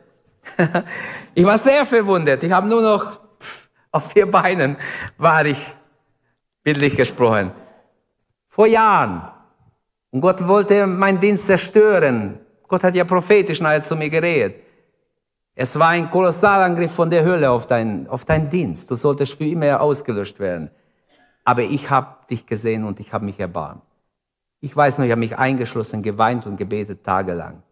ich 1.34 1.44
war 1.44 1.58
sehr 1.58 1.84
verwundet. 1.84 2.42
Ich 2.42 2.52
habe 2.52 2.68
nur 2.68 2.82
noch 2.82 3.20
auf 3.90 4.12
vier 4.12 4.30
Beinen 4.30 4.76
war 5.18 5.44
ich, 5.44 5.58
bildlich 6.62 6.96
gesprochen. 6.96 7.50
Vor 8.48 8.66
Jahren. 8.66 9.30
Und 10.10 10.20
Gott 10.20 10.46
wollte 10.46 10.86
meinen 10.86 11.20
Dienst 11.20 11.46
zerstören. 11.46 12.38
Gott 12.72 12.84
hat 12.84 12.94
ja 12.94 13.04
prophetisch 13.04 13.60
nachher 13.60 13.82
zu 13.82 13.94
mir 13.94 14.08
geredet. 14.08 14.54
Es 15.54 15.78
war 15.78 15.88
ein 15.88 16.08
Kolossalangriff 16.08 16.92
von 16.92 17.10
der 17.10 17.22
Hölle 17.22 17.50
auf 17.50 17.66
deinen 17.66 18.08
auf 18.08 18.24
dein 18.24 18.48
Dienst. 18.48 18.90
Du 18.90 18.94
solltest 18.94 19.34
für 19.34 19.44
immer 19.44 19.78
ausgelöscht 19.78 20.40
werden. 20.40 20.70
Aber 21.44 21.60
ich 21.60 21.90
habe 21.90 22.16
dich 22.30 22.46
gesehen 22.46 22.84
und 22.84 22.98
ich 22.98 23.12
habe 23.12 23.26
mich 23.26 23.38
erbarmt. 23.38 23.82
Ich 24.60 24.74
weiß 24.74 24.96
noch, 24.96 25.04
ich 25.04 25.10
habe 25.10 25.18
mich 25.18 25.36
eingeschlossen, 25.36 26.02
geweint 26.02 26.46
und 26.46 26.56
gebetet 26.56 27.04
tagelang. 27.04 27.62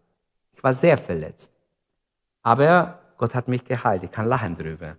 Ich 0.53 0.63
war 0.63 0.71
sehr 0.71 0.99
verletzt. 0.99 1.51
Aber 2.43 2.99
Gott 3.17 3.33
hat 3.33 3.47
mich 3.47 3.65
geheilt. 3.65 4.03
Ich 4.03 4.11
kann 4.11 4.27
lachen 4.27 4.55
drüber. 4.55 4.97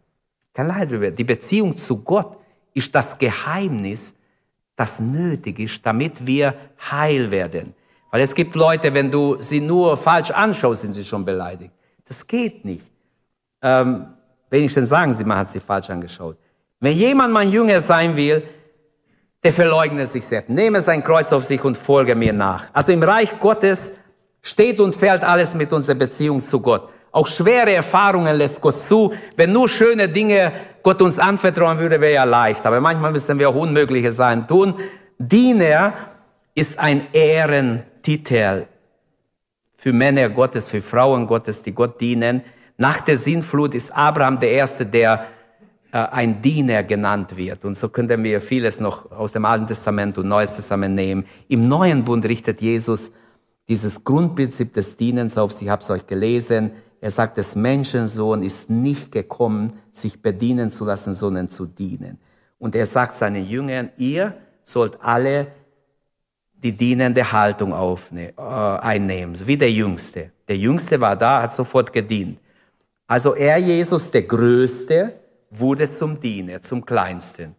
Ich 0.49 0.53
kann 0.53 0.67
lachen 0.67 0.89
drüber. 0.89 1.13
Die 1.13 1.23
Beziehung 1.23 1.77
zu 1.77 2.03
Gott 2.03 2.39
ist 2.75 2.93
das 2.93 3.17
Geheimnis, 3.17 4.17
das 4.75 4.99
nötig 4.99 5.61
ist, 5.61 5.87
damit 5.87 6.27
wir 6.27 6.57
heil 6.91 7.31
werden. 7.31 7.77
Weil 8.13 8.21
es 8.21 8.35
gibt 8.35 8.55
Leute, 8.55 8.93
wenn 8.93 9.11
du 9.11 9.39
sie 9.41 9.61
nur 9.61 9.97
falsch 9.97 10.31
anschaust, 10.31 10.83
sind 10.83 10.93
sie 10.93 11.03
schon 11.03 11.25
beleidigt. 11.25 11.73
Das 12.07 12.27
geht 12.27 12.63
nicht. 12.63 12.85
Ähm, 13.63 14.07
wenigstens 14.51 14.91
sagen 14.91 15.15
sie, 15.15 15.25
man 15.25 15.39
hat 15.39 15.49
sie 15.49 15.61
falsch 15.61 15.89
angeschaut. 15.89 16.37
Wenn 16.79 16.93
jemand 16.93 17.33
mein 17.33 17.49
Jünger 17.49 17.81
sein 17.81 18.15
will, 18.15 18.43
der 19.43 19.55
verleugnet 19.55 20.09
sich 20.09 20.27
selbst. 20.27 20.51
Nehme 20.51 20.83
sein 20.83 21.03
Kreuz 21.03 21.33
auf 21.33 21.45
sich 21.45 21.65
und 21.65 21.75
folge 21.75 22.15
mir 22.15 22.35
nach. 22.35 22.67
Also 22.75 22.93
im 22.93 23.03
Reich 23.03 23.41
Gottes 23.41 23.93
steht 24.43 24.79
und 24.79 24.95
fällt 24.95 25.25
alles 25.25 25.55
mit 25.55 25.73
unserer 25.73 25.97
Beziehung 25.97 26.47
zu 26.47 26.61
Gott. 26.61 26.91
Auch 27.13 27.27
schwere 27.27 27.73
Erfahrungen 27.73 28.37
lässt 28.37 28.61
Gott 28.61 28.79
zu. 28.79 29.15
Wenn 29.37 29.53
nur 29.53 29.71
schöne 29.71 30.09
Dinge 30.09 30.53
Gott 30.83 31.01
uns 31.01 31.19
anvertrauen 31.19 31.79
würde, 31.79 31.99
wäre 31.99 32.13
ja 32.13 32.25
leicht. 32.25 32.67
Aber 32.67 32.81
manchmal 32.83 33.13
müssen 33.13 33.39
wir 33.39 33.49
auch 33.49 33.55
Unmögliche 33.55 34.13
sein 34.13 34.47
tun. 34.47 34.75
Diener 35.19 35.95
ist 36.55 36.79
ein 36.79 37.07
Ehrentitel 38.03 38.67
für 39.77 39.93
Männer 39.93 40.29
Gottes, 40.29 40.69
für 40.69 40.83
Frauen 40.83 41.27
Gottes, 41.27 41.63
die 41.63 41.73
Gott 41.73 42.01
dienen. 42.01 42.43
Nach 42.77 43.01
der 43.01 43.19
Sinnflut 43.19 43.75
ist 43.75 43.93
Abraham 43.93 44.39
der 44.41 44.51
Erste, 44.51 44.87
der 44.87 45.27
äh, 45.93 45.99
ein 45.99 46.43
Diener 46.43 46.83
genannt 46.83 47.37
wird. 47.37 47.65
Und 47.65 47.77
so 47.77 47.89
könnten 47.89 48.23
wir 48.23 48.41
vieles 48.41 48.81
noch 48.81 49.11
aus 49.11 49.33
dem 49.33 49.45
Alten 49.45 49.67
Testament 49.67 50.19
und 50.19 50.29
Neues 50.29 50.57
Testament 50.57 50.95
nehmen. 50.95 51.27
Im 51.49 51.69
Neuen 51.69 52.05
Bund 52.05 52.25
richtet 52.25 52.61
Jesus 52.61 53.13
dieses 53.69 54.03
Grundprinzip 54.03 54.73
des 54.73 54.97
Dienens 54.97 55.39
auf. 55.39 55.61
Ich 55.61 55.69
habe 55.69 55.83
es 55.83 55.91
euch 55.91 56.07
gelesen. 56.07 56.73
Er 57.01 57.11
sagt, 57.11 57.37
des 57.37 57.57
Menschensohn 57.57 58.43
ist 58.43 58.71
nicht 58.71 59.11
gekommen, 59.11 59.75
sich 59.91 60.23
bedienen 60.23 60.71
zu 60.71 60.85
lassen, 60.85 61.15
sondern 61.15 61.49
zu 61.49 61.67
dienen. 61.67 62.19
Und 62.59 62.77
er 62.77 62.87
sagt 62.87 63.17
seinen 63.17 63.45
Jüngern, 63.45 63.91
ihr 63.97 64.37
sollt 64.63 64.99
alle 65.03 65.49
die 66.63 66.73
dienende 66.73 67.33
Haltung 67.33 67.73
aufnehmen, 67.73 68.33
äh, 68.39 68.43
einnehmen, 68.43 69.37
wie 69.47 69.57
der 69.57 69.71
Jüngste. 69.71 70.31
Der 70.49 70.57
Jüngste 70.57 71.01
war 71.01 71.17
da, 71.17 71.43
hat 71.43 71.53
sofort 71.53 71.93
gedient. 71.93 72.39
Also 73.07 73.35
er, 73.35 73.59
Jesus, 73.59 74.11
der 74.11 74.23
Größte, 74.23 75.13
wurde 75.51 75.91
zum 75.91 76.19
Diener, 76.21 76.63
zum 76.63 76.85
Kleinsten. 76.85 77.55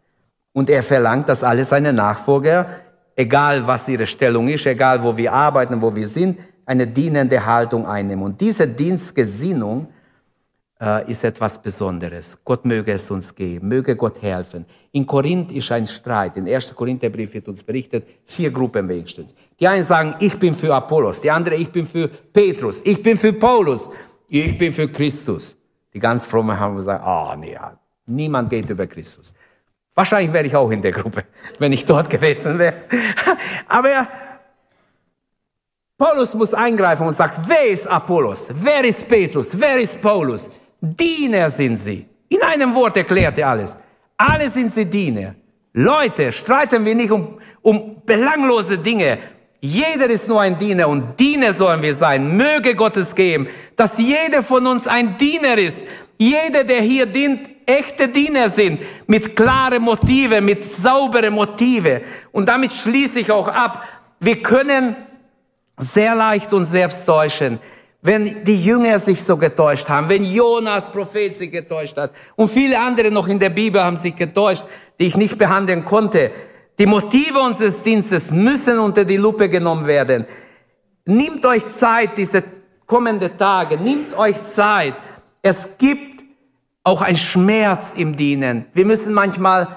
Und 0.53 0.69
er 0.69 0.83
verlangt, 0.83 1.29
dass 1.29 1.43
alle 1.43 1.63
seine 1.65 1.93
Nachfolger, 1.93 2.67
egal 3.15 3.67
was 3.67 3.87
ihre 3.87 4.07
Stellung 4.07 4.47
ist, 4.47 4.65
egal 4.65 5.03
wo 5.03 5.15
wir 5.15 5.31
arbeiten, 5.33 5.81
wo 5.81 5.95
wir 5.95 6.07
sind, 6.07 6.39
eine 6.65 6.87
dienende 6.87 7.45
Haltung 7.45 7.85
einnehmen. 7.85 8.23
Und 8.23 8.41
diese 8.41 8.67
Dienstgesinnung 8.67 9.87
äh, 10.81 11.09
ist 11.11 11.23
etwas 11.23 11.61
Besonderes. 11.61 12.39
Gott 12.43 12.65
möge 12.65 12.93
es 12.93 13.09
uns 13.09 13.33
geben, 13.33 13.67
möge 13.67 13.95
Gott 13.95 14.21
helfen. 14.21 14.65
In 14.91 15.05
Korinth 15.05 15.51
ist 15.51 15.71
ein 15.71 15.87
Streit. 15.87 16.37
In 16.37 16.47
1. 16.47 16.75
Korintherbrief 16.75 17.33
wird 17.33 17.47
uns 17.47 17.63
berichtet, 17.63 18.07
vier 18.25 18.51
Gruppen 18.51 18.87
wenigstens. 18.89 19.33
Die 19.59 19.67
einen 19.67 19.83
sagen, 19.83 20.15
ich 20.19 20.37
bin 20.37 20.53
für 20.53 20.73
Apollos, 20.73 21.21
die 21.21 21.31
andere, 21.31 21.55
ich 21.55 21.71
bin 21.71 21.85
für 21.85 22.07
Petrus, 22.07 22.81
ich 22.83 23.01
bin 23.01 23.17
für 23.17 23.33
Paulus, 23.33 23.89
ich 24.27 24.57
bin 24.57 24.73
für 24.73 24.87
Christus. 24.87 25.57
Die 25.93 25.99
ganz 25.99 26.25
Frommen 26.25 26.59
haben 26.59 26.75
gesagt, 26.75 27.03
ah, 27.03 27.33
oh, 27.33 27.35
nee, 27.37 27.57
Niemand 28.05 28.49
geht 28.49 28.69
über 28.69 28.87
Christus. 28.87 29.33
Wahrscheinlich 29.95 30.33
wäre 30.33 30.45
ich 30.45 30.55
auch 30.55 30.71
in 30.71 30.81
der 30.81 30.91
Gruppe, 30.91 31.25
wenn 31.59 31.71
ich 31.71 31.85
dort 31.85 32.09
gewesen 32.09 32.57
wäre. 32.57 32.73
Aber 33.67 34.07
Paulus 35.97 36.33
muss 36.33 36.53
eingreifen 36.53 37.07
und 37.07 37.13
sagt, 37.13 37.39
wer 37.47 37.67
ist 37.67 37.87
Apollos? 37.87 38.49
Wer 38.51 38.83
ist 38.83 39.07
Petrus? 39.07 39.57
Wer 39.57 39.79
ist 39.79 40.01
Paulus? 40.01 40.51
Diener 40.85 41.49
sind 41.49 41.77
sie. 41.77 42.05
In 42.27 42.41
einem 42.41 42.75
Wort 42.75 42.97
erklärt 42.97 43.37
er 43.37 43.47
alles. 43.47 43.77
Alle 44.17 44.49
sind 44.49 44.69
sie 44.69 44.85
Diener. 44.85 45.33
Leute, 45.71 46.29
streiten 46.33 46.83
wir 46.83 46.93
nicht 46.93 47.09
um, 47.09 47.39
um 47.61 48.01
belanglose 48.05 48.77
Dinge. 48.77 49.17
Jeder 49.61 50.09
ist 50.09 50.27
nur 50.27 50.41
ein 50.41 50.57
Diener 50.57 50.89
und 50.89 51.17
Diener 51.17 51.53
sollen 51.53 51.81
wir 51.81 51.95
sein. 51.95 52.35
Möge 52.35 52.75
Gottes 52.75 53.15
geben, 53.15 53.47
dass 53.77 53.97
jeder 53.97 54.43
von 54.43 54.67
uns 54.67 54.85
ein 54.85 55.17
Diener 55.17 55.57
ist. 55.57 55.77
Jeder, 56.17 56.65
der 56.65 56.81
hier 56.81 57.05
dient, 57.05 57.39
echte 57.65 58.09
Diener 58.09 58.49
sind, 58.49 58.81
mit 59.07 59.37
klare 59.37 59.79
Motive, 59.79 60.41
mit 60.41 60.65
saubere 60.65 61.31
Motive. 61.31 62.01
Und 62.33 62.49
damit 62.49 62.73
schließe 62.73 63.21
ich 63.21 63.31
auch 63.31 63.47
ab, 63.47 63.83
wir 64.19 64.41
können 64.43 64.97
sehr 65.77 66.13
leicht 66.13 66.53
uns 66.53 66.71
selbst 66.71 67.05
täuschen. 67.05 67.59
Wenn 68.05 68.43
die 68.43 68.61
Jünger 68.61 68.99
sich 68.99 69.23
so 69.23 69.37
getäuscht 69.37 69.87
haben, 69.87 70.09
wenn 70.09 70.25
Jonas 70.25 70.91
Prophet 70.91 71.37
sich 71.37 71.49
getäuscht 71.49 71.95
hat 71.95 72.11
und 72.35 72.51
viele 72.51 72.77
andere 72.77 73.09
noch 73.09 73.29
in 73.29 73.39
der 73.39 73.49
Bibel 73.49 73.81
haben 73.81 73.95
sich 73.95 74.13
getäuscht, 74.13 74.65
die 74.99 75.05
ich 75.05 75.15
nicht 75.15 75.37
behandeln 75.37 75.85
konnte. 75.85 76.31
Die 76.77 76.85
Motive 76.85 77.39
unseres 77.39 77.81
Dienstes 77.81 78.29
müssen 78.29 78.77
unter 78.77 79.05
die 79.05 79.15
Lupe 79.15 79.47
genommen 79.47 79.87
werden. 79.87 80.25
Nehmt 81.05 81.45
euch 81.45 81.65
Zeit, 81.69 82.17
diese 82.17 82.43
kommenden 82.85 83.37
Tage, 83.37 83.77
nehmt 83.77 84.17
euch 84.17 84.35
Zeit. 84.53 84.95
Es 85.41 85.55
gibt 85.77 86.23
auch 86.83 87.01
ein 87.01 87.15
Schmerz 87.15 87.93
im 87.95 88.17
Dienen. 88.17 88.65
Wir 88.73 88.85
müssen 88.85 89.13
manchmal 89.13 89.67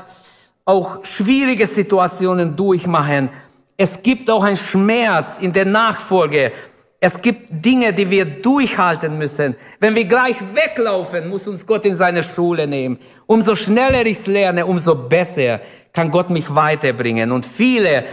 auch 0.64 1.04
schwierige 1.04 1.68
Situationen 1.68 2.56
durchmachen. 2.56 3.28
Es 3.76 4.02
gibt 4.02 4.28
auch 4.30 4.42
ein 4.42 4.56
Schmerz 4.56 5.26
in 5.38 5.52
der 5.52 5.66
Nachfolge. 5.66 6.50
Es 6.98 7.20
gibt 7.20 7.64
Dinge, 7.64 7.92
die 7.92 8.10
wir 8.10 8.24
durchhalten 8.24 9.18
müssen. 9.18 9.54
Wenn 9.80 9.94
wir 9.94 10.04
gleich 10.04 10.36
weglaufen, 10.54 11.28
muss 11.28 11.46
uns 11.46 11.66
Gott 11.66 11.84
in 11.84 11.94
seine 11.94 12.22
Schule 12.22 12.66
nehmen. 12.66 12.98
Umso 13.26 13.54
schneller 13.54 14.06
ich 14.06 14.26
lerne, 14.26 14.66
umso 14.66 14.94
besser 14.94 15.60
kann 15.92 16.10
Gott 16.10 16.30
mich 16.30 16.54
weiterbringen. 16.54 17.32
Und 17.32 17.46
viele 17.46 18.04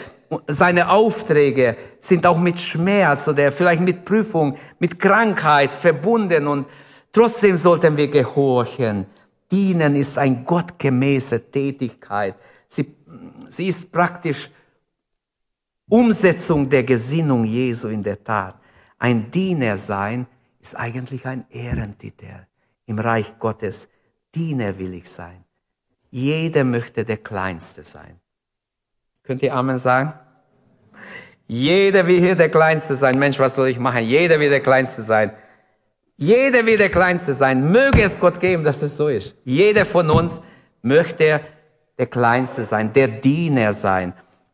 seine 0.47 0.89
Aufträge 0.89 1.75
sind 1.99 2.25
auch 2.25 2.37
mit 2.37 2.59
Schmerz 2.59 3.27
oder 3.27 3.51
vielleicht 3.51 3.81
mit 3.81 4.03
Prüfung, 4.03 4.57
mit 4.79 4.99
Krankheit 4.99 5.73
verbunden 5.73 6.47
und 6.47 6.65
Trotzdem 7.13 7.55
sollten 7.55 7.95
wir 7.95 8.07
gehorchen. 8.07 9.05
Dienen 9.51 9.95
ist 9.95 10.17
eine 10.17 10.43
gottgemäße 10.43 11.51
Tätigkeit. 11.51 12.35
Sie, 12.67 12.95
sie 13.49 13.67
ist 13.67 13.91
praktisch 13.91 14.49
Umsetzung 15.87 16.67
der 16.67 16.83
Gesinnung 16.83 17.43
Jesu 17.43 17.89
in 17.89 18.01
der 18.01 18.21
Tat. 18.23 18.55
Ein 19.03 19.31
Diener 19.31 19.75
sein 19.75 20.27
ist 20.61 20.79
eigentlich 20.79 21.25
ein 21.25 21.43
Ehrentitel 21.49 22.47
im 22.85 22.99
Reich 22.99 23.37
Gottes. 23.37 23.89
Diener 24.33 24.79
will 24.79 24.93
ich 24.93 25.09
sein. 25.09 25.43
Jeder 26.09 26.63
möchte 26.63 27.03
der 27.03 27.17
Kleinste 27.17 27.83
sein. 27.83 28.21
Könnt 29.23 29.43
ihr 29.43 29.53
Amen 29.53 29.77
sagen? 29.77 30.13
Jeder 31.47 32.07
will 32.07 32.21
hier 32.21 32.35
der 32.35 32.47
Kleinste 32.47 32.95
sein. 32.95 33.19
Mensch, 33.19 33.37
was 33.39 33.55
soll 33.55 33.67
ich 33.67 33.77
machen? 33.77 34.05
Jeder 34.05 34.39
will 34.39 34.49
der 34.49 34.61
Kleinste 34.61 35.03
sein. 35.03 35.33
Jeder 36.15 36.65
will 36.65 36.77
der 36.77 36.89
Kleinste 36.89 37.33
sein. 37.33 37.73
Möge 37.73 38.03
es 38.03 38.17
Gott 38.21 38.39
geben, 38.39 38.63
dass 38.63 38.81
es 38.81 38.95
so 38.95 39.09
ist. 39.09 39.35
Jeder 39.43 39.83
von 39.83 40.09
uns 40.09 40.39
möchte 40.81 41.41
der 41.97 42.07
Kleinste 42.07 42.63
sein, 42.63 42.93
der 42.93 43.09
Diener 43.09 43.73
sein. 43.73 44.13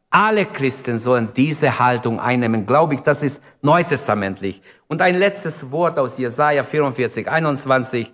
Alle 0.09 0.45
Christen 0.45 0.97
sollen 0.97 1.29
diese 1.35 1.77
Haltung 1.77 2.19
einnehmen. 2.19 2.65
Glaube 2.65 2.95
ich, 2.95 3.01
das 3.01 3.21
ist 3.21 3.43
neutestamentlich. 3.61 4.61
Und 4.87 5.01
ein 5.01 5.15
letztes 5.15 5.69
Wort 5.71 5.99
aus 5.99 6.17
Jesaja 6.17 6.63
44, 6.63 7.29
21. 7.29 8.11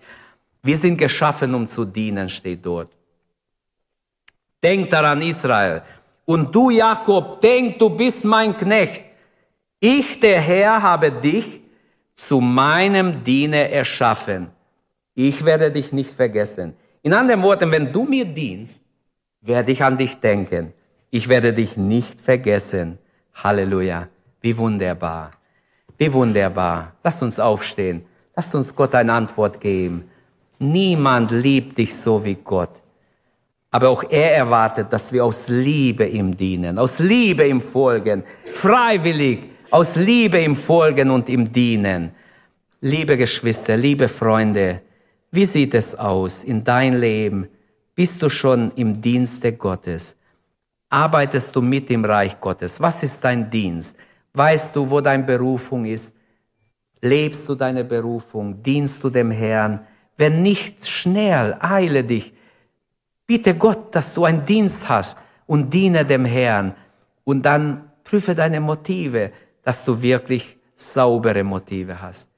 Wir 0.61 0.77
sind 0.77 0.97
geschaffen, 0.97 1.55
um 1.55 1.67
zu 1.67 1.85
dienen, 1.85 2.27
steht 2.29 2.65
dort. 2.65 2.91
Denk 4.61 4.89
daran, 4.89 5.21
Israel. 5.21 5.83
Und 6.25 6.53
du, 6.53 6.69
Jakob, 6.69 7.39
denk, 7.39 7.79
du 7.79 7.89
bist 7.89 8.25
mein 8.25 8.57
Knecht. 8.57 9.03
Ich, 9.79 10.19
der 10.19 10.41
Herr, 10.41 10.81
habe 10.81 11.11
dich 11.11 11.61
zu 12.15 12.41
meinem 12.41 13.23
Diener 13.23 13.69
erschaffen. 13.69 14.49
Ich 15.13 15.45
werde 15.45 15.71
dich 15.71 15.93
nicht 15.93 16.11
vergessen. 16.11 16.75
In 17.03 17.13
anderen 17.13 17.43
Worten, 17.43 17.71
wenn 17.71 17.93
du 17.93 18.03
mir 18.03 18.25
dienst, 18.25 18.81
werde 19.41 19.71
ich 19.71 19.83
an 19.83 19.97
dich 19.97 20.19
denken. 20.19 20.73
Ich 21.15 21.29
werde 21.29 21.53
dich 21.53 21.77
nicht 21.77 22.19
vergessen. 22.19 22.97
Halleluja. 23.35 24.09
Wie 24.41 24.57
wunderbar. 24.57 25.31
Wie 25.97 26.11
wunderbar. 26.11 26.91
Lass 27.05 27.21
uns 27.21 27.39
aufstehen. 27.39 28.03
Lass 28.35 28.53
uns 28.53 28.75
Gott 28.75 28.93
eine 28.95 29.13
Antwort 29.13 29.61
geben. 29.61 30.09
Niemand 30.59 31.31
liebt 31.31 31.77
dich 31.77 31.95
so 31.95 32.25
wie 32.25 32.35
Gott. 32.35 32.81
Aber 33.71 33.87
auch 33.87 34.03
er 34.09 34.35
erwartet, 34.35 34.91
dass 34.91 35.13
wir 35.13 35.23
aus 35.23 35.47
Liebe 35.47 36.05
ihm 36.05 36.35
dienen, 36.35 36.77
aus 36.77 36.99
Liebe 36.99 37.47
ihm 37.47 37.61
folgen, 37.61 38.25
freiwillig 38.51 39.39
aus 39.71 39.95
Liebe 39.95 40.39
im 40.39 40.57
Folgen 40.57 41.11
und 41.11 41.29
im 41.29 41.49
Dienen. 41.49 42.11
Liebe 42.81 43.15
Geschwister, 43.15 43.77
liebe 43.77 44.09
Freunde, 44.09 44.81
wie 45.31 45.45
sieht 45.45 45.75
es 45.75 45.95
aus 45.95 46.43
in 46.43 46.65
dein 46.65 46.99
Leben? 46.99 47.47
Bist 47.95 48.21
du 48.21 48.29
schon 48.29 48.73
im 48.75 49.01
Dienste 49.01 49.53
Gottes? 49.53 50.17
Arbeitest 50.89 51.55
du 51.55 51.61
mit 51.61 51.89
im 51.89 52.05
Reich 52.05 52.39
Gottes? 52.39 52.79
Was 52.79 53.03
ist 53.03 53.23
dein 53.23 53.49
Dienst? 53.49 53.97
Weißt 54.33 54.75
du, 54.75 54.89
wo 54.89 55.01
deine 55.01 55.23
Berufung 55.23 55.85
ist? 55.85 56.15
Lebst 57.01 57.47
du 57.49 57.55
deine 57.55 57.83
Berufung? 57.83 58.61
Dienst 58.61 59.03
du 59.03 59.09
dem 59.09 59.31
Herrn? 59.31 59.85
Wenn 60.17 60.41
nicht, 60.41 60.87
schnell, 60.87 61.57
eile 61.59 62.03
dich. 62.03 62.33
Bitte 63.27 63.55
Gott, 63.55 63.95
dass 63.95 64.13
du 64.13 64.25
einen 64.25 64.45
Dienst 64.45 64.87
hast 64.87 65.17
und 65.47 65.73
diene 65.73 66.05
dem 66.05 66.25
Herrn. 66.25 66.75
Und 67.23 67.43
dann 67.43 67.91
prüfe 68.03 68.35
deine 68.35 68.59
Motive, 68.59 69.31
dass 69.63 69.83
du 69.83 70.01
wirklich 70.01 70.57
saubere 70.75 71.43
Motive 71.43 72.01
hast. 72.01 72.29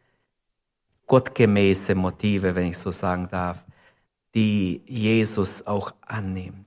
Gottgemäße 1.06 1.95
Motive, 1.95 2.56
wenn 2.56 2.68
ich 2.68 2.78
so 2.78 2.91
sagen 2.91 3.28
darf, 3.30 3.64
die 4.34 4.82
Jesus 4.86 5.66
auch 5.66 5.93
annimmt. 6.02 6.66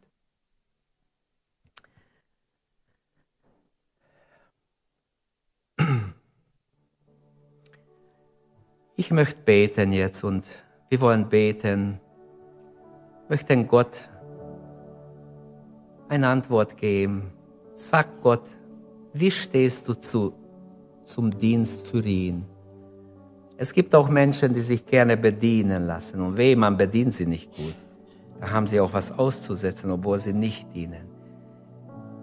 Ich 9.01 9.11
möchte 9.11 9.38
beten 9.46 9.92
jetzt 9.92 10.24
und 10.24 10.44
wir 10.90 11.01
wollen 11.01 11.26
beten, 11.30 11.98
möchten 13.30 13.66
Gott 13.66 14.07
eine 16.11 16.28
Antwort 16.28 16.76
geben. 16.76 17.30
Sag 17.74 18.20
Gott, 18.20 18.44
wie 19.14 19.30
stehst 19.30 19.88
du 19.88 19.94
zu, 19.94 20.34
zum 21.07 21.30
Dienst 21.38 21.86
für 21.86 22.05
ihn? 22.05 22.44
Es 23.57 23.72
gibt 23.72 23.94
auch 23.94 24.11
Menschen, 24.11 24.53
die 24.53 24.61
sich 24.61 24.84
gerne 24.84 25.16
bedienen 25.16 25.86
lassen 25.86 26.20
und 26.20 26.36
weh, 26.36 26.55
man 26.55 26.76
bedient 26.76 27.14
sie 27.14 27.24
nicht 27.24 27.57
gut. 27.57 27.74
Da 28.38 28.51
haben 28.51 28.66
sie 28.66 28.80
auch 28.80 28.92
was 28.92 29.18
auszusetzen, 29.18 29.90
obwohl 29.92 30.18
sie 30.18 30.34
nicht 30.34 30.66
dienen. 30.74 31.09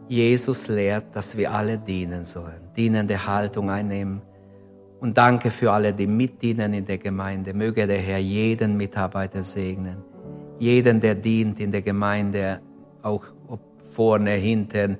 Jesus 0.07 0.67
lehrt, 0.67 1.05
dass 1.15 1.35
wir 1.35 1.51
alle 1.51 1.79
dienen 1.79 2.23
sollen, 2.23 2.61
dienende 2.75 3.25
Haltung 3.25 3.71
einnehmen, 3.71 4.21
und 4.99 5.17
danke 5.17 5.51
für 5.51 5.71
alle, 5.71 5.93
die 5.93 6.07
mitdienen 6.07 6.73
in 6.73 6.85
der 6.85 6.97
Gemeinde. 6.97 7.53
Möge 7.53 7.85
der 7.85 7.99
Herr 7.99 8.17
jeden 8.17 8.77
Mitarbeiter 8.77 9.43
segnen. 9.43 9.97
Jeden, 10.59 10.99
der 10.99 11.15
dient 11.15 11.59
in 11.59 11.71
der 11.71 11.81
Gemeinde, 11.81 12.59
auch 13.03 13.23
ob 13.47 13.59
vorne, 13.93 14.31
hinten, 14.31 14.97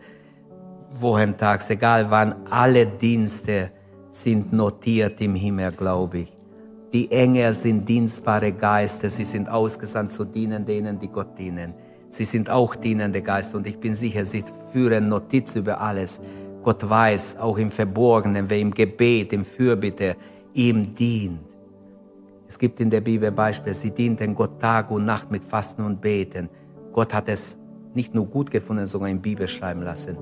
wochentags, 0.99 1.69
egal 1.69 2.09
wann, 2.09 2.35
alle 2.49 2.85
Dienste 2.85 3.71
sind 4.11 4.53
notiert 4.53 5.19
im 5.21 5.35
Himmel, 5.35 5.71
glaube 5.71 6.19
ich. 6.19 6.37
Die 6.93 7.11
Engel 7.11 7.53
sind 7.53 7.87
dienstbare 7.87 8.53
Geister, 8.53 9.09
sie 9.09 9.25
sind 9.25 9.49
ausgesandt 9.49 10.13
zu 10.13 10.25
dienen 10.25 10.65
denen, 10.65 10.97
die 10.97 11.09
Gott 11.09 11.37
dienen. 11.37 11.73
Sie 12.09 12.23
sind 12.23 12.49
auch 12.49 12.75
dienende 12.75 13.21
Geister 13.21 13.57
und 13.57 13.67
ich 13.67 13.77
bin 13.79 13.93
sicher, 13.93 14.25
sie 14.25 14.43
führen 14.71 15.09
Notiz 15.09 15.55
über 15.55 15.81
alles. 15.81 16.21
Gott 16.63 16.87
weiß, 16.89 17.37
auch 17.37 17.57
im 17.57 17.71
Verborgenen, 17.71 18.49
wer 18.49 18.59
im 18.59 18.71
Gebet, 18.71 19.33
im 19.33 19.45
Fürbitte 19.45 20.15
ihm 20.53 20.95
dient. 20.95 21.39
Es 22.47 22.57
gibt 22.57 22.79
in 22.79 22.89
der 22.89 23.01
Bibel 23.01 23.31
Beispiele, 23.31 23.75
sie 23.75 23.91
dienten 23.91 24.33
Gott 24.33 24.59
Tag 24.59 24.89
und 24.91 25.05
Nacht 25.05 25.29
mit 25.31 25.43
Fasten 25.43 25.83
und 25.83 25.99
Beten. 25.99 26.49
Gott 26.93 27.13
hat 27.13 27.27
es 27.27 27.57
nicht 27.93 28.15
nur 28.15 28.25
gut 28.25 28.49
gefunden, 28.51 28.87
sondern 28.87 29.11
in 29.11 29.21
Bibel 29.21 29.47
schreiben 29.47 29.81
lassen. 29.81 30.17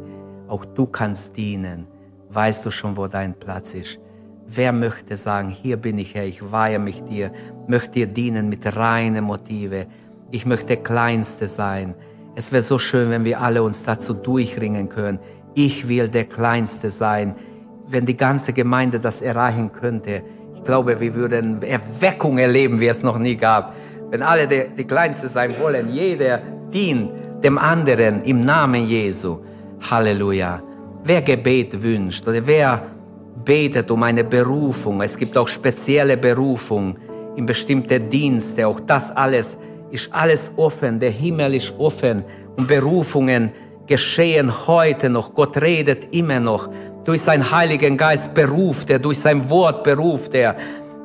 Auch 0.48 0.66
du 0.66 0.88
kannst 0.88 1.38
dienen. 1.38 1.88
Weißt 2.30 2.66
du 2.66 2.72
schon, 2.72 2.98
wo 2.98 3.08
dein 3.08 3.34
Platz 3.34 3.74
ist? 3.74 4.00
Wer 4.48 4.72
möchte 4.72 5.18
sagen, 5.18 5.50
hier 5.50 5.78
bin 5.78 5.98
ich 5.98 6.16
Herr, 6.16 6.26
ich 6.26 6.52
weihe 6.52 6.80
mich 6.80 7.04
dir, 7.04 7.32
möchte 7.68 7.92
dir 7.92 8.08
dienen 8.08 8.50
mit 8.50 8.76
reinen 8.76 9.24
Motive. 9.24 9.88
Ich 10.32 10.46
möchte 10.46 10.78
Kleinste 10.78 11.48
sein. 11.48 11.96
Es 12.36 12.52
wäre 12.52 12.62
so 12.62 12.78
schön, 12.78 13.10
wenn 13.10 13.26
wir 13.26 13.42
alle 13.42 13.64
uns 13.64 13.84
dazu 13.84 14.14
durchringen 14.14 14.90
können, 14.90 15.20
ich 15.56 15.88
will 15.88 16.10
der 16.10 16.26
Kleinste 16.26 16.92
sein. 16.92 17.36
Wenn 17.88 18.06
die 18.06 18.18
ganze 18.18 18.54
Gemeinde 18.54 19.00
das 19.00 19.22
erreichen 19.22 19.72
könnte, 19.72 20.22
ich 20.54 20.64
glaube, 20.64 21.00
wir 21.00 21.16
würden 21.16 21.62
Erweckung 21.64 22.38
erleben, 22.38 22.80
wie 22.80 22.88
es 22.88 23.02
noch 23.02 23.18
nie 23.18 23.36
gab. 23.36 23.74
Wenn 24.10 24.22
alle 24.22 24.48
die, 24.48 24.66
die 24.78 24.86
Kleinste 24.86 25.28
sein 25.28 25.56
wollen, 25.60 25.90
jeder 25.90 26.42
dient 26.74 27.12
dem 27.44 27.58
anderen 27.58 28.24
im 28.24 28.42
Namen 28.42 28.86
Jesu. 28.86 29.40
Halleluja. 29.90 30.62
Wer 31.04 31.22
Gebet 31.22 31.82
wünscht 31.82 32.28
oder 32.28 32.46
wer 32.46 32.82
betet 33.44 33.92
um 33.92 34.02
eine 34.04 34.24
Berufung, 34.24 35.02
es 35.02 35.16
gibt 35.16 35.38
auch 35.38 35.48
spezielle 35.48 36.18
Berufung 36.18 36.98
in 37.36 37.46
bestimmte 37.46 38.00
Dienste, 38.00 38.68
auch 38.68 38.80
das 38.80 39.12
alles 39.12 39.58
ist 39.92 40.12
alles 40.12 40.52
offen, 40.58 41.00
der 41.00 41.12
Himmel 41.12 41.54
ist 41.54 41.74
offen 41.78 42.24
und 42.58 42.68
Berufungen 42.68 43.52
geschehen 43.88 44.68
heute 44.68 45.10
noch. 45.10 45.34
Gott 45.34 45.58
redet 45.62 46.14
immer 46.14 46.40
noch. 46.40 46.70
Durch 47.04 47.22
seinen 47.22 47.52
Heiligen 47.52 47.98
Geist 47.98 48.34
beruft 48.34 48.90
er, 48.90 49.00
durch 49.00 49.20
sein 49.20 49.50
Wort 49.50 49.84
beruft 49.84 50.34
er. 50.34 50.56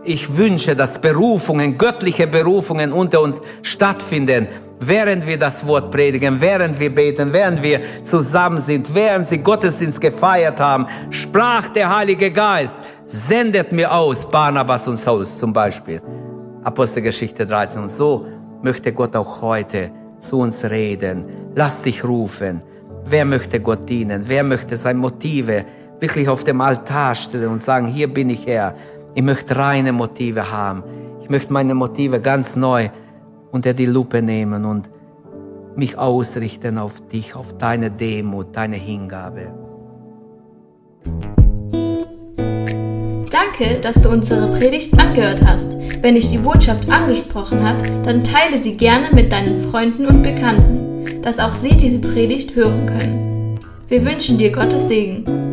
Ich 0.02 0.34
wünsche, 0.34 0.74
dass 0.74 0.98
Berufungen, 0.98 1.76
göttliche 1.76 2.26
Berufungen 2.26 2.90
unter 2.90 3.20
uns 3.20 3.42
stattfinden, 3.62 4.48
während 4.78 5.26
wir 5.26 5.38
das 5.38 5.66
Wort 5.66 5.90
predigen, 5.90 6.40
während 6.40 6.80
wir 6.80 6.94
beten, 6.94 7.34
während 7.34 7.62
wir 7.62 7.82
zusammen 8.02 8.56
sind, 8.56 8.94
während 8.94 9.26
sie 9.26 9.38
Gottesdienst 9.38 10.00
gefeiert 10.00 10.58
haben, 10.58 10.86
sprach 11.10 11.68
der 11.68 11.94
Heilige 11.94 12.30
Geist, 12.30 12.78
sendet 13.04 13.72
mir 13.72 13.92
aus, 13.92 14.24
Barnabas 14.30 14.88
und 14.88 14.96
Saulus 14.96 15.38
zum 15.38 15.52
Beispiel. 15.52 16.00
Apostelgeschichte 16.64 17.46
13. 17.46 17.82
Und 17.82 17.88
so 17.88 18.26
möchte 18.62 18.94
Gott 18.94 19.14
auch 19.16 19.42
heute 19.42 19.90
zu 20.18 20.38
uns 20.38 20.64
reden. 20.64 21.24
Lass 21.54 21.82
dich 21.82 22.04
rufen. 22.04 22.62
Wer 23.04 23.24
möchte 23.24 23.60
Gott 23.60 23.88
dienen? 23.88 24.24
Wer 24.26 24.44
möchte 24.44 24.76
seine 24.76 24.98
Motive 24.98 25.64
wirklich 26.00 26.28
auf 26.28 26.44
dem 26.44 26.60
Altar 26.60 27.14
stellen 27.14 27.48
und 27.48 27.62
sagen, 27.62 27.86
hier 27.86 28.12
bin 28.12 28.30
ich 28.30 28.46
Herr. 28.46 28.74
Ich 29.14 29.22
möchte 29.22 29.56
reine 29.56 29.92
Motive 29.92 30.50
haben. 30.50 30.82
Ich 31.22 31.28
möchte 31.28 31.52
meine 31.52 31.74
Motive 31.74 32.20
ganz 32.20 32.56
neu 32.56 32.88
unter 33.50 33.74
die 33.74 33.86
Lupe 33.86 34.22
nehmen 34.22 34.64
und 34.64 34.90
mich 35.76 35.98
ausrichten 35.98 36.78
auf 36.78 37.00
dich, 37.08 37.34
auf 37.34 37.56
deine 37.58 37.90
Demut, 37.90 38.56
deine 38.56 38.76
Hingabe. 38.76 39.52
Danke, 43.30 43.80
dass 43.80 44.00
du 44.02 44.08
unsere 44.08 44.48
Predigt 44.58 44.98
angehört 44.98 45.42
hast. 45.44 45.76
Wenn 46.02 46.14
dich 46.14 46.30
die 46.30 46.38
Botschaft 46.38 46.88
angesprochen 46.90 47.62
hat, 47.62 47.88
dann 48.04 48.24
teile 48.24 48.60
sie 48.62 48.76
gerne 48.76 49.14
mit 49.14 49.30
deinen 49.32 49.60
Freunden 49.60 50.06
und 50.06 50.22
Bekannten 50.22 50.89
dass 51.22 51.38
auch 51.38 51.54
sie 51.54 51.76
diese 51.76 51.98
Predigt 51.98 52.54
hören 52.54 52.86
können. 52.86 53.58
Wir 53.88 54.04
wünschen 54.04 54.38
dir 54.38 54.52
Gottes 54.52 54.88
Segen. 54.88 55.49